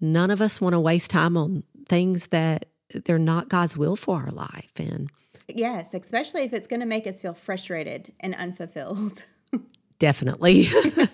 none 0.00 0.30
of 0.30 0.40
us 0.40 0.60
want 0.60 0.74
to 0.74 0.80
waste 0.80 1.10
time 1.10 1.36
on 1.36 1.62
things 1.88 2.28
that 2.28 2.66
they're 3.04 3.18
not 3.18 3.48
God's 3.48 3.76
will 3.76 3.96
for 3.96 4.22
our 4.22 4.30
life. 4.30 4.70
And 4.76 5.10
yes, 5.48 5.94
especially 5.94 6.42
if 6.42 6.52
it's 6.52 6.66
going 6.66 6.80
to 6.80 6.86
make 6.86 7.06
us 7.06 7.22
feel 7.22 7.34
frustrated 7.34 8.12
and 8.20 8.34
unfulfilled. 8.34 9.24
definitely. 9.98 10.68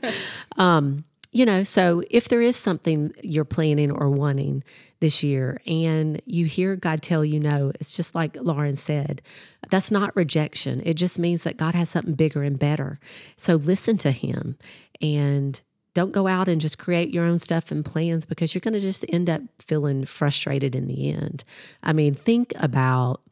um, 0.57 1.05
you 1.33 1.47
know, 1.47 1.63
so 1.63 2.03
if 2.11 2.29
there 2.29 2.41
is 2.41 2.57
something 2.57 3.15
you're 3.23 3.45
planning 3.45 3.91
or 3.91 4.11
wanting 4.11 4.65
this 5.01 5.23
year 5.23 5.61
and 5.67 6.21
you 6.27 6.45
hear 6.45 6.77
God 6.77 7.03
tell 7.03 7.25
you 7.25 7.41
no, 7.41 7.73
it's 7.81 7.95
just 7.95 8.15
like 8.15 8.37
Lauren 8.37 8.77
said, 8.77 9.23
that's 9.71 9.91
not 9.91 10.15
rejection. 10.15 10.83
It 10.85 10.95
just 10.95 11.19
means 11.19 11.43
that 11.43 11.57
God 11.57 11.75
has 11.75 11.91
something 11.91 12.15
bigger 12.15 12.43
and 12.43 12.59
better. 12.59 13.01
So 13.37 13.57
listen 13.57 13.97
to 13.99 14.11
Him 14.11 14.57
and 15.01 15.61
don't 15.95 16.13
go 16.13 16.27
out 16.27 16.49
and 16.49 16.61
just 16.61 16.79
create 16.79 17.13
your 17.13 17.25
own 17.25 17.39
stuff 17.39 17.71
and 17.71 17.85
plans 17.85 18.25
because 18.25 18.55
you're 18.55 18.61
going 18.61 18.75
to 18.75 18.81
just 18.81 19.05
end 19.09 19.29
up 19.29 19.43
feeling 19.59 20.05
frustrated 20.05 20.75
in 20.75 20.87
the 20.87 21.11
end. 21.11 21.45
I 21.83 21.93
mean, 21.93 22.15
think 22.15 22.53
about 22.61 23.23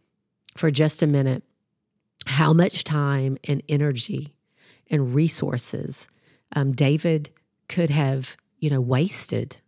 for 0.57 0.71
just 0.71 1.03
a 1.03 1.07
minute 1.07 1.45
how 2.27 2.53
much 2.53 2.85
time 2.85 3.39
and 3.47 3.63
energy 3.69 4.35
and 4.91 5.15
resources 5.15 6.09
um, 6.55 6.73
David 6.73 7.31
could 7.69 7.91
have, 7.91 8.37
you 8.59 8.71
know, 8.71 8.81
wasted 8.81 9.59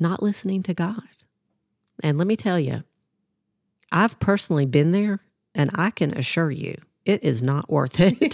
not 0.00 0.22
listening 0.22 0.62
to 0.64 0.74
God. 0.74 1.02
And 2.02 2.18
let 2.18 2.26
me 2.26 2.36
tell 2.36 2.58
you, 2.58 2.84
I've 3.92 4.18
personally 4.18 4.66
been 4.66 4.92
there 4.92 5.20
and 5.54 5.70
I 5.74 5.90
can 5.90 6.16
assure 6.16 6.50
you 6.50 6.76
it 7.04 7.24
is 7.24 7.42
not 7.42 7.68
worth 7.70 7.98
it. 7.98 8.16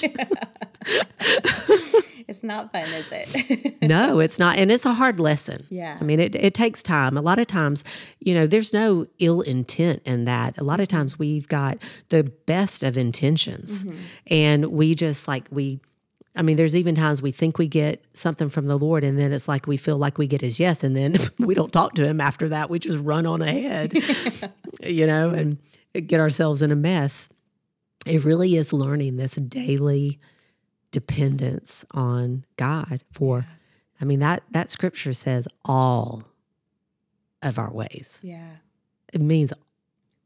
it's 2.28 2.42
not 2.42 2.72
fun, 2.72 2.82
is 2.82 3.08
it? 3.10 3.82
no, 3.82 4.18
it's 4.20 4.38
not. 4.38 4.58
And 4.58 4.70
it's 4.70 4.84
a 4.84 4.94
hard 4.94 5.20
lesson. 5.20 5.66
Yeah. 5.70 5.96
I 6.00 6.04
mean, 6.04 6.20
it, 6.20 6.34
it 6.34 6.52
takes 6.52 6.82
time. 6.82 7.16
A 7.16 7.22
lot 7.22 7.38
of 7.38 7.46
times, 7.46 7.84
you 8.18 8.34
know, 8.34 8.46
there's 8.46 8.72
no 8.72 9.06
ill 9.18 9.40
intent 9.40 10.02
in 10.04 10.24
that. 10.24 10.58
A 10.58 10.64
lot 10.64 10.80
of 10.80 10.88
times 10.88 11.18
we've 11.18 11.48
got 11.48 11.78
the 12.08 12.24
best 12.24 12.82
of 12.82 12.98
intentions 12.98 13.84
mm-hmm. 13.84 13.98
and 14.26 14.66
we 14.66 14.94
just 14.94 15.28
like, 15.28 15.48
we, 15.50 15.80
I 16.36 16.42
mean, 16.42 16.56
there's 16.56 16.76
even 16.76 16.94
times 16.94 17.22
we 17.22 17.32
think 17.32 17.56
we 17.56 17.66
get 17.66 18.04
something 18.12 18.48
from 18.48 18.66
the 18.66 18.78
Lord, 18.78 19.04
and 19.04 19.18
then 19.18 19.32
it's 19.32 19.48
like 19.48 19.66
we 19.66 19.76
feel 19.76 19.96
like 19.96 20.18
we 20.18 20.26
get 20.26 20.42
his 20.42 20.60
yes, 20.60 20.84
and 20.84 20.94
then 20.94 21.16
we 21.38 21.54
don't 21.54 21.72
talk 21.72 21.94
to 21.94 22.06
him 22.06 22.20
after 22.20 22.48
that. 22.50 22.68
We 22.68 22.78
just 22.78 23.02
run 23.02 23.26
on 23.26 23.40
ahead, 23.42 23.92
you 24.82 25.06
know, 25.06 25.30
and 25.30 25.58
get 26.06 26.20
ourselves 26.20 26.60
in 26.62 26.70
a 26.70 26.76
mess. 26.76 27.28
It 28.04 28.22
really 28.24 28.54
is 28.56 28.72
learning 28.72 29.16
this 29.16 29.34
daily 29.34 30.20
dependence 30.90 31.84
on 31.90 32.44
God 32.56 33.02
for. 33.10 33.46
I 34.00 34.04
mean 34.04 34.20
that 34.20 34.42
that 34.50 34.68
scripture 34.70 35.14
says 35.14 35.48
all 35.64 36.24
of 37.42 37.58
our 37.58 37.72
ways. 37.72 38.18
Yeah. 38.22 38.56
It 39.12 39.20
means 39.20 39.52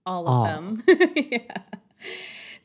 all 0.04 0.28
of 0.28 0.28
all. 0.28 0.44
them. 0.44 0.82
yeah. 1.30 1.56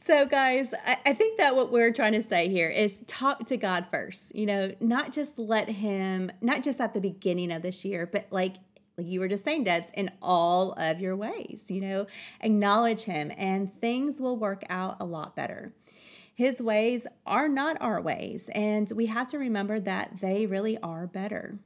So, 0.05 0.27
guys, 0.27 0.71
I, 0.85 0.97
I 1.03 1.13
think 1.13 1.39
that 1.39 1.55
what 1.55 1.71
we're 1.71 1.91
trying 1.91 2.11
to 2.11 2.21
say 2.21 2.47
here 2.47 2.69
is 2.69 3.01
talk 3.07 3.43
to 3.45 3.57
God 3.57 3.87
first. 3.89 4.35
You 4.35 4.45
know, 4.45 4.71
not 4.79 5.11
just 5.11 5.39
let 5.39 5.67
Him, 5.67 6.31
not 6.41 6.61
just 6.61 6.79
at 6.79 6.93
the 6.93 7.01
beginning 7.01 7.51
of 7.51 7.63
this 7.63 7.83
year, 7.83 8.05
but 8.05 8.27
like 8.29 8.57
like 8.99 9.07
you 9.07 9.19
were 9.19 9.27
just 9.27 9.43
saying, 9.43 9.63
Debs, 9.63 9.89
in 9.95 10.11
all 10.21 10.73
of 10.73 11.01
your 11.01 11.15
ways. 11.15 11.71
You 11.71 11.81
know, 11.81 12.07
acknowledge 12.39 13.05
Him, 13.05 13.31
and 13.35 13.73
things 13.73 14.21
will 14.21 14.37
work 14.37 14.61
out 14.69 14.97
a 14.99 15.05
lot 15.05 15.35
better. 15.35 15.73
His 16.35 16.61
ways 16.61 17.07
are 17.25 17.49
not 17.49 17.75
our 17.81 17.99
ways, 17.99 18.47
and 18.53 18.91
we 18.95 19.07
have 19.07 19.25
to 19.29 19.39
remember 19.39 19.79
that 19.79 20.19
they 20.21 20.45
really 20.45 20.77
are 20.83 21.07
better. 21.07 21.57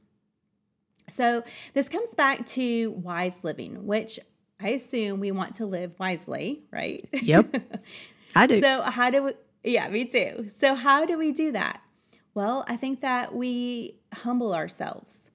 So, 1.08 1.44
this 1.74 1.90
comes 1.90 2.14
back 2.14 2.46
to 2.46 2.92
wise 2.92 3.44
living, 3.44 3.84
which 3.84 4.18
I 4.58 4.70
assume 4.70 5.20
we 5.20 5.30
want 5.30 5.56
to 5.56 5.66
live 5.66 5.94
wisely, 5.98 6.62
right? 6.72 7.06
Yep. 7.12 7.54
I 8.34 8.46
do. 8.46 8.60
so, 8.60 8.82
how 8.82 9.10
do 9.10 9.24
we? 9.24 9.32
Yeah, 9.64 9.88
me 9.88 10.04
too. 10.04 10.48
So, 10.54 10.74
how 10.74 11.04
do 11.04 11.18
we 11.18 11.32
do 11.32 11.52
that? 11.52 11.82
Well, 12.34 12.64
I 12.68 12.76
think 12.76 13.00
that 13.00 13.34
we 13.34 13.96
humble 14.14 14.54
ourselves. 14.54 15.30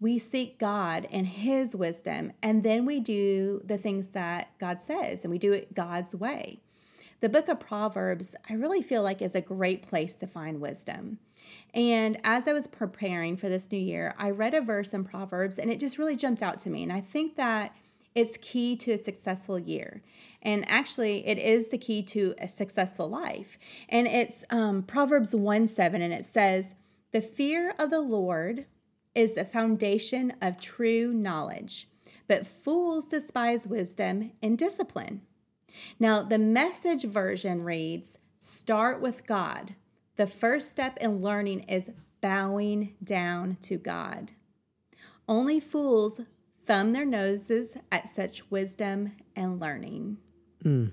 We 0.00 0.18
seek 0.18 0.58
God 0.58 1.06
and 1.12 1.26
His 1.26 1.76
wisdom, 1.76 2.32
and 2.42 2.62
then 2.62 2.86
we 2.86 3.00
do 3.00 3.60
the 3.64 3.78
things 3.78 4.08
that 4.08 4.58
God 4.58 4.80
says, 4.80 5.24
and 5.24 5.30
we 5.30 5.38
do 5.38 5.52
it 5.52 5.74
God's 5.74 6.14
way. 6.14 6.60
The 7.20 7.28
book 7.28 7.48
of 7.48 7.60
Proverbs, 7.60 8.34
I 8.50 8.54
really 8.54 8.82
feel 8.82 9.02
like, 9.04 9.22
is 9.22 9.36
a 9.36 9.40
great 9.40 9.82
place 9.82 10.16
to 10.16 10.26
find 10.26 10.60
wisdom. 10.60 11.20
And 11.72 12.18
as 12.24 12.48
I 12.48 12.52
was 12.52 12.66
preparing 12.66 13.36
for 13.36 13.48
this 13.48 13.70
new 13.70 13.78
year, 13.78 14.14
I 14.18 14.30
read 14.30 14.54
a 14.54 14.60
verse 14.60 14.92
in 14.92 15.04
Proverbs 15.04 15.58
and 15.58 15.70
it 15.70 15.78
just 15.78 15.98
really 15.98 16.16
jumped 16.16 16.42
out 16.42 16.58
to 16.60 16.70
me. 16.70 16.82
And 16.82 16.92
I 16.92 17.00
think 17.00 17.36
that 17.36 17.76
it's 18.14 18.36
key 18.36 18.76
to 18.76 18.92
a 18.92 18.98
successful 18.98 19.58
year. 19.58 20.02
And 20.42 20.68
actually, 20.68 21.26
it 21.26 21.38
is 21.38 21.68
the 21.68 21.78
key 21.78 22.02
to 22.04 22.34
a 22.38 22.48
successful 22.48 23.08
life. 23.08 23.58
And 23.88 24.06
it's 24.06 24.44
um, 24.50 24.82
Proverbs 24.82 25.34
1 25.34 25.66
7, 25.66 26.02
and 26.02 26.12
it 26.12 26.24
says, 26.24 26.74
The 27.12 27.20
fear 27.20 27.74
of 27.78 27.90
the 27.90 28.00
Lord 28.00 28.66
is 29.14 29.34
the 29.34 29.44
foundation 29.44 30.32
of 30.40 30.58
true 30.58 31.12
knowledge, 31.12 31.88
but 32.26 32.46
fools 32.46 33.08
despise 33.08 33.66
wisdom 33.66 34.32
and 34.42 34.58
discipline. 34.58 35.22
Now, 35.98 36.22
the 36.22 36.38
message 36.38 37.04
version 37.04 37.62
reads 37.62 38.18
Start 38.38 39.00
with 39.00 39.26
God. 39.26 39.74
The 40.16 40.26
first 40.26 40.70
step 40.70 40.98
in 41.00 41.22
learning 41.22 41.60
is 41.60 41.90
bowing 42.20 42.94
down 43.02 43.56
to 43.62 43.78
God. 43.78 44.32
Only 45.28 45.60
fools 45.60 46.20
thumb 46.66 46.92
their 46.92 47.04
noses 47.04 47.76
at 47.90 48.08
such 48.08 48.50
wisdom 48.50 49.12
and 49.34 49.60
learning. 49.60 50.18
Mm. 50.64 50.92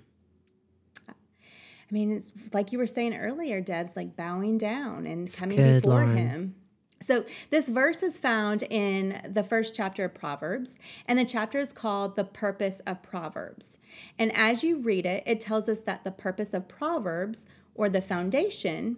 I 1.09 1.93
mean, 1.93 2.11
it's 2.11 2.53
like 2.53 2.71
you 2.71 2.77
were 2.77 2.87
saying 2.87 3.15
earlier, 3.15 3.61
Debs 3.61 3.95
like 3.95 4.15
bowing 4.15 4.57
down 4.57 5.07
and 5.07 5.31
coming 5.31 5.57
before 5.57 6.05
Lauren. 6.05 6.17
him. 6.17 6.55
So, 7.01 7.23
this 7.49 7.69
verse 7.69 8.03
is 8.03 8.17
found 8.17 8.63
in 8.63 9.21
the 9.27 9.41
first 9.41 9.73
chapter 9.73 10.05
of 10.05 10.13
Proverbs, 10.13 10.77
and 11.07 11.17
the 11.17 11.23
chapter 11.23 11.57
is 11.57 11.71
called 11.71 12.17
The 12.17 12.25
Purpose 12.25 12.81
of 12.81 13.01
Proverbs. 13.01 13.77
And 14.19 14.35
as 14.35 14.63
you 14.63 14.79
read 14.79 15.05
it, 15.05 15.23
it 15.25 15.39
tells 15.39 15.69
us 15.69 15.79
that 15.81 16.03
the 16.03 16.11
purpose 16.11 16.53
of 16.53 16.67
Proverbs, 16.67 17.47
or 17.73 17.87
the 17.87 18.01
foundation, 18.01 18.97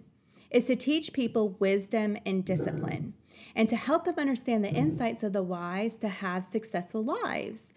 is 0.50 0.66
to 0.66 0.76
teach 0.76 1.12
people 1.12 1.56
wisdom 1.60 2.16
and 2.26 2.44
discipline, 2.44 3.14
and 3.54 3.68
to 3.68 3.76
help 3.76 4.04
them 4.04 4.18
understand 4.18 4.64
the 4.64 4.72
insights 4.72 5.22
of 5.22 5.32
the 5.32 5.42
wise 5.42 5.96
to 5.96 6.08
have 6.08 6.44
successful 6.44 7.02
lives. 7.02 7.74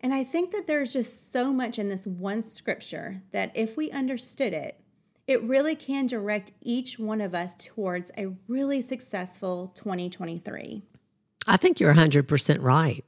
And 0.00 0.12
I 0.12 0.24
think 0.24 0.50
that 0.50 0.66
there's 0.66 0.92
just 0.92 1.32
so 1.32 1.52
much 1.52 1.78
in 1.78 1.88
this 1.88 2.06
one 2.06 2.42
scripture 2.42 3.22
that 3.30 3.52
if 3.54 3.76
we 3.76 3.90
understood 3.90 4.52
it, 4.52 4.78
it 5.26 5.42
really 5.42 5.74
can 5.74 6.06
direct 6.06 6.52
each 6.60 6.98
one 6.98 7.20
of 7.20 7.34
us 7.34 7.54
towards 7.54 8.10
a 8.18 8.34
really 8.46 8.82
successful 8.82 9.68
2023. 9.68 10.82
I 11.46 11.56
think 11.56 11.80
you're 11.80 11.94
100% 11.94 12.58
right. 12.60 13.04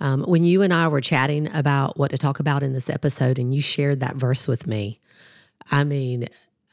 Um, 0.00 0.22
when 0.22 0.44
you 0.44 0.62
and 0.62 0.74
I 0.74 0.88
were 0.88 1.00
chatting 1.00 1.52
about 1.54 1.96
what 1.96 2.10
to 2.10 2.18
talk 2.18 2.40
about 2.40 2.62
in 2.64 2.72
this 2.72 2.90
episode, 2.90 3.38
and 3.38 3.54
you 3.54 3.62
shared 3.62 4.00
that 4.00 4.16
verse 4.16 4.48
with 4.48 4.66
me, 4.66 5.00
I 5.70 5.84
mean, 5.84 6.26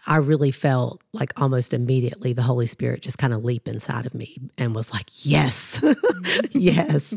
I 0.07 0.17
really 0.17 0.51
felt 0.51 1.01
like 1.13 1.39
almost 1.39 1.73
immediately 1.73 2.33
the 2.33 2.41
Holy 2.41 2.65
Spirit 2.65 3.01
just 3.01 3.17
kind 3.17 3.33
of 3.33 3.43
leap 3.43 3.67
inside 3.67 4.05
of 4.05 4.13
me 4.13 4.37
and 4.57 4.73
was 4.73 4.91
like, 4.91 5.07
yes, 5.25 5.83
yes, 6.51 7.15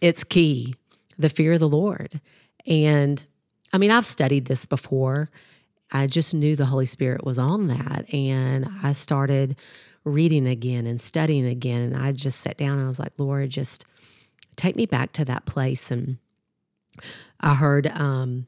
it's 0.00 0.24
key 0.24 0.74
the 1.18 1.28
fear 1.28 1.52
of 1.52 1.60
the 1.60 1.68
Lord. 1.68 2.20
And 2.66 3.24
I 3.72 3.78
mean, 3.78 3.90
I've 3.90 4.06
studied 4.06 4.46
this 4.46 4.64
before 4.64 5.30
I 5.90 6.06
just 6.06 6.34
knew 6.34 6.54
the 6.54 6.66
Holy 6.66 6.86
Spirit 6.86 7.24
was 7.24 7.38
on 7.38 7.66
that. 7.68 8.12
And 8.12 8.66
I 8.82 8.92
started 8.92 9.56
reading 10.04 10.46
again 10.46 10.86
and 10.86 11.00
studying 11.00 11.46
again. 11.46 11.82
And 11.82 11.96
I 11.96 12.12
just 12.12 12.40
sat 12.40 12.56
down 12.56 12.78
and 12.78 12.84
I 12.84 12.88
was 12.88 12.98
like, 12.98 13.12
Lord, 13.18 13.50
just 13.50 13.84
take 14.56 14.76
me 14.76 14.86
back 14.86 15.12
to 15.14 15.24
that 15.24 15.46
place. 15.46 15.90
And 15.90 16.18
I 17.40 17.54
heard, 17.54 17.86
um, 17.88 18.46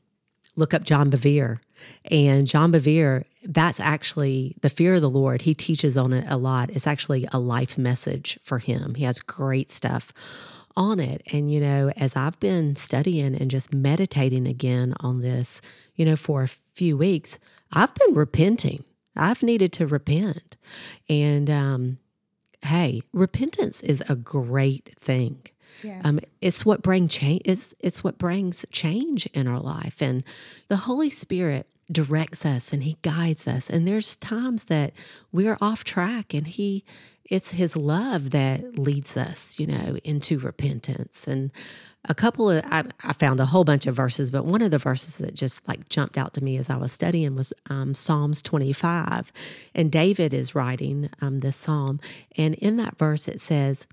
look 0.61 0.73
up 0.75 0.85
John 0.85 1.11
Bevere. 1.11 1.59
And 2.05 2.47
John 2.47 2.73
Bevere, 2.73 3.25
that's 3.43 3.81
actually 3.81 4.55
the 4.61 4.71
fear 4.71 4.95
of 4.95 5.01
the 5.01 5.11
Lord. 5.11 5.43
He 5.43 5.55
teaches 5.55 5.97
on 5.97 6.13
it 6.13 6.25
a 6.29 6.37
lot. 6.37 6.71
It's 6.71 6.87
actually 6.87 7.27
a 7.33 7.41
life 7.41 7.77
message 7.79 8.39
for 8.43 8.59
him. 8.59 8.95
He 8.95 9.05
has 9.05 9.19
great 9.19 9.71
stuff 9.71 10.13
on 10.77 11.01
it. 11.01 11.23
And, 11.33 11.51
you 11.51 11.61
know, 11.61 11.91
as 11.97 12.15
I've 12.15 12.39
been 12.39 12.77
studying 12.77 13.35
and 13.35 13.51
just 13.51 13.73
meditating 13.73 14.47
again 14.47 14.95
on 15.01 15.21
this, 15.21 15.61
you 15.97 16.05
know, 16.05 16.17
for 16.17 16.43
a 16.43 16.49
few 16.75 16.97
weeks, 16.97 17.39
I've 17.73 17.95
been 17.95 18.15
repenting. 18.15 18.85
I've 19.17 19.43
needed 19.43 19.73
to 19.75 19.87
repent. 19.87 20.57
And 21.09 21.51
um, 21.51 21.99
hey, 22.63 23.03
repentance 23.13 23.83
is 23.83 24.03
a 24.09 24.15
great 24.15 24.95
thing. 25.01 25.43
Yes. 25.83 26.05
Um, 26.05 26.21
it's 26.41 26.65
what 26.65 26.83
bring 26.83 27.09
change. 27.09 27.43
It's 27.45 27.75
it's 27.81 28.05
what 28.05 28.19
brings 28.19 28.65
change 28.71 29.27
in 29.27 29.47
our 29.47 29.61
life, 29.61 30.01
and 30.01 30.25
the 30.69 30.77
Holy 30.77 31.11
Spirit 31.11 31.67
directs 31.91 32.47
us 32.47 32.73
and 32.73 32.85
He 32.85 32.99
guides 33.03 33.49
us. 33.49 33.69
And 33.69 33.87
there's 33.87 34.17
times 34.17 34.65
that 34.65 34.93
we're 35.33 35.59
off 35.61 35.85
track, 35.85 36.35
and 36.35 36.47
He 36.47 36.85
it's 37.31 37.53
his 37.53 37.77
love 37.77 38.31
that 38.31 38.77
leads 38.77 39.17
us, 39.17 39.59
you 39.59 39.67
know, 39.67 39.97
into 40.03 40.39
repentance. 40.41 41.29
And 41.29 41.53
a 42.09 42.15
couple 42.15 42.51
of, 42.51 42.65
I, 42.67 42.85
I, 43.05 43.13
found 43.13 43.39
a 43.39 43.47
whole 43.47 43.63
bunch 43.63 43.87
of 43.87 43.95
verses, 43.95 44.33
but 44.33 44.45
one 44.45 44.63
of 44.63 44.73
the 44.73 44.79
verses 44.79 45.19
that 45.19 45.35
just 45.35 45.67
like 45.69 45.89
jumped 45.89 46.19
out 46.19 46.35
to 46.35 46.43
me 46.43 46.57
as 46.57 46.69
I 46.69 46.77
was 46.77 46.91
studying 46.91 47.37
was 47.37 47.53
um, 47.69 47.95
Psalms 47.95 48.43
25. 48.43 49.33
And 49.77 49.93
David 49.93 50.35
is 50.35 50.57
writing 50.57 51.09
um, 51.21 51.39
this 51.39 51.57
psalm. 51.57 52.01
And 52.37 52.55
in 52.57 52.77
that 52.79 52.99
verse, 52.99 53.29
it 53.29 53.41
says, 53.41 53.87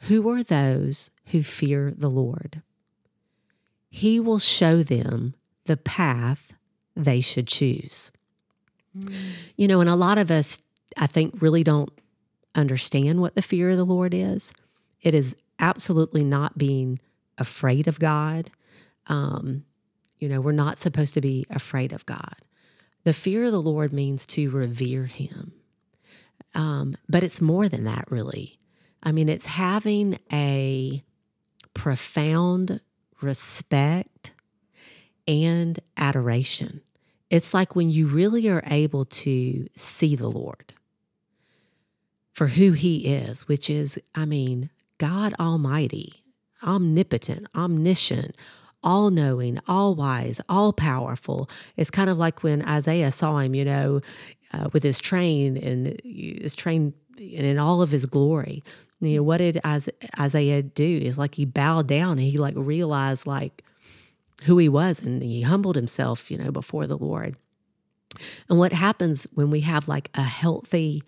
Who 0.00 0.28
are 0.30 0.42
those 0.42 1.10
who 1.26 1.42
fear 1.42 1.92
the 1.96 2.10
Lord? 2.10 2.62
He 3.88 4.20
will 4.20 4.38
show 4.38 4.82
them 4.82 5.34
the 5.64 5.76
path 5.76 6.52
they 6.94 7.20
should 7.20 7.46
choose. 7.46 8.10
Mm. 8.96 9.12
You 9.56 9.68
know, 9.68 9.80
and 9.80 9.90
a 9.90 9.96
lot 9.96 10.18
of 10.18 10.30
us, 10.30 10.60
I 10.96 11.06
think, 11.06 11.40
really 11.40 11.64
don't 11.64 11.90
understand 12.54 13.20
what 13.20 13.34
the 13.34 13.42
fear 13.42 13.70
of 13.70 13.76
the 13.76 13.84
Lord 13.84 14.14
is. 14.14 14.52
It 15.02 15.14
is 15.14 15.36
absolutely 15.58 16.24
not 16.24 16.58
being 16.58 17.00
afraid 17.38 17.86
of 17.86 17.98
God. 17.98 18.50
Um, 19.08 19.64
you 20.18 20.28
know, 20.28 20.40
we're 20.40 20.52
not 20.52 20.78
supposed 20.78 21.14
to 21.14 21.20
be 21.20 21.46
afraid 21.50 21.92
of 21.92 22.06
God. 22.06 22.36
The 23.04 23.12
fear 23.12 23.44
of 23.44 23.52
the 23.52 23.62
Lord 23.62 23.92
means 23.92 24.26
to 24.26 24.50
revere 24.50 25.04
Him. 25.04 25.52
Um, 26.54 26.94
but 27.08 27.22
it's 27.22 27.40
more 27.40 27.68
than 27.68 27.84
that, 27.84 28.10
really. 28.10 28.55
I 29.06 29.12
mean, 29.12 29.28
it's 29.28 29.46
having 29.46 30.18
a 30.32 31.04
profound 31.74 32.80
respect 33.22 34.32
and 35.28 35.78
adoration. 35.96 36.80
It's 37.30 37.54
like 37.54 37.76
when 37.76 37.88
you 37.88 38.08
really 38.08 38.48
are 38.48 38.64
able 38.66 39.04
to 39.04 39.68
see 39.76 40.16
the 40.16 40.28
Lord 40.28 40.74
for 42.32 42.48
who 42.48 42.72
he 42.72 43.06
is, 43.06 43.46
which 43.46 43.70
is, 43.70 43.96
I 44.16 44.24
mean, 44.24 44.70
God 44.98 45.34
Almighty, 45.38 46.24
omnipotent, 46.64 47.46
omniscient, 47.54 48.34
all 48.82 49.10
knowing, 49.10 49.60
all 49.68 49.94
wise, 49.94 50.40
all 50.48 50.72
powerful. 50.72 51.48
It's 51.76 51.92
kind 51.92 52.10
of 52.10 52.18
like 52.18 52.42
when 52.42 52.60
Isaiah 52.66 53.12
saw 53.12 53.38
him, 53.38 53.54
you 53.54 53.64
know, 53.64 54.00
uh, 54.52 54.68
with 54.72 54.82
his 54.82 54.98
train 54.98 55.56
and 55.56 56.00
his 56.02 56.56
train 56.56 56.92
and 57.18 57.46
in 57.46 57.58
all 57.58 57.82
of 57.82 57.90
his 57.90 58.06
glory. 58.06 58.62
You 59.06 59.18
know, 59.18 59.22
what 59.22 59.38
did 59.38 59.60
Isaiah 60.18 60.62
do? 60.62 60.84
Is 60.84 61.18
like 61.18 61.34
he 61.36 61.44
bowed 61.44 61.86
down 61.86 62.12
and 62.12 62.28
he 62.28 62.38
like 62.38 62.54
realized 62.56 63.26
like 63.26 63.62
who 64.44 64.58
he 64.58 64.68
was 64.68 65.04
and 65.04 65.22
he 65.22 65.42
humbled 65.42 65.76
himself, 65.76 66.30
you 66.30 66.38
know, 66.38 66.50
before 66.50 66.86
the 66.86 66.98
Lord. 66.98 67.36
And 68.48 68.58
what 68.58 68.72
happens 68.72 69.26
when 69.34 69.50
we 69.50 69.60
have 69.60 69.88
like 69.88 70.10
a 70.14 70.22
healthy, 70.22 71.02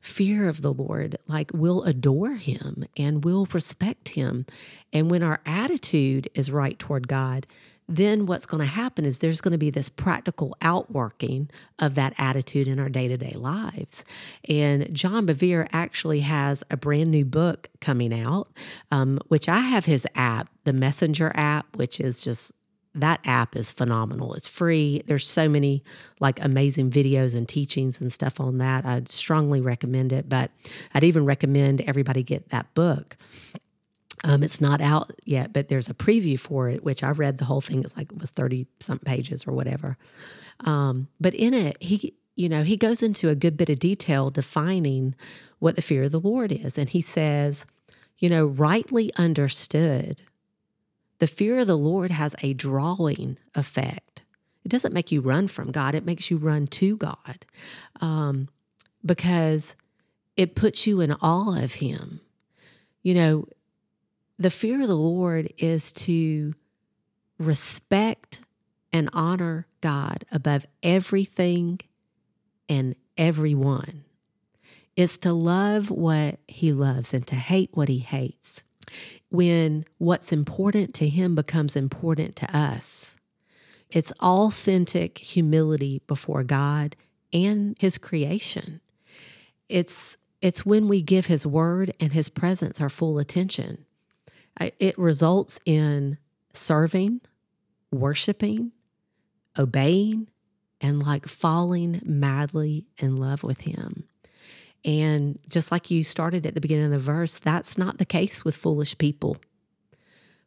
fear 0.00 0.48
of 0.48 0.62
the 0.62 0.72
Lord, 0.72 1.16
like 1.26 1.50
we'll 1.52 1.82
adore 1.82 2.34
him 2.34 2.84
and 2.96 3.24
we'll 3.24 3.46
respect 3.52 4.10
him. 4.10 4.46
And 4.92 5.10
when 5.10 5.22
our 5.22 5.40
attitude 5.46 6.28
is 6.34 6.50
right 6.50 6.78
toward 6.78 7.08
God, 7.08 7.46
then 7.88 8.26
what's 8.26 8.46
going 8.46 8.60
to 8.60 8.66
happen 8.66 9.04
is 9.04 9.18
there's 9.18 9.40
going 9.40 9.52
to 9.52 9.58
be 9.58 9.70
this 9.70 9.88
practical 9.88 10.56
outworking 10.62 11.50
of 11.78 11.94
that 11.94 12.14
attitude 12.18 12.68
in 12.68 12.78
our 12.78 12.88
day 12.88 13.08
to 13.08 13.16
day 13.16 13.34
lives. 13.36 14.04
And 14.48 14.92
John 14.94 15.26
Bevere 15.26 15.68
actually 15.72 16.20
has 16.20 16.62
a 16.70 16.76
brand 16.76 17.10
new 17.10 17.24
book 17.24 17.68
coming 17.80 18.14
out, 18.14 18.48
um, 18.90 19.18
which 19.28 19.48
I 19.48 19.60
have 19.60 19.86
his 19.86 20.06
app, 20.14 20.48
the 20.64 20.72
Messenger 20.72 21.32
app, 21.34 21.76
which 21.76 22.00
is 22.00 22.22
just 22.22 22.52
that 22.94 23.20
app 23.24 23.56
is 23.56 23.72
phenomenal. 23.72 24.34
It's 24.34 24.48
free. 24.48 25.02
There's 25.06 25.26
so 25.26 25.48
many 25.48 25.82
like 26.20 26.42
amazing 26.44 26.90
videos 26.90 27.34
and 27.34 27.48
teachings 27.48 28.00
and 28.00 28.12
stuff 28.12 28.38
on 28.38 28.58
that. 28.58 28.84
I'd 28.84 29.08
strongly 29.08 29.60
recommend 29.60 30.12
it, 30.12 30.28
but 30.28 30.50
I'd 30.94 31.04
even 31.04 31.24
recommend 31.24 31.80
everybody 31.82 32.22
get 32.22 32.50
that 32.50 32.72
book. 32.74 33.16
Um, 34.24 34.42
it's 34.42 34.60
not 34.60 34.80
out 34.80 35.12
yet, 35.24 35.52
but 35.52 35.68
there's 35.68 35.90
a 35.90 35.94
preview 35.94 36.38
for 36.38 36.68
it, 36.68 36.84
which 36.84 37.02
I 37.02 37.10
read 37.10 37.38
the 37.38 37.46
whole 37.46 37.60
thing. 37.60 37.82
It's 37.82 37.96
like 37.96 38.12
it 38.12 38.20
was 38.20 38.30
30 38.30 38.66
something 38.80 39.04
pages 39.04 39.46
or 39.46 39.52
whatever. 39.52 39.96
Um, 40.60 41.08
but 41.20 41.34
in 41.34 41.54
it, 41.54 41.76
he, 41.82 42.14
you 42.36 42.48
know, 42.48 42.62
he 42.62 42.76
goes 42.76 43.02
into 43.02 43.28
a 43.28 43.34
good 43.34 43.56
bit 43.56 43.68
of 43.68 43.78
detail 43.78 44.30
defining 44.30 45.14
what 45.58 45.76
the 45.76 45.82
fear 45.82 46.04
of 46.04 46.12
the 46.12 46.20
Lord 46.20 46.52
is. 46.52 46.78
And 46.78 46.88
he 46.88 47.00
says, 47.00 47.66
you 48.18 48.28
know, 48.28 48.46
rightly 48.46 49.10
understood, 49.16 50.22
the 51.18 51.26
fear 51.26 51.58
of 51.58 51.66
the 51.66 51.78
Lord 51.78 52.10
has 52.10 52.34
a 52.42 52.54
drawing 52.54 53.38
effect. 53.54 54.22
It 54.64 54.68
doesn't 54.68 54.94
make 54.94 55.10
you 55.10 55.20
run 55.20 55.48
from 55.48 55.72
God, 55.72 55.94
it 55.94 56.04
makes 56.04 56.30
you 56.30 56.36
run 56.36 56.66
to 56.68 56.96
God 56.96 57.46
um, 58.00 58.48
because 59.04 59.74
it 60.36 60.54
puts 60.54 60.86
you 60.86 61.00
in 61.00 61.12
awe 61.12 61.62
of 61.62 61.74
Him. 61.74 62.20
You 63.02 63.14
know, 63.14 63.48
the 64.38 64.50
fear 64.50 64.82
of 64.82 64.88
the 64.88 64.96
Lord 64.96 65.52
is 65.58 65.92
to 65.92 66.54
respect 67.38 68.40
and 68.92 69.08
honor 69.12 69.66
God 69.80 70.24
above 70.30 70.66
everything 70.82 71.80
and 72.68 72.94
everyone. 73.16 74.04
It's 74.96 75.16
to 75.18 75.32
love 75.32 75.90
what 75.90 76.38
He 76.46 76.72
loves 76.72 77.14
and 77.14 77.26
to 77.28 77.34
hate 77.34 77.70
what 77.72 77.88
He 77.88 77.98
hates 77.98 78.62
when 79.32 79.84
what's 79.96 80.30
important 80.30 80.94
to 80.94 81.08
him 81.08 81.34
becomes 81.34 81.74
important 81.74 82.36
to 82.36 82.56
us. 82.56 83.16
It's 83.90 84.12
authentic 84.20 85.18
humility 85.18 86.02
before 86.06 86.44
God 86.44 86.96
and 87.32 87.76
his 87.80 87.98
creation. 87.98 88.80
It's 89.68 90.16
it's 90.42 90.66
when 90.66 90.88
we 90.88 91.02
give 91.02 91.26
his 91.26 91.46
word 91.46 91.92
and 92.00 92.12
his 92.12 92.28
presence 92.28 92.80
our 92.80 92.88
full 92.88 93.18
attention. 93.18 93.86
It 94.60 94.98
results 94.98 95.58
in 95.64 96.18
serving, 96.52 97.20
worshiping, 97.90 98.72
obeying, 99.58 100.28
and 100.80 101.02
like 101.02 101.26
falling 101.26 102.00
madly 102.04 102.86
in 102.98 103.16
love 103.16 103.42
with 103.42 103.62
him. 103.62 104.04
And 104.84 105.38
just 105.48 105.70
like 105.70 105.90
you 105.90 106.02
started 106.02 106.44
at 106.44 106.54
the 106.54 106.60
beginning 106.60 106.86
of 106.86 106.90
the 106.90 106.98
verse, 106.98 107.38
that's 107.38 107.78
not 107.78 107.98
the 107.98 108.04
case 108.04 108.44
with 108.44 108.56
foolish 108.56 108.98
people. 108.98 109.36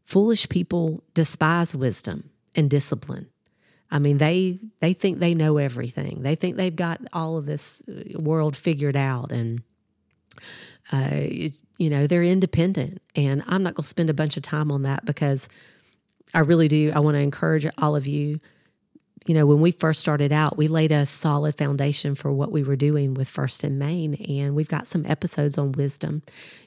Foolish 0.04 0.50
people 0.50 1.04
despise 1.14 1.76
wisdom 1.76 2.30
and 2.56 2.70
discipline. 2.70 3.28
I 3.90 4.00
mean, 4.00 4.18
they 4.18 4.60
they 4.80 4.94
think 4.94 5.20
they 5.20 5.34
know 5.34 5.58
everything. 5.58 6.24
They 6.24 6.36
think 6.36 6.58
they've 6.58 6.76
got 6.76 7.00
all 7.14 7.38
of 7.38 7.46
this 7.46 7.82
uh, 7.88 8.20
world 8.20 8.58
figured 8.58 8.98
out, 8.98 9.32
and 9.32 9.62
uh, 10.92 11.50
you 11.78 11.90
know 11.90 12.08
they're 12.08 12.24
independent. 12.24 13.02
And 13.16 13.44
I'm 13.48 13.64
not 13.64 13.76
going 13.76 13.84
to 13.84 13.90
spend 13.90 14.10
a 14.10 14.14
bunch 14.14 14.38
of 14.38 14.44
time 14.44 14.72
on 14.72 14.84
that 14.84 15.06
because 15.06 15.48
I 16.34 16.40
really 16.40 16.68
do. 16.68 16.92
I 16.94 17.00
want 17.00 17.16
to 17.16 17.22
encourage 17.22 17.66
all 17.78 17.96
of 17.96 18.08
you 18.08 18.40
you 19.26 19.34
know, 19.34 19.48
when 19.48 19.60
we 19.60 19.72
first 19.72 20.00
started 20.00 20.32
out, 20.32 20.56
we 20.56 20.68
laid 20.68 20.92
a 20.92 21.06
solid 21.06 21.58
foundation 21.58 22.14
for 22.14 22.32
what 22.32 22.52
we 22.52 22.64
were 22.64 22.76
doing 22.76 23.16
with 23.16 23.28
First 23.28 23.64
and 23.64 23.80
Main, 23.80 24.14
and 24.16 24.56
we've 24.56 24.68
got 24.68 24.88
some 24.88 25.04
episodes 25.08 25.58
on 25.58 25.72
wisdom. 25.72 26.22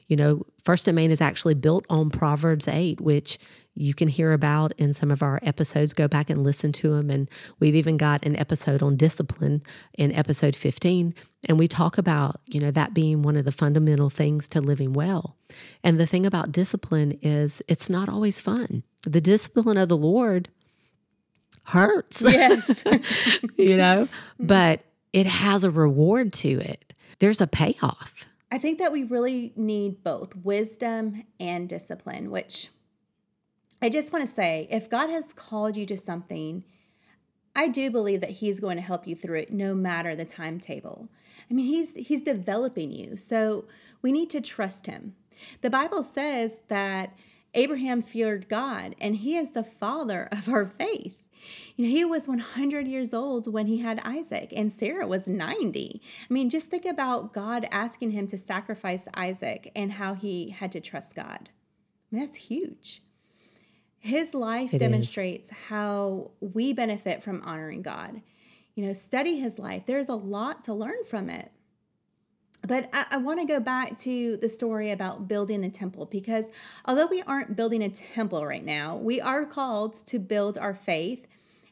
You 0.07 0.17
know, 0.17 0.45
First 0.65 0.87
and 0.87 0.95
Main 0.95 1.11
is 1.11 1.21
actually 1.21 1.53
built 1.53 1.85
on 1.89 2.09
Proverbs 2.09 2.67
8, 2.67 2.99
which 2.99 3.39
you 3.75 3.93
can 3.93 4.09
hear 4.09 4.33
about 4.33 4.73
in 4.77 4.93
some 4.93 5.09
of 5.09 5.23
our 5.23 5.39
episodes. 5.41 5.93
Go 5.93 6.09
back 6.09 6.29
and 6.29 6.41
listen 6.41 6.73
to 6.73 6.95
them. 6.95 7.09
And 7.09 7.29
we've 7.59 7.75
even 7.75 7.95
got 7.95 8.25
an 8.25 8.35
episode 8.35 8.83
on 8.83 8.97
discipline 8.97 9.63
in 9.97 10.11
episode 10.11 10.55
15. 10.55 11.13
And 11.47 11.57
we 11.57 11.67
talk 11.67 11.97
about, 11.97 12.35
you 12.45 12.59
know, 12.59 12.71
that 12.71 12.93
being 12.93 13.21
one 13.21 13.37
of 13.37 13.45
the 13.45 13.51
fundamental 13.51 14.09
things 14.09 14.47
to 14.49 14.61
living 14.61 14.93
well. 14.93 15.37
And 15.83 15.99
the 15.99 16.05
thing 16.05 16.25
about 16.25 16.51
discipline 16.51 17.17
is 17.21 17.61
it's 17.67 17.89
not 17.89 18.09
always 18.09 18.41
fun. 18.41 18.83
The 19.03 19.21
discipline 19.21 19.77
of 19.77 19.87
the 19.87 19.97
Lord 19.97 20.49
hurts. 21.65 22.21
Yes. 22.21 22.83
you 23.57 23.77
know, 23.77 24.07
but 24.39 24.81
it 25.13 25.27
has 25.27 25.63
a 25.63 25.71
reward 25.71 26.33
to 26.33 26.59
it. 26.59 26.93
There's 27.19 27.41
a 27.41 27.47
payoff. 27.47 28.25
I 28.51 28.57
think 28.57 28.79
that 28.79 28.91
we 28.91 29.03
really 29.03 29.53
need 29.55 30.03
both 30.03 30.35
wisdom 30.35 31.23
and 31.39 31.69
discipline, 31.69 32.31
which 32.31 32.69
I 33.81 33.89
just 33.89 34.11
want 34.11 34.27
to 34.27 34.31
say 34.31 34.67
if 34.71 34.89
God 34.89 35.09
has 35.09 35.33
called 35.33 35.77
you 35.77 35.85
to 35.85 35.97
something, 35.97 36.63
I 37.55 37.67
do 37.67 37.91
believe 37.91 38.21
that 38.21 38.29
he's 38.29 38.59
going 38.59 38.77
to 38.77 38.83
help 38.83 39.07
you 39.07 39.15
through 39.15 39.39
it 39.39 39.51
no 39.51 39.73
matter 39.73 40.15
the 40.15 40.25
timetable. 40.25 41.09
I 41.49 41.53
mean, 41.53 41.65
he's 41.65 41.95
he's 41.95 42.21
developing 42.21 42.91
you. 42.91 43.17
So 43.17 43.65
we 44.01 44.11
need 44.11 44.29
to 44.31 44.41
trust 44.41 44.87
him. 44.87 45.15
The 45.61 45.69
Bible 45.69 46.03
says 46.03 46.61
that 46.67 47.17
Abraham 47.53 48.01
feared 48.01 48.49
God 48.49 48.95
and 48.99 49.17
he 49.17 49.35
is 49.35 49.51
the 49.51 49.63
father 49.63 50.27
of 50.31 50.49
our 50.49 50.65
faith. 50.65 51.27
You 51.75 51.85
know, 51.85 51.91
he 51.91 52.05
was 52.05 52.27
100 52.27 52.87
years 52.87 53.13
old 53.13 53.51
when 53.51 53.67
he 53.67 53.77
had 53.77 54.01
Isaac, 54.03 54.51
and 54.53 54.71
Sarah 54.71 55.07
was 55.07 55.27
90. 55.27 56.01
I 56.29 56.33
mean, 56.33 56.49
just 56.49 56.67
think 56.67 56.85
about 56.85 57.31
God 57.31 57.65
asking 57.71 58.11
him 58.11 58.27
to 58.27 58.37
sacrifice 58.37 59.07
Isaac 59.13 59.71
and 59.73 59.93
how 59.93 60.15
he 60.15 60.49
had 60.49 60.71
to 60.73 60.81
trust 60.81 61.15
God. 61.15 61.49
I 62.11 62.15
mean, 62.15 62.25
that's 62.25 62.35
huge. 62.35 63.03
His 63.99 64.33
life 64.33 64.73
it 64.73 64.79
demonstrates 64.79 65.51
is. 65.51 65.57
how 65.67 66.31
we 66.39 66.73
benefit 66.73 67.21
from 67.23 67.41
honoring 67.43 67.81
God. 67.81 68.21
You 68.75 68.85
know, 68.85 68.93
study 68.93 69.39
his 69.39 69.59
life. 69.59 69.85
There's 69.85 70.09
a 70.09 70.15
lot 70.15 70.63
to 70.63 70.73
learn 70.73 71.03
from 71.05 71.29
it. 71.29 71.51
But 72.67 72.89
I, 72.93 73.05
I 73.11 73.17
want 73.17 73.39
to 73.39 73.45
go 73.45 73.59
back 73.59 73.97
to 73.99 74.37
the 74.37 74.49
story 74.49 74.91
about 74.91 75.27
building 75.27 75.61
the 75.61 75.69
temple 75.69 76.05
because 76.05 76.49
although 76.85 77.07
we 77.07 77.21
aren't 77.23 77.55
building 77.55 77.81
a 77.81 77.89
temple 77.89 78.45
right 78.45 78.63
now, 78.63 78.95
we 78.95 79.21
are 79.21 79.45
called 79.45 79.93
to 80.07 80.19
build 80.19 80.57
our 80.57 80.73
faith 80.73 81.27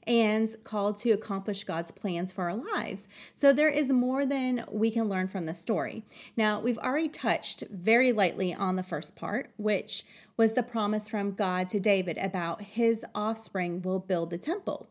and 0.08 0.48
called 0.64 0.98
to 0.98 1.12
accomplish 1.12 1.64
God's 1.64 1.92
plans 1.92 2.32
for 2.32 2.50
our 2.50 2.56
lives. 2.56 3.08
So 3.34 3.54
there 3.54 3.70
is 3.70 3.92
more 3.92 4.26
than 4.26 4.66
we 4.72 4.90
can 4.90 5.10
learn 5.10 5.28
from 5.28 5.46
the 5.46 5.54
story. 5.54 6.04
Now, 6.36 6.60
we've 6.60 6.78
already 6.78 7.10
touched 7.10 7.64
very 7.70 8.12
lightly 8.12 8.54
on 8.54 8.76
the 8.76 8.84
first 8.84 9.16
part, 9.16 9.50
which 9.58 10.04
was 10.38 10.54
the 10.54 10.64
promise 10.64 11.10
from 11.10 11.34
God 11.34 11.70
to 11.70 11.80
David 11.80 12.18
about 12.18 12.62
his 12.62 13.06
offspring 13.14 13.82
will 13.82 14.00
build 14.00 14.30
the 14.30 14.38
temple. 14.38 14.88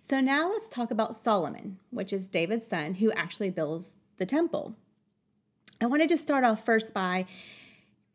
So 0.00 0.20
now 0.20 0.48
let's 0.48 0.68
talk 0.68 0.90
about 0.90 1.16
Solomon, 1.16 1.78
which 1.90 2.12
is 2.12 2.28
David's 2.28 2.66
son, 2.66 2.94
who 2.94 3.10
actually 3.12 3.50
builds 3.50 3.96
the 4.18 4.26
temple. 4.26 4.76
I 5.80 5.86
wanted 5.86 6.10
to 6.10 6.18
start 6.18 6.44
off 6.44 6.64
first 6.64 6.92
by 6.92 7.26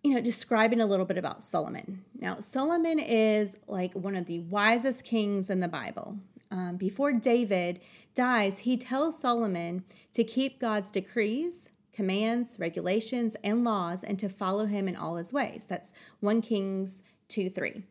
you 0.06 0.14
know, 0.14 0.22
describing 0.22 0.80
a 0.80 0.86
little 0.86 1.08
bit 1.08 1.18
about 1.18 1.42
Solomon. 1.42 2.06
Now, 2.20 2.40
Solomon 2.40 3.00
is 3.00 3.58
like 3.68 3.92
one 3.96 4.16
of 4.16 4.28
the 4.28 4.38
wisest 4.38 5.04
kings 5.04 5.50
in 5.50 5.62
the 5.62 5.68
Bible. 5.68 6.20
Um, 6.56 6.78
before 6.78 7.12
David 7.12 7.82
dies, 8.14 8.60
he 8.60 8.78
tells 8.78 9.20
Solomon 9.20 9.84
to 10.14 10.24
keep 10.24 10.58
God's 10.58 10.90
decrees, 10.90 11.70
commands, 11.92 12.58
regulations, 12.60 13.36
and 13.44 13.66
laws 13.66 14.06
and 14.06 14.18
to 14.20 14.30
follow 14.30 14.66
him 14.66 14.88
in 14.88 14.96
all 14.96 15.18
his 15.18 15.34
ways. 15.34 15.66
That's 15.66 15.94
1 16.22 16.42
Kings 16.42 17.04
2 17.28 17.50
3. 17.50 17.84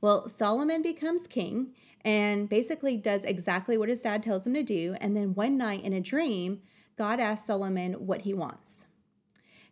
Well, 0.00 0.26
Solomon 0.26 0.82
becomes 0.82 1.28
king 1.28 1.74
and 2.04 2.48
basically 2.48 2.96
does 2.96 3.24
exactly 3.24 3.78
what 3.78 3.88
his 3.88 4.02
dad 4.02 4.24
tells 4.24 4.44
him 4.44 4.54
to 4.54 4.64
do. 4.64 4.96
And 5.00 5.16
then 5.16 5.34
one 5.34 5.56
night 5.56 5.84
in 5.84 5.92
a 5.92 6.00
dream, 6.00 6.62
God 6.96 7.20
asks 7.20 7.46
Solomon 7.46 7.92
what 8.04 8.22
he 8.22 8.34
wants. 8.34 8.86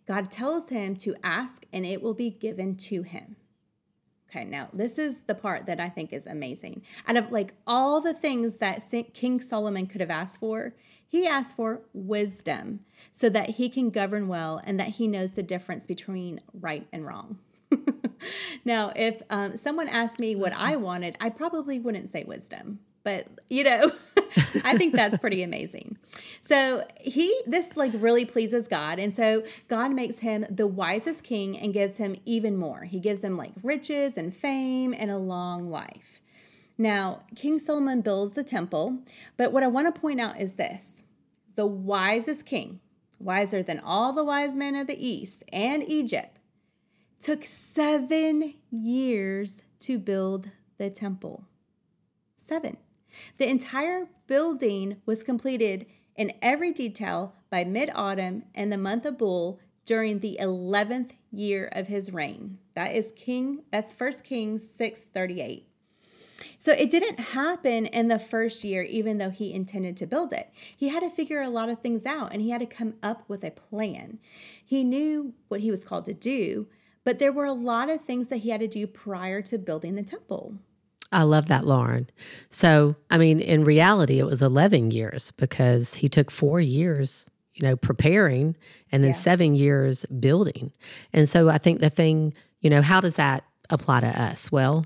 God 0.06 0.30
tells 0.30 0.68
him 0.68 0.94
to 0.98 1.16
ask 1.24 1.66
and 1.72 1.84
it 1.84 2.00
will 2.00 2.14
be 2.14 2.30
given 2.30 2.76
to 2.76 3.02
him. 3.02 3.34
Okay, 4.30 4.44
now 4.44 4.68
this 4.72 4.98
is 4.98 5.22
the 5.22 5.34
part 5.34 5.66
that 5.66 5.80
I 5.80 5.88
think 5.88 6.12
is 6.12 6.26
amazing. 6.26 6.82
Out 7.06 7.16
of 7.16 7.30
like 7.30 7.54
all 7.66 8.00
the 8.00 8.14
things 8.14 8.58
that 8.58 8.82
King 9.14 9.40
Solomon 9.40 9.86
could 9.86 10.00
have 10.00 10.10
asked 10.10 10.40
for, 10.40 10.74
he 11.06 11.26
asked 11.26 11.56
for 11.56 11.82
wisdom 11.92 12.80
so 13.12 13.28
that 13.28 13.50
he 13.50 13.68
can 13.68 13.90
govern 13.90 14.28
well 14.28 14.60
and 14.64 14.78
that 14.80 14.88
he 14.88 15.06
knows 15.06 15.32
the 15.32 15.42
difference 15.42 15.86
between 15.86 16.40
right 16.52 16.86
and 16.92 17.06
wrong. 17.06 17.38
now, 18.64 18.92
if 18.96 19.22
um, 19.30 19.56
someone 19.56 19.88
asked 19.88 20.18
me 20.18 20.34
what 20.34 20.52
I 20.52 20.76
wanted, 20.76 21.16
I 21.20 21.30
probably 21.30 21.78
wouldn't 21.78 22.08
say 22.08 22.24
wisdom 22.24 22.80
but 23.06 23.28
you 23.48 23.62
know 23.62 23.92
i 24.64 24.76
think 24.76 24.92
that's 24.92 25.16
pretty 25.18 25.44
amazing. 25.44 25.96
So 26.40 26.84
he 27.00 27.34
this 27.46 27.76
like 27.76 27.92
really 27.94 28.24
pleases 28.24 28.66
god 28.66 28.98
and 28.98 29.14
so 29.14 29.44
god 29.68 29.92
makes 29.92 30.18
him 30.18 30.44
the 30.50 30.66
wisest 30.66 31.22
king 31.22 31.56
and 31.56 31.72
gives 31.72 31.98
him 31.98 32.16
even 32.24 32.56
more. 32.56 32.82
He 32.82 32.98
gives 32.98 33.22
him 33.22 33.36
like 33.36 33.52
riches 33.62 34.18
and 34.18 34.34
fame 34.34 34.92
and 34.92 35.10
a 35.10 35.18
long 35.18 35.70
life. 35.70 36.20
Now 36.76 37.22
king 37.36 37.60
solomon 37.60 38.00
builds 38.00 38.34
the 38.34 38.44
temple 38.44 38.98
but 39.36 39.52
what 39.52 39.62
i 39.62 39.68
want 39.68 39.92
to 39.92 40.00
point 40.00 40.20
out 40.20 40.40
is 40.40 40.54
this. 40.54 41.04
The 41.54 41.66
wisest 41.66 42.44
king 42.44 42.80
wiser 43.20 43.62
than 43.62 43.78
all 43.78 44.12
the 44.12 44.24
wise 44.24 44.56
men 44.56 44.74
of 44.74 44.88
the 44.88 45.08
east 45.08 45.44
and 45.52 45.88
egypt 45.88 46.40
took 47.20 47.44
seven 47.44 48.54
years 48.70 49.62
to 49.80 49.98
build 49.98 50.50
the 50.76 50.90
temple. 50.90 51.44
7. 52.46 52.76
The 53.38 53.48
entire 53.48 54.08
building 54.26 54.96
was 55.06 55.22
completed 55.22 55.86
in 56.16 56.32
every 56.40 56.72
detail 56.72 57.34
by 57.50 57.64
mid 57.64 57.90
autumn 57.94 58.44
and 58.54 58.72
the 58.72 58.78
month 58.78 59.04
of 59.04 59.18
Bul 59.18 59.60
during 59.84 60.18
the 60.18 60.38
11th 60.40 61.12
year 61.30 61.68
of 61.72 61.88
his 61.88 62.12
reign. 62.12 62.58
That 62.74 62.92
is 62.92 63.12
King, 63.16 63.62
that's 63.70 63.98
1 63.98 64.12
Kings 64.24 64.68
638. 64.68 65.68
So 66.58 66.72
it 66.72 66.90
didn't 66.90 67.20
happen 67.20 67.86
in 67.86 68.08
the 68.08 68.18
first 68.18 68.64
year, 68.64 68.82
even 68.82 69.18
though 69.18 69.30
he 69.30 69.52
intended 69.52 69.96
to 69.98 70.06
build 70.06 70.32
it. 70.32 70.50
He 70.74 70.88
had 70.88 71.02
to 71.02 71.10
figure 71.10 71.42
a 71.42 71.50
lot 71.50 71.68
of 71.68 71.80
things 71.80 72.06
out 72.06 72.32
and 72.32 72.40
he 72.40 72.50
had 72.50 72.60
to 72.60 72.66
come 72.66 72.94
up 73.02 73.24
with 73.28 73.44
a 73.44 73.50
plan. 73.50 74.18
He 74.64 74.82
knew 74.82 75.34
what 75.48 75.60
he 75.60 75.70
was 75.70 75.84
called 75.84 76.06
to 76.06 76.14
do, 76.14 76.66
but 77.04 77.18
there 77.18 77.32
were 77.32 77.44
a 77.44 77.52
lot 77.52 77.90
of 77.90 78.02
things 78.02 78.28
that 78.28 78.38
he 78.38 78.50
had 78.50 78.60
to 78.60 78.68
do 78.68 78.86
prior 78.86 79.42
to 79.42 79.58
building 79.58 79.94
the 79.94 80.02
temple. 80.02 80.58
I 81.12 81.22
love 81.22 81.46
that, 81.48 81.64
Lauren. 81.64 82.08
So, 82.50 82.96
I 83.10 83.18
mean, 83.18 83.40
in 83.40 83.64
reality, 83.64 84.18
it 84.18 84.26
was 84.26 84.42
11 84.42 84.90
years 84.90 85.30
because 85.32 85.96
he 85.96 86.08
took 86.08 86.30
four 86.30 86.60
years, 86.60 87.26
you 87.54 87.66
know, 87.66 87.76
preparing 87.76 88.56
and 88.90 89.04
then 89.04 89.12
yeah. 89.12 89.16
seven 89.16 89.54
years 89.54 90.04
building. 90.06 90.72
And 91.12 91.28
so 91.28 91.48
I 91.48 91.58
think 91.58 91.80
the 91.80 91.90
thing, 91.90 92.34
you 92.60 92.70
know, 92.70 92.82
how 92.82 93.00
does 93.00 93.16
that 93.16 93.44
apply 93.70 94.00
to 94.00 94.08
us? 94.08 94.50
Well, 94.50 94.84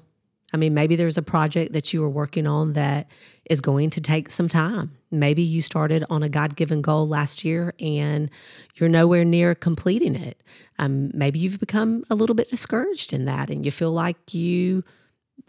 I 0.53 0.57
mean, 0.57 0.75
maybe 0.75 0.97
there's 0.97 1.17
a 1.17 1.23
project 1.23 1.73
that 1.73 1.93
you 1.93 2.03
are 2.05 2.09
working 2.09 2.47
on 2.47 2.73
that 2.73 3.09
is 3.49 3.61
going 3.61 3.91
to 3.91 4.01
take 4.01 4.29
some 4.29 4.49
time. 4.49 4.97
Maybe 5.11 5.43
you 5.43 5.63
started 5.63 6.05
on 6.11 6.23
a 6.23 6.29
God 6.29 6.57
given 6.57 6.83
goal 6.83 7.07
last 7.07 7.45
year 7.45 7.73
and 7.79 8.31
you're 8.75 8.89
nowhere 8.89 9.25
near 9.25 9.55
completing 9.55 10.17
it. 10.17 10.43
Um, 10.79 11.11
maybe 11.15 11.39
you've 11.39 11.61
become 11.61 12.05
a 12.11 12.15
little 12.15 12.35
bit 12.35 12.51
discouraged 12.51 13.13
in 13.13 13.27
that 13.27 13.49
and 13.49 13.65
you 13.65 13.71
feel 13.71 13.93
like 13.93 14.35
you 14.35 14.83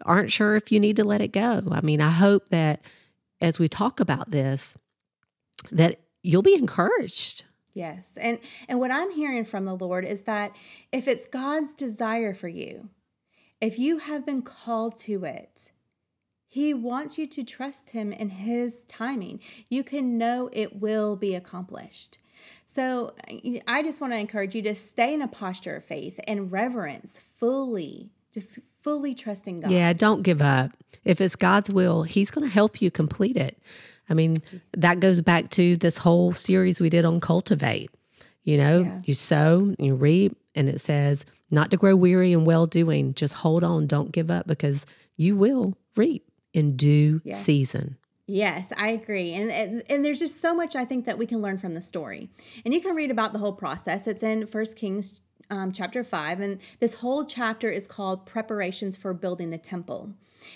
aren't 0.04 0.32
sure 0.32 0.56
if 0.56 0.72
you 0.72 0.80
need 0.80 0.96
to 0.98 1.04
let 1.04 1.22
it 1.22 1.32
go. 1.32 1.62
I 1.72 1.82
mean, 1.82 2.02
I 2.02 2.10
hope 2.10 2.50
that 2.50 2.82
as 3.40 3.60
we 3.60 3.68
talk 3.68 4.00
about 4.00 4.32
this, 4.32 4.78
that 5.72 6.00
you'll 6.24 6.42
be 6.42 6.56
encouraged. 6.56 7.46
Yes. 7.74 8.18
And 8.20 8.40
and 8.68 8.80
what 8.80 8.92
I'm 8.92 9.12
hearing 9.12 9.46
from 9.46 9.66
the 9.66 9.76
Lord 9.76 10.06
is 10.06 10.24
that 10.24 10.56
if 10.92 11.08
it's 11.08 11.28
God's 11.28 11.74
desire 11.74 12.34
for 12.34 12.48
you, 12.48 12.90
if 13.60 13.80
you 13.80 14.00
have 14.00 14.26
been 14.26 14.42
called 14.42 14.96
to 14.98 15.24
it, 15.24 15.72
He 16.48 16.74
wants 16.74 17.18
you 17.18 17.28
to 17.28 17.44
trust 17.44 17.92
Him 17.92 18.12
in 18.12 18.30
His 18.30 18.84
timing. 18.86 19.40
You 19.70 19.84
can 19.84 20.18
know 20.18 20.50
it 20.52 20.82
will 20.82 21.16
be 21.16 21.34
accomplished. 21.34 22.18
So 22.66 23.14
I 23.68 23.84
just 23.84 24.02
want 24.02 24.14
to 24.14 24.18
encourage 24.18 24.56
you 24.56 24.62
to 24.64 24.76
stay 24.76 25.14
in 25.14 25.22
a 25.22 25.28
posture 25.28 25.76
of 25.76 25.84
faith 25.84 26.20
and 26.28 26.52
reverence 26.52 27.20
fully, 27.20 28.12
just 28.34 28.60
fully 28.82 29.14
trusting 29.14 29.62
God. 29.62 29.72
Yeah, 29.72 29.94
don't 29.94 30.24
give 30.24 30.42
up. 30.42 30.72
If 31.06 31.22
it's 31.22 31.36
God's 31.36 31.70
will, 31.70 32.04
He's 32.04 32.32
going 32.32 32.48
to 32.48 32.54
help 32.54 32.82
you 32.82 32.92
complete 32.92 33.38
it. 33.38 33.58
I 34.10 34.14
mean, 34.14 34.38
that 34.76 35.00
goes 35.00 35.22
back 35.22 35.50
to 35.52 35.78
this 35.78 36.00
whole 36.00 36.34
series 36.34 36.82
we 36.82 36.90
did 36.90 37.06
on 37.06 37.20
cultivate. 37.20 37.90
You 38.44 38.58
know, 38.58 38.82
yeah. 38.82 39.00
you 39.06 39.14
sow, 39.14 39.76
you 39.78 39.96
reap, 39.96 40.36
and 40.56 40.68
it 40.68 40.82
says 40.82 41.26
not 41.52 41.72
to 41.72 41.78
grow 41.78 41.96
weary 41.96 42.34
in 42.34 42.44
well 42.44 42.66
doing. 42.66 43.14
Just 43.14 43.36
hold 43.36 43.64
on, 43.64 43.88
don't 43.88 44.12
give 44.12 44.32
up 44.32 44.48
because 44.48 44.86
you 45.16 45.36
will 45.36 45.78
reap 45.96 46.26
in 46.54 46.76
due 46.76 47.22
yeah. 47.24 47.36
season. 47.36 47.98
Yes, 48.28 48.72
I 48.78 48.90
agree. 48.90 49.34
And, 49.34 49.52
and, 49.52 49.84
and 49.90 50.06
there's 50.06 50.20
just 50.20 50.40
so 50.40 50.54
much 50.54 50.76
I 50.76 50.86
think 50.86 51.06
that 51.06 51.18
we 51.18 51.26
can 51.26 51.42
learn 51.42 51.58
from 51.58 51.74
the 51.74 51.82
story. 51.82 52.30
And 52.64 52.74
you 52.74 52.80
can 52.80 52.96
read 52.96 53.12
about 53.12 53.34
the 53.34 53.40
whole 53.40 53.52
process. 53.52 54.08
It's 54.08 54.24
in 54.24 54.46
First 54.46 54.78
Kings 54.78 55.22
um, 55.52 55.72
chapter 55.72 56.04
5 56.04 56.40
and 56.40 56.60
this 56.80 56.96
whole 56.96 57.26
chapter 57.26 57.70
is 57.70 57.88
called 57.88 58.26
preparations 58.26 58.98
for 58.98 59.14
building 59.14 59.52
the 59.52 59.58
temple. 59.58 60.14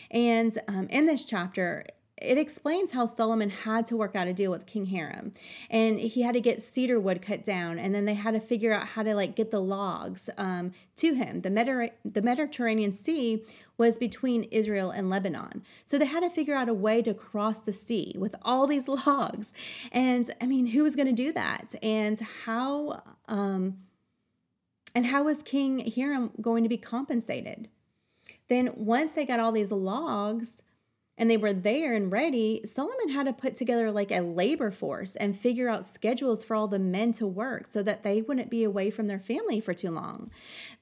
And 0.10 0.58
um, 0.68 0.88
in 0.89 1.06
this 1.06 1.26
chapter, 1.26 1.86
it 2.18 2.38
explains 2.38 2.91
how 2.91 3.06
Solomon 3.06 3.50
had 3.50 3.86
to 3.88 3.98
work 3.98 4.16
out 4.16 4.28
a 4.28 4.34
deal 4.34 4.50
with 4.50 4.66
King 4.66 4.86
Hiram. 4.86 5.34
And 5.70 6.00
he 6.00 6.22
had 6.22 6.34
to 6.34 6.41
get 6.41 6.62
cedar 6.62 7.00
wood 7.00 7.22
cut 7.22 7.43
down, 7.43 7.78
and 7.78 7.93
then 7.93 8.06
they 8.06 8.14
had 8.14 8.34
to 8.34 8.39
figure 8.39 8.74
out 8.74 8.88
how 8.89 9.04
to 9.04 9.14
like 9.14 9.36
get 9.36 9.52
the 9.52 9.62
logs 9.62 10.30
um, 10.38 10.72
to 10.96 11.14
him. 11.14 11.41
The, 11.41 11.50
Mediter- 11.50 11.91
the 12.06 12.22
Mediterranean 12.22 12.93
Sea 12.93 13.43
was 13.78 13.98
between 13.98 14.43
Israel 14.43 14.91
and 14.91 15.10
Lebanon. 15.10 15.64
So 15.84 15.98
they 15.98 16.06
had 16.06 16.22
to 16.22 16.30
figure 16.30 16.56
out 16.56 16.70
a 16.70 16.74
way 16.74 17.02
to 17.02 17.14
cross 17.14 17.60
the 17.60 17.74
sea 17.74 18.16
with 18.18 18.36
all 18.41 18.66
these 18.66 18.88
logs. 19.06 19.54
And 19.91 20.32
I 20.39 20.46
mean, 20.46 20.68
who 20.68 20.84
was 20.84 20.96
going 20.96 21.08
to 21.08 21.14
do 21.14 21.34
that? 21.34 21.76
And 21.84 22.20
how 22.46 23.04
um, 23.28 23.80
and 24.96 25.08
how 25.08 25.24
was 25.24 25.43
King 25.43 25.91
Hiram 25.96 26.32
going 26.41 26.64
to 26.64 26.70
be 26.70 26.78
compensated? 26.78 27.70
Then 28.48 28.72
once 28.76 29.12
they 29.12 29.26
got 29.26 29.39
all 29.39 29.52
these 29.52 29.72
logs, 29.72 30.64
and 31.18 31.30
they 31.30 31.38
were 31.38 31.54
there 31.54 31.93
and 31.93 32.12
ready, 32.12 32.62
Solomon 32.66 33.10
had 33.10 33.26
to 33.26 33.34
put 33.34 33.56
together 33.56 33.89
like 33.91 34.12
a 34.12 34.20
labor 34.20 34.70
force 34.70 35.16
and 35.16 35.38
figure 35.38 35.70
out 35.70 35.86
schedules 35.86 36.43
for 36.43 36.56
all 36.56 36.68
the 36.68 36.80
men 36.80 37.14
to 37.14 37.26
work 37.26 37.68
so 37.68 37.82
that 37.84 38.04
they 38.04 38.22
wouldn't 38.22 38.50
be 38.50 38.64
away 38.64 38.89
from 38.89 39.08
their 39.08 39.20
family 39.20 39.62
for 39.62 39.74
too 39.74 39.91
long. 39.91 40.30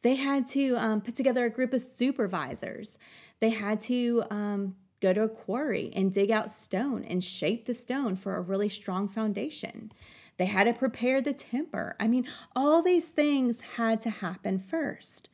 They 0.01 0.15
had 0.15 0.47
to 0.47 0.75
um, 0.77 1.01
put 1.01 1.15
together 1.15 1.45
a 1.45 1.51
group 1.51 1.71
of 1.71 1.81
supervisors. 1.81 2.97
They 3.41 3.51
had 3.51 3.79
to 3.81 4.23
um, 4.31 4.75
go 5.01 5.13
to 5.13 5.21
a 5.21 5.29
quarry 5.29 5.91
and 5.95 6.11
dig 6.11 6.31
out 6.31 6.49
stone 6.49 7.03
and 7.03 7.23
shape 7.23 7.65
the 7.65 7.73
stone 7.73 8.15
for 8.15 8.35
a 8.35 8.41
really 8.41 8.69
strong 8.69 9.07
foundation. 9.07 9.91
They 10.37 10.45
had 10.45 10.65
to 10.65 10.73
prepare 10.73 11.21
the 11.21 11.33
temper. 11.33 11.95
I 11.99 12.07
mean, 12.07 12.25
all 12.55 12.81
these 12.81 13.09
things 13.09 13.61
had 13.77 13.99
to 14.01 14.09
happen 14.09 14.59
first. 14.59 15.29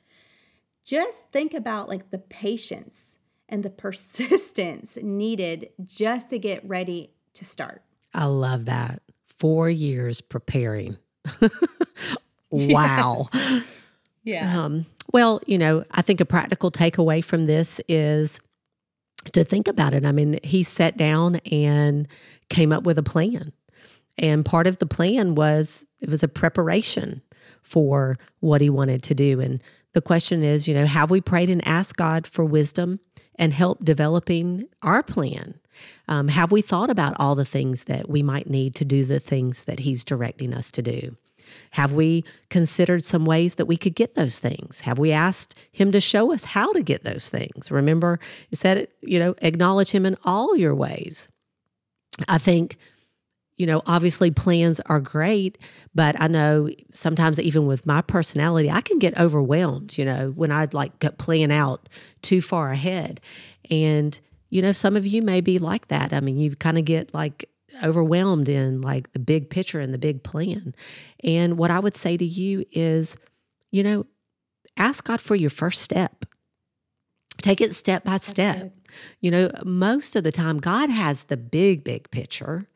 Just 0.83 1.31
think 1.31 1.53
about 1.53 1.87
like 1.87 2.09
the 2.09 2.17
patience 2.17 3.17
and 3.47 3.63
the 3.63 3.69
persistence 3.69 4.97
needed 5.01 5.69
just 5.83 6.29
to 6.31 6.39
get 6.39 6.67
ready 6.67 7.11
to 7.33 7.45
start. 7.45 7.83
I 8.13 8.25
love 8.25 8.65
that. 8.65 9.01
Four 9.37 9.69
years 9.69 10.21
preparing. 10.21 10.97
wow. 12.51 13.27
Yes. 13.33 13.85
Yeah. 14.23 14.63
Um, 14.63 14.85
well, 15.13 15.41
you 15.47 15.57
know, 15.57 15.83
I 15.91 16.01
think 16.01 16.19
a 16.21 16.25
practical 16.25 16.71
takeaway 16.71 17.23
from 17.23 17.45
this 17.45 17.79
is 17.87 18.39
to 19.33 19.43
think 19.43 19.67
about 19.67 19.93
it. 19.93 20.05
I 20.05 20.11
mean, 20.11 20.39
he 20.43 20.63
sat 20.63 20.97
down 20.97 21.37
and 21.51 22.07
came 22.49 22.71
up 22.71 22.83
with 22.83 22.97
a 22.97 23.03
plan. 23.03 23.53
And 24.19 24.45
part 24.45 24.67
of 24.67 24.77
the 24.77 24.85
plan 24.85 25.33
was 25.33 25.85
it 25.99 26.09
was 26.09 26.23
a 26.23 26.27
preparation 26.27 27.21
for 27.63 28.17
what 28.41 28.61
he 28.61 28.69
wanted 28.69 29.01
to 29.03 29.15
do. 29.15 29.39
And 29.39 29.63
the 29.93 30.01
question 30.01 30.43
is, 30.43 30.67
you 30.67 30.73
know, 30.73 30.85
have 30.85 31.09
we 31.09 31.21
prayed 31.21 31.49
and 31.49 31.65
asked 31.67 31.95
God 31.95 32.27
for 32.27 32.45
wisdom 32.45 32.99
and 33.35 33.53
help 33.53 33.83
developing 33.83 34.67
our 34.83 35.01
plan? 35.01 35.59
Um, 36.07 36.27
have 36.27 36.51
we 36.51 36.61
thought 36.61 36.89
about 36.89 37.15
all 37.17 37.35
the 37.35 37.45
things 37.45 37.85
that 37.85 38.09
we 38.09 38.21
might 38.21 38.49
need 38.49 38.75
to 38.75 38.85
do 38.85 39.05
the 39.05 39.19
things 39.19 39.63
that 39.63 39.79
He's 39.79 40.03
directing 40.03 40.53
us 40.53 40.71
to 40.71 40.81
do? 40.81 41.15
Have 41.71 41.93
we 41.93 42.25
considered 42.49 43.03
some 43.03 43.25
ways 43.25 43.55
that 43.55 43.65
we 43.65 43.77
could 43.77 43.95
get 43.95 44.15
those 44.15 44.39
things? 44.39 44.81
Have 44.81 44.99
we 44.99 45.11
asked 45.11 45.57
Him 45.71 45.91
to 45.93 46.01
show 46.01 46.33
us 46.33 46.43
how 46.43 46.73
to 46.73 46.83
get 46.83 47.03
those 47.03 47.29
things? 47.29 47.71
Remember, 47.71 48.19
it 48.51 48.57
said, 48.57 48.87
you 49.01 49.19
know, 49.19 49.35
acknowledge 49.41 49.91
Him 49.91 50.05
in 50.05 50.17
all 50.25 50.55
your 50.55 50.75
ways. 50.75 51.29
I 52.27 52.37
think 52.37 52.77
you 53.59 53.65
know, 53.65 53.81
obviously 53.85 54.31
plans 54.31 54.79
are 54.85 55.01
great, 55.01 55.57
but 55.93 56.19
I 56.19 56.29
know 56.29 56.69
sometimes 56.93 57.39
even 57.41 57.67
with 57.67 57.85
my 57.85 58.01
personality, 58.01 58.71
I 58.71 58.79
can 58.79 58.99
get 58.99 59.19
overwhelmed, 59.19 59.97
you 59.97 60.05
know, 60.05 60.29
when 60.29 60.49
I 60.49 60.67
like 60.71 60.97
plan 61.17 61.51
out 61.51 61.89
too 62.21 62.41
far 62.41 62.71
ahead. 62.71 63.19
And, 63.69 64.17
you 64.49 64.61
know, 64.61 64.71
some 64.71 64.95
of 64.95 65.05
you 65.05 65.21
may 65.21 65.41
be 65.41 65.59
like 65.59 65.89
that. 65.89 66.13
I 66.13 66.21
mean, 66.21 66.37
you 66.37 66.55
kind 66.55 66.77
of 66.77 66.85
get 66.85 67.13
like 67.13 67.49
overwhelmed 67.83 68.47
in 68.47 68.79
like 68.79 69.11
the 69.11 69.19
big 69.19 69.49
picture 69.49 69.81
and 69.81 69.93
the 69.93 69.99
big 69.99 70.23
plan. 70.23 70.73
And 71.21 71.57
what 71.57 71.69
I 71.69 71.79
would 71.79 71.97
say 71.97 72.15
to 72.15 72.25
you 72.25 72.63
is, 72.71 73.17
you 73.71 73.83
know, 73.83 74.05
ask 74.77 75.03
God 75.03 75.19
for 75.19 75.35
your 75.35 75.49
first 75.49 75.81
step. 75.81 76.23
Take 77.41 77.59
it 77.59 77.75
step 77.75 78.05
by 78.05 78.17
step. 78.17 78.73
You 79.19 79.31
know, 79.31 79.51
most 79.65 80.15
of 80.15 80.23
the 80.23 80.31
time, 80.31 80.59
God 80.59 80.89
has 80.89 81.25
the 81.25 81.37
big, 81.37 81.83
big 81.83 82.09
picture 82.09 82.68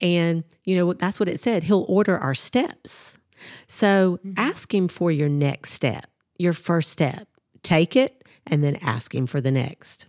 and, 0.00 0.44
you 0.64 0.76
know, 0.76 0.92
that's 0.92 1.20
what 1.20 1.28
it 1.28 1.40
said. 1.40 1.64
He'll 1.64 1.86
order 1.88 2.18
our 2.18 2.34
steps. 2.34 3.18
So 3.66 4.18
mm-hmm. 4.18 4.32
ask 4.36 4.72
Him 4.72 4.88
for 4.88 5.10
your 5.10 5.28
next 5.28 5.72
step, 5.72 6.06
your 6.38 6.52
first 6.52 6.90
step. 6.90 7.28
Take 7.62 7.96
it 7.96 8.24
and 8.46 8.62
then 8.62 8.76
ask 8.82 9.14
Him 9.14 9.26
for 9.26 9.40
the 9.40 9.50
next. 9.50 10.06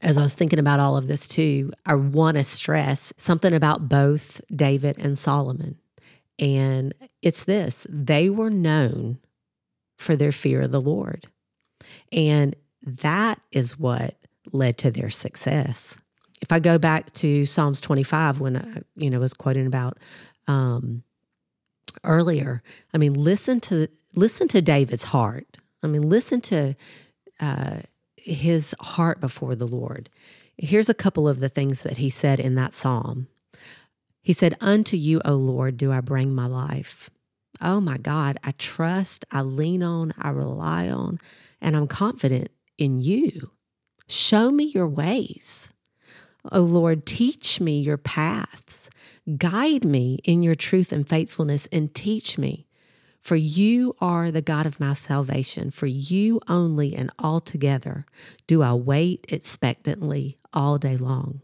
As 0.00 0.18
I 0.18 0.22
was 0.22 0.34
thinking 0.34 0.58
about 0.58 0.80
all 0.80 0.96
of 0.96 1.08
this 1.08 1.26
too, 1.26 1.72
I 1.86 1.94
want 1.94 2.36
to 2.36 2.44
stress 2.44 3.12
something 3.16 3.54
about 3.54 3.88
both 3.88 4.40
David 4.54 4.98
and 4.98 5.18
Solomon. 5.18 5.78
And 6.38 6.94
it's 7.22 7.44
this 7.44 7.86
they 7.88 8.28
were 8.28 8.50
known 8.50 9.18
for 9.96 10.16
their 10.16 10.32
fear 10.32 10.62
of 10.62 10.72
the 10.72 10.80
Lord. 10.80 11.26
And 12.12 12.54
that 12.82 13.40
is 13.52 13.78
what 13.78 14.16
led 14.52 14.76
to 14.78 14.90
their 14.90 15.10
success 15.10 15.96
if 16.44 16.52
I 16.52 16.58
go 16.58 16.76
back 16.76 17.10
to 17.14 17.46
Psalms 17.46 17.80
25, 17.80 18.38
when 18.38 18.58
I, 18.58 18.82
you 18.96 19.08
know, 19.08 19.18
was 19.18 19.32
quoting 19.32 19.66
about 19.66 19.96
um, 20.46 21.02
earlier, 22.04 22.62
I 22.92 22.98
mean, 22.98 23.14
listen 23.14 23.60
to 23.62 23.88
listen 24.14 24.46
to 24.48 24.60
David's 24.60 25.04
heart. 25.04 25.56
I 25.82 25.86
mean, 25.86 26.02
listen 26.02 26.42
to 26.42 26.74
uh, 27.40 27.78
his 28.18 28.74
heart 28.78 29.22
before 29.22 29.56
the 29.56 29.66
Lord. 29.66 30.10
Here's 30.58 30.90
a 30.90 30.94
couple 30.94 31.26
of 31.26 31.40
the 31.40 31.48
things 31.48 31.82
that 31.82 31.96
he 31.96 32.10
said 32.10 32.38
in 32.38 32.56
that 32.56 32.74
psalm. 32.74 33.28
He 34.20 34.34
said, 34.34 34.54
Unto 34.60 34.98
you, 34.98 35.22
O 35.24 35.36
Lord, 35.36 35.78
do 35.78 35.92
I 35.92 36.02
bring 36.02 36.34
my 36.34 36.46
life. 36.46 37.08
Oh 37.62 37.80
my 37.80 37.96
God, 37.96 38.36
I 38.44 38.52
trust, 38.58 39.24
I 39.30 39.40
lean 39.40 39.82
on, 39.82 40.12
I 40.18 40.28
rely 40.28 40.90
on, 40.90 41.20
and 41.62 41.74
I'm 41.74 41.86
confident 41.86 42.50
in 42.76 43.00
you. 43.00 43.52
Show 44.08 44.50
me 44.50 44.64
your 44.64 44.88
ways. 44.88 45.72
O 46.52 46.60
Lord, 46.60 47.06
teach 47.06 47.60
me 47.60 47.80
your 47.80 47.96
paths. 47.96 48.90
Guide 49.38 49.84
me 49.84 50.18
in 50.24 50.42
your 50.42 50.54
truth 50.54 50.92
and 50.92 51.08
faithfulness 51.08 51.66
and 51.72 51.94
teach 51.94 52.36
me. 52.36 52.66
For 53.20 53.36
you 53.36 53.96
are 54.00 54.30
the 54.30 54.42
God 54.42 54.66
of 54.66 54.78
my 54.78 54.92
salvation. 54.92 55.70
For 55.70 55.86
you 55.86 56.40
only 56.46 56.94
and 56.94 57.10
altogether 57.18 58.04
do 58.46 58.62
I 58.62 58.74
wait 58.74 59.24
expectantly 59.30 60.36
all 60.52 60.76
day 60.76 60.98
long. 60.98 61.40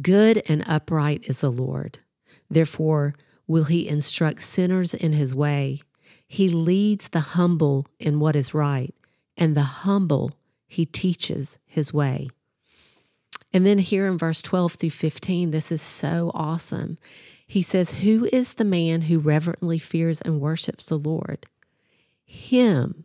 Good 0.00 0.42
and 0.48 0.66
upright 0.66 1.24
is 1.28 1.40
the 1.40 1.52
Lord. 1.52 1.98
Therefore, 2.48 3.14
will 3.46 3.64
he 3.64 3.88
instruct 3.88 4.40
sinners 4.42 4.94
in 4.94 5.12
his 5.12 5.34
way. 5.34 5.82
He 6.26 6.48
leads 6.48 7.08
the 7.08 7.20
humble 7.20 7.86
in 7.98 8.20
what 8.20 8.36
is 8.36 8.54
right, 8.54 8.94
and 9.36 9.56
the 9.56 9.62
humble 9.62 10.32
he 10.68 10.86
teaches 10.86 11.58
his 11.66 11.92
way. 11.92 12.28
And 13.52 13.66
then 13.66 13.78
here 13.78 14.06
in 14.06 14.16
verse 14.16 14.42
12 14.42 14.74
through 14.74 14.90
15, 14.90 15.50
this 15.50 15.72
is 15.72 15.82
so 15.82 16.30
awesome. 16.34 16.98
He 17.46 17.62
says, 17.62 18.00
Who 18.02 18.28
is 18.32 18.54
the 18.54 18.64
man 18.64 19.02
who 19.02 19.18
reverently 19.18 19.78
fears 19.78 20.20
and 20.20 20.40
worships 20.40 20.86
the 20.86 20.98
Lord? 20.98 21.46
Him 22.24 23.04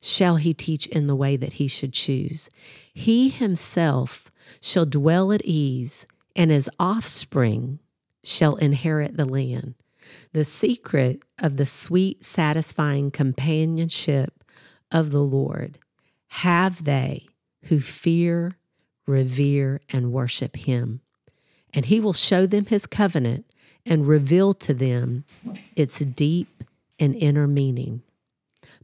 shall 0.00 0.36
he 0.36 0.52
teach 0.52 0.86
in 0.88 1.06
the 1.06 1.16
way 1.16 1.36
that 1.36 1.54
he 1.54 1.68
should 1.68 1.92
choose. 1.92 2.50
He 2.92 3.28
himself 3.28 4.30
shall 4.60 4.86
dwell 4.86 5.32
at 5.32 5.42
ease, 5.44 6.06
and 6.34 6.50
his 6.50 6.70
offspring 6.78 7.78
shall 8.22 8.56
inherit 8.56 9.16
the 9.16 9.24
land. 9.24 9.74
The 10.32 10.44
secret 10.44 11.22
of 11.38 11.56
the 11.56 11.66
sweet, 11.66 12.24
satisfying 12.24 13.10
companionship 13.10 14.44
of 14.90 15.10
the 15.10 15.22
Lord 15.22 15.78
have 16.28 16.84
they 16.84 17.28
who 17.64 17.80
fear, 17.80 18.56
revere, 19.10 19.80
and 19.92 20.12
worship 20.12 20.56
him. 20.56 21.00
And 21.74 21.86
he 21.86 22.00
will 22.00 22.12
show 22.12 22.46
them 22.46 22.66
his 22.66 22.86
covenant 22.86 23.44
and 23.86 24.06
reveal 24.06 24.54
to 24.54 24.74
them 24.74 25.24
its 25.76 25.98
deep 25.98 26.64
and 26.98 27.14
inner 27.14 27.46
meaning. 27.46 28.02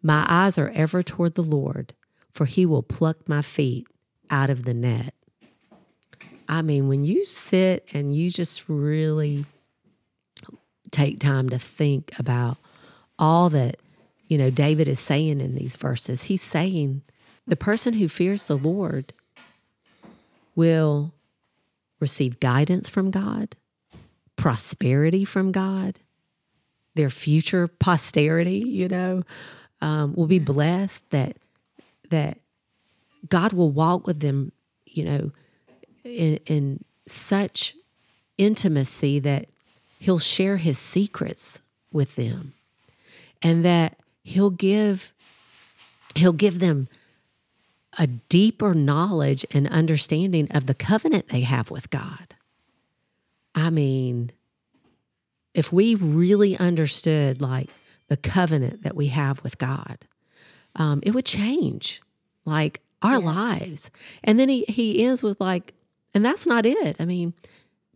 My 0.03 0.25
eyes 0.29 0.59
are 0.59 0.71
ever 0.71 1.03
toward 1.03 1.35
the 1.35 1.43
Lord, 1.43 1.95
for 2.33 2.47
he 2.47 2.67
will 2.67 2.83
pluck 2.83 3.29
my 3.29 3.43
feet 3.43 3.87
out 4.31 4.51
of 4.51 4.65
the 4.65 4.75
net. 4.75 5.15
I 6.49 6.63
mean, 6.63 6.89
when 6.89 7.05
you 7.05 7.25
sit 7.25 7.91
and 7.93 8.15
you 8.15 8.31
just 8.31 8.69
really 8.69 9.47
take 10.91 11.19
time 11.19 11.49
to 11.51 11.59
think 11.59 12.13
about 12.19 12.57
all 13.19 13.51
that, 13.51 13.77
you 14.29 14.39
know, 14.39 14.51
David 14.51 14.89
is 14.89 15.01
saying 15.01 15.41
in 15.41 15.55
these 15.55 15.77
verses, 15.77 16.25
he's 16.25 16.43
saying 16.43 17.03
the 17.47 17.57
person 17.57 17.95
who 17.95 18.09
fears 18.09 18.45
the 18.45 18.57
Lord 18.57 19.13
will 20.57 21.15
receive 22.01 22.41
guidance 22.41 22.89
from 22.89 23.11
God, 23.13 23.55
prosperity 24.35 25.25
from 25.25 25.53
God, 25.53 26.01
their 26.95 27.11
future 27.11 27.69
posterity, 27.69 28.59
you 28.59 28.89
know, 28.89 29.23
um, 29.81 30.15
will 30.15 30.27
be 30.27 30.39
blessed 30.39 31.09
that 31.11 31.37
that 32.11 32.39
God 33.29 33.53
will 33.53 33.71
walk 33.71 34.07
with 34.07 34.21
them, 34.21 34.53
you 34.87 35.05
know, 35.05 35.31
in, 36.05 36.39
in 36.47 36.85
such 37.07 37.75
intimacy 38.39 39.19
that 39.21 39.47
He'll 40.01 40.19
share 40.19 40.57
His 40.57 40.79
secrets 40.79 41.61
with 41.93 42.17
them, 42.17 42.53
and 43.43 43.65
that 43.65 43.99
He'll 44.23 44.51
give 44.51 45.13
He'll 46.15 46.33
give 46.33 46.61
them 46.61 46.89
a 47.99 48.07
deeper 48.07 48.75
knowledge 48.75 49.45
and 49.53 49.69
understanding 49.69 50.49
of 50.51 50.67
the 50.67 50.75
covenant 50.75 51.29
they 51.29 51.41
have 51.41 51.71
with 51.71 51.91
God. 51.91 52.35
I 53.55 53.71
mean, 53.71 54.33
if 55.55 55.73
we 55.73 55.95
really 55.95 56.57
understood 56.59 57.41
like 57.41 57.71
the 58.09 58.17
covenant 58.17 58.83
that 58.83 58.95
we 58.95 59.09
have 59.09 59.43
with 59.43 59.59
God, 59.59 60.07
um, 60.75 61.01
it 61.03 61.13
would 61.13 61.25
change 61.25 62.03
like 62.45 62.83
our 63.03 63.15
yes. 63.15 63.25
lives. 63.25 63.91
And 64.23 64.39
then 64.39 64.49
he, 64.49 64.65
he 64.69 65.05
ends 65.05 65.23
with 65.23 65.41
like, 65.41 65.73
and 66.15 66.25
that's 66.25 66.47
not 66.47 66.67
it. 66.67 66.97
I 67.01 67.05
mean, 67.07 67.33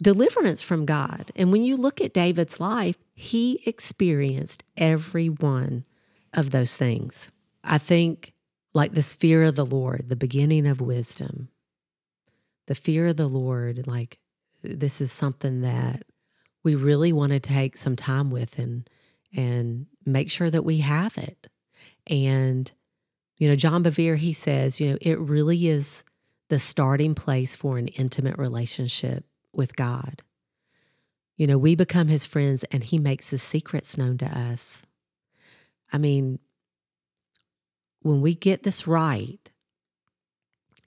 deliverance 0.01 0.62
from 0.62 0.86
God. 0.86 1.26
And 1.36 1.53
when 1.53 1.62
you 1.62 1.76
look 1.76 2.01
at 2.01 2.14
David's 2.14 2.59
life, 2.59 2.96
he 3.14 3.62
experienced 3.66 4.64
every 4.76 5.28
one 5.28 5.84
of 6.32 6.51
those 6.51 6.76
things. 6.76 7.30
I 7.62 7.76
think 7.76 8.32
like 8.73 8.93
this 8.93 9.14
fear 9.14 9.43
of 9.43 9.57
the 9.57 9.66
Lord, 9.66 10.09
the 10.09 10.16
beginning 10.16 10.66
of 10.66 10.81
wisdom, 10.81 11.49
the 12.66 12.75
fear 12.75 13.07
of 13.07 13.16
the 13.16 13.29
Lord, 13.29 13.87
like 13.87 14.18
this 14.62 15.01
is 15.01 15.11
something 15.11 15.62
that 15.62 16.05
we 16.62 16.75
really 16.75 17.12
want 17.12 17.33
to 17.33 17.41
take 17.41 17.77
some 17.77 17.97
time 17.97 18.31
with 18.31 18.59
and 18.59 18.89
and 19.35 19.87
make 20.05 20.31
sure 20.31 20.51
that 20.51 20.64
we 20.64 20.79
have 20.79 21.16
it. 21.16 21.49
And 22.07 22.71
you 23.39 23.49
know, 23.49 23.57
John 23.57 23.83
Bevere 23.83 24.16
he 24.16 24.33
says, 24.33 24.81
you 24.81 24.91
know, 24.91 24.99
it 25.01 25.18
really 25.18 25.66
is 25.66 26.05
the 26.49 26.59
starting 26.59 27.14
place 27.14 27.57
for 27.57 27.79
an 27.79 27.89
intimate 27.89 28.39
relationship 28.39 29.25
with 29.53 29.77
God. 29.77 30.23
You 31.37 31.47
know, 31.47 31.57
we 31.57 31.75
become 31.75 32.09
his 32.09 32.27
friends 32.27 32.64
and 32.64 32.85
he 32.85 32.99
makes 32.99 33.31
his 33.31 33.43
secrets 33.43 33.97
known 33.97 34.18
to 34.18 34.27
us. 34.27 34.85
I 35.93 35.99
mean, 35.99 36.39
when 38.03 38.20
we 38.20 38.34
get 38.34 38.62
this 38.62 38.86
right, 38.86 39.51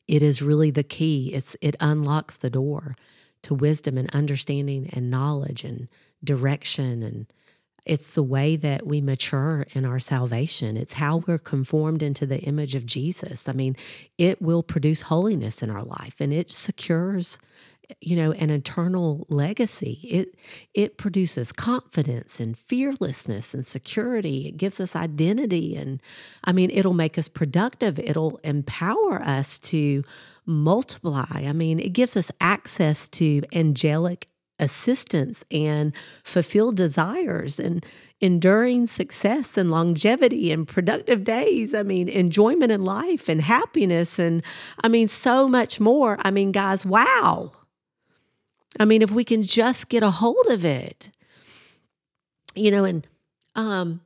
it 0.07 0.21
is 0.21 0.41
really 0.41 0.71
the 0.71 0.83
key. 0.83 1.33
It's 1.33 1.55
it 1.61 1.75
unlocks 1.79 2.37
the 2.37 2.49
door 2.49 2.95
to 3.43 3.53
wisdom 3.53 3.97
and 3.97 4.13
understanding 4.15 4.89
and 4.93 5.09
knowledge 5.09 5.63
and 5.63 5.87
direction 6.23 7.03
and 7.03 7.27
it's 7.85 8.11
the 8.11 8.23
way 8.23 8.55
that 8.55 8.87
we 8.87 9.01
mature 9.01 9.65
in 9.73 9.85
our 9.85 9.99
salvation. 9.99 10.77
It's 10.77 10.93
how 10.93 11.17
we're 11.17 11.37
conformed 11.37 12.01
into 12.01 12.25
the 12.25 12.39
image 12.39 12.75
of 12.75 12.85
Jesus. 12.85 13.49
I 13.49 13.53
mean, 13.53 13.75
it 14.17 14.41
will 14.41 14.63
produce 14.63 15.03
holiness 15.03 15.61
in 15.61 15.69
our 15.69 15.83
life 15.83 16.21
and 16.21 16.33
it 16.33 16.49
secures 16.49 17.37
you 18.01 18.15
know 18.15 18.31
an 18.33 18.49
eternal 18.49 19.25
legacy 19.29 19.99
it 20.03 20.35
it 20.73 20.97
produces 20.97 21.51
confidence 21.51 22.39
and 22.39 22.57
fearlessness 22.57 23.53
and 23.53 23.65
security 23.65 24.47
it 24.47 24.57
gives 24.57 24.79
us 24.79 24.95
identity 24.95 25.75
and 25.75 26.01
i 26.43 26.51
mean 26.51 26.69
it'll 26.71 26.93
make 26.93 27.17
us 27.17 27.27
productive 27.27 27.99
it'll 27.99 28.37
empower 28.43 29.21
us 29.21 29.59
to 29.59 30.03
multiply 30.45 31.25
i 31.31 31.53
mean 31.53 31.79
it 31.79 31.93
gives 31.93 32.15
us 32.17 32.31
access 32.41 33.07
to 33.07 33.41
angelic 33.53 34.27
assistance 34.59 35.43
and 35.51 35.93
fulfilled 36.23 36.77
desires 36.77 37.59
and 37.59 37.85
enduring 38.21 38.87
success 38.87 39.57
and 39.57 39.69
longevity 39.69 40.51
and 40.51 40.67
productive 40.67 41.23
days. 41.23 41.73
I 41.73 41.83
mean, 41.83 42.07
enjoyment 42.07 42.71
in 42.71 42.85
life 42.85 43.27
and 43.27 43.41
happiness 43.41 44.19
and 44.19 44.43
I 44.83 44.87
mean, 44.87 45.07
so 45.07 45.47
much 45.47 45.79
more. 45.79 46.17
I 46.21 46.31
mean, 46.31 46.51
guys, 46.51 46.85
wow. 46.85 47.51
I 48.79 48.85
mean, 48.85 49.01
if 49.01 49.11
we 49.11 49.23
can 49.23 49.43
just 49.43 49.89
get 49.89 50.03
a 50.03 50.11
hold 50.11 50.47
of 50.49 50.65
it, 50.65 51.11
you 52.55 52.71
know, 52.71 52.85
and, 52.85 53.07
um, 53.55 54.01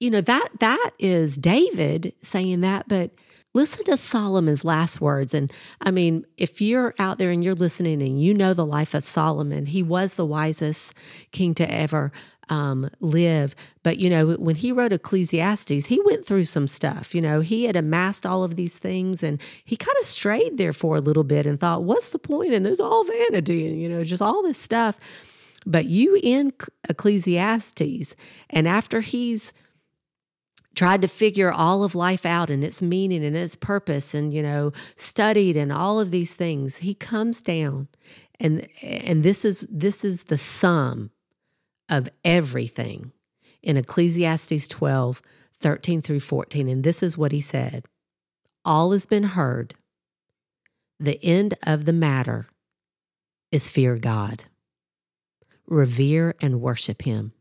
you 0.00 0.10
know, 0.10 0.20
that, 0.20 0.48
that 0.60 0.90
is 0.98 1.36
David 1.36 2.12
saying 2.22 2.60
that, 2.62 2.88
but 2.88 3.12
listen 3.54 3.84
to 3.84 3.96
Solomon's 3.96 4.64
last 4.64 5.00
words. 5.00 5.34
And 5.34 5.52
I 5.80 5.90
mean, 5.90 6.24
if 6.36 6.60
you're 6.60 6.94
out 6.98 7.18
there 7.18 7.30
and 7.30 7.44
you're 7.44 7.54
listening 7.54 8.02
and 8.02 8.20
you 8.20 8.34
know 8.34 8.54
the 8.54 8.66
life 8.66 8.94
of 8.94 9.04
Solomon, 9.04 9.66
he 9.66 9.82
was 9.82 10.14
the 10.14 10.26
wisest 10.26 10.94
king 11.30 11.54
to 11.54 11.70
ever 11.70 12.12
um, 12.48 12.90
live. 13.00 13.54
But, 13.82 13.98
you 13.98 14.10
know, 14.10 14.32
when 14.34 14.56
he 14.56 14.72
wrote 14.72 14.92
Ecclesiastes, 14.92 15.86
he 15.86 16.00
went 16.04 16.26
through 16.26 16.44
some 16.44 16.68
stuff. 16.68 17.14
You 17.14 17.20
know, 17.20 17.40
he 17.40 17.64
had 17.64 17.76
amassed 17.76 18.26
all 18.26 18.44
of 18.44 18.56
these 18.56 18.78
things 18.78 19.22
and 19.22 19.40
he 19.64 19.76
kind 19.76 19.96
of 20.00 20.06
strayed 20.06 20.58
there 20.58 20.72
for 20.72 20.96
a 20.96 21.00
little 21.00 21.24
bit 21.24 21.46
and 21.46 21.58
thought, 21.58 21.84
what's 21.84 22.08
the 22.08 22.18
point? 22.18 22.52
And 22.52 22.64
there's 22.64 22.80
all 22.80 23.04
vanity 23.04 23.66
and, 23.66 23.80
you 23.80 23.88
know, 23.88 24.04
just 24.04 24.22
all 24.22 24.42
this 24.42 24.58
stuff. 24.58 24.98
But 25.64 25.86
you 25.86 26.18
in 26.22 26.52
Ecclesiastes, 26.88 28.16
and 28.50 28.66
after 28.66 29.00
he's 29.00 29.52
tried 30.74 31.02
to 31.02 31.08
figure 31.08 31.52
all 31.52 31.84
of 31.84 31.94
life 31.94 32.24
out 32.24 32.50
and 32.50 32.64
its 32.64 32.80
meaning 32.80 33.24
and 33.24 33.36
its 33.36 33.56
purpose 33.56 34.14
and 34.14 34.32
you 34.32 34.42
know 34.42 34.72
studied 34.96 35.56
and 35.56 35.70
all 35.72 36.00
of 36.00 36.10
these 36.10 36.34
things 36.34 36.78
he 36.78 36.94
comes 36.94 37.42
down 37.42 37.88
and 38.40 38.66
and 38.82 39.22
this 39.22 39.44
is 39.44 39.66
this 39.70 40.04
is 40.04 40.24
the 40.24 40.38
sum 40.38 41.10
of 41.88 42.08
everything 42.24 43.12
in 43.62 43.76
Ecclesiastes 43.76 44.68
12, 44.68 45.22
13 45.54 46.02
through 46.02 46.20
14. 46.20 46.68
And 46.68 46.84
this 46.84 47.02
is 47.02 47.18
what 47.18 47.32
he 47.32 47.40
said 47.40 47.84
All 48.64 48.92
has 48.92 49.06
been 49.06 49.24
heard. 49.24 49.74
the 50.98 51.18
end 51.24 51.54
of 51.64 51.84
the 51.84 51.92
matter 51.92 52.46
is 53.50 53.70
fear 53.70 53.98
God, 53.98 54.44
revere 55.66 56.34
and 56.40 56.60
worship 56.60 57.02
Him, 57.02 57.32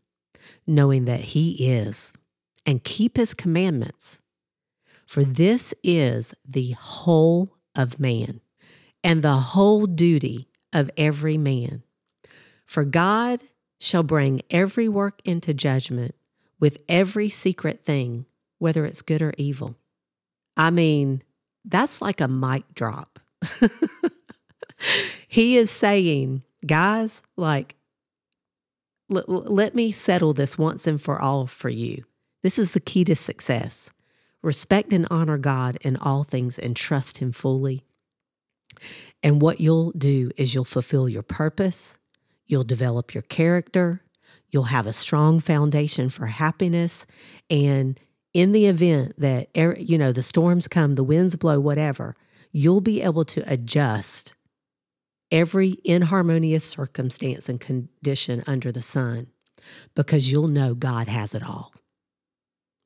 knowing 0.68 1.06
that 1.06 1.22
He 1.22 1.72
is, 1.72 2.12
and 2.66 2.84
keep 2.84 3.18
His 3.18 3.34
commandments. 3.34 4.22
For 5.08 5.24
this 5.24 5.74
is 5.84 6.34
the 6.48 6.72
whole 6.72 7.58
of 7.76 8.00
man 8.00 8.42
and 9.04 9.22
the 9.22 9.34
whole 9.34 9.86
duty 9.86 10.48
of 10.74 10.90
every 10.98 11.38
man. 11.38 11.84
For 12.66 12.86
God 12.86 13.42
shall 13.82 14.04
bring 14.04 14.42
every 14.52 14.88
work 14.88 15.20
into 15.26 15.56
judgment 15.56 16.14
with 16.60 16.78
every 16.88 17.30
secret 17.30 17.84
thing, 17.84 18.28
whether 18.60 18.86
it's 18.86 19.02
good 19.02 19.24
or 19.24 19.34
evil. 19.40 19.76
I 20.56 20.70
mean, 20.70 21.24
that's 21.66 22.00
like 22.00 22.22
a 22.22 22.28
mic 22.28 22.64
drop. 22.76 23.20
he 25.28 25.58
is 25.58 25.72
saying, 25.72 26.44
guys, 26.64 27.24
like, 27.36 27.76
l- 29.10 29.24
let 29.28 29.74
me 29.74 29.92
settle 29.92 30.34
this 30.34 30.60
once 30.60 30.86
and 30.86 31.02
for 31.02 31.20
all 31.20 31.48
for 31.48 31.70
you. 31.70 32.04
This 32.44 32.60
is 32.60 32.74
the 32.74 32.80
key 32.80 33.04
to 33.06 33.16
success. 33.16 33.90
Respect 34.44 34.94
and 34.94 35.08
honor 35.10 35.40
God 35.40 35.80
in 35.82 35.98
all 35.98 36.24
things 36.24 36.60
and 36.60 36.76
trust 36.76 37.18
Him 37.18 37.32
fully. 37.32 37.84
And 39.24 39.42
what 39.42 39.60
you'll 39.60 39.92
do 39.92 40.30
is 40.38 40.54
you'll 40.54 40.66
fulfill 40.66 41.10
your 41.10 41.24
purpose, 41.24 41.98
you'll 42.52 42.64
develop 42.64 43.14
your 43.14 43.24
character, 43.24 44.04
you'll 44.50 44.64
have 44.64 44.86
a 44.86 44.94
strong 44.94 45.40
foundation 45.40 46.10
for 46.10 46.28
happiness. 46.28 47.06
And 47.50 48.00
in 48.34 48.52
the 48.52 48.68
event 48.68 49.14
that, 49.18 49.48
er, 49.58 49.76
you 49.80 49.98
know, 49.98 50.12
the 50.12 50.24
storms 50.24 50.68
come, 50.68 50.96
the 50.96 51.04
winds 51.04 51.36
blow, 51.36 51.60
whatever, 51.60 52.16
you'll 52.52 52.82
be 52.82 53.02
able 53.02 53.26
to 53.26 53.44
adjust 53.52 54.34
every 55.32 55.78
inharmonious 55.86 56.66
circumstance 56.66 57.48
and 57.48 57.60
condition 57.60 58.44
under 58.46 58.72
the 58.72 58.82
sun 58.82 59.28
because 59.96 60.32
you'll 60.32 60.48
know 60.48 60.76
God 60.76 61.08
has 61.08 61.34
it 61.34 61.44
all. 61.44 61.74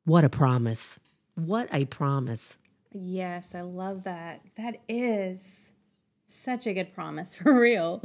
What 0.05 0.23
a 0.23 0.29
promise. 0.29 0.99
What 1.33 1.73
a 1.73 1.85
promise. 1.85 2.57
Yes, 2.93 3.55
I 3.55 3.61
love 3.61 4.03
that. 4.03 4.41
That 4.55 4.77
is 4.87 5.73
such 6.25 6.65
a 6.65 6.73
good 6.73 6.93
promise 6.93 7.35
for 7.35 7.59
real. 7.59 8.03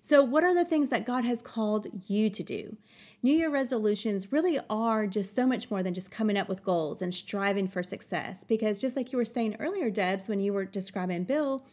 So, 0.00 0.22
what 0.22 0.44
are 0.44 0.54
the 0.54 0.64
things 0.64 0.90
that 0.90 1.06
God 1.06 1.24
has 1.24 1.42
called 1.42 1.86
you 2.08 2.30
to 2.30 2.42
do? 2.42 2.76
New 3.22 3.34
Year 3.34 3.50
resolutions 3.50 4.32
really 4.32 4.58
are 4.68 5.06
just 5.06 5.34
so 5.34 5.46
much 5.46 5.70
more 5.70 5.82
than 5.82 5.94
just 5.94 6.10
coming 6.10 6.36
up 6.36 6.48
with 6.48 6.64
goals 6.64 7.00
and 7.02 7.12
striving 7.12 7.68
for 7.68 7.82
success. 7.82 8.44
Because, 8.44 8.80
just 8.80 8.96
like 8.96 9.12
you 9.12 9.18
were 9.18 9.24
saying 9.24 9.56
earlier, 9.58 9.90
Debs, 9.90 10.28
when 10.28 10.40
you 10.40 10.52
were 10.52 10.64
describing 10.64 11.24
Bill, 11.24 11.64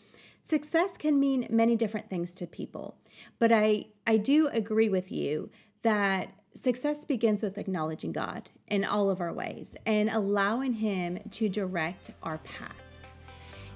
success 0.43 0.97
can 0.97 1.19
mean 1.19 1.47
many 1.49 1.75
different 1.75 2.09
things 2.09 2.33
to 2.35 2.47
people. 2.47 2.97
But 3.37 3.51
I, 3.51 3.85
I 4.07 4.17
do 4.17 4.47
agree 4.47 4.89
with 4.89 5.11
you 5.11 5.49
that 5.81 6.33
success 6.53 7.05
begins 7.05 7.41
with 7.41 7.57
acknowledging 7.57 8.11
God 8.11 8.49
in 8.67 8.83
all 8.83 9.09
of 9.09 9.21
our 9.21 9.33
ways 9.33 9.75
and 9.85 10.09
allowing 10.09 10.73
Him 10.73 11.19
to 11.31 11.49
direct 11.49 12.11
our 12.21 12.37
path. 12.39 12.88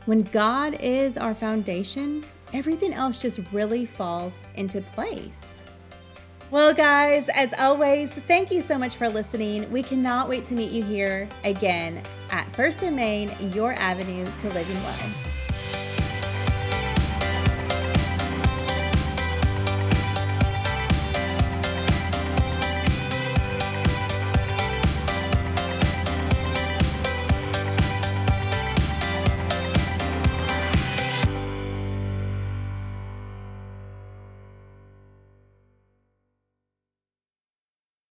When 0.06 0.24
God 0.24 0.76
is 0.82 1.18
our 1.18 1.34
foundation, 1.34 2.26
everything 2.52 2.94
else 2.94 3.22
just 3.22 3.40
really 3.54 3.86
falls 3.86 4.46
into 4.56 4.82
place. 4.82 5.64
Well, 6.52 6.74
guys, 6.74 7.30
as 7.30 7.54
always, 7.54 8.14
thank 8.14 8.52
you 8.52 8.62
so 8.62 8.78
much 8.78 8.98
for 8.98 9.08
listening. 9.08 9.72
We 9.72 9.82
cannot 9.82 10.28
wait 10.28 10.44
to 10.46 10.56
meet 10.56 10.72
you 10.72 10.84
here 10.84 11.30
again 11.46 12.04
at 12.32 12.54
First 12.54 12.84
and 12.84 12.98
Main, 12.98 13.32
your 13.54 13.74
avenue 13.74 14.30
to 14.40 14.50
living 14.50 14.76
well. 14.84 15.43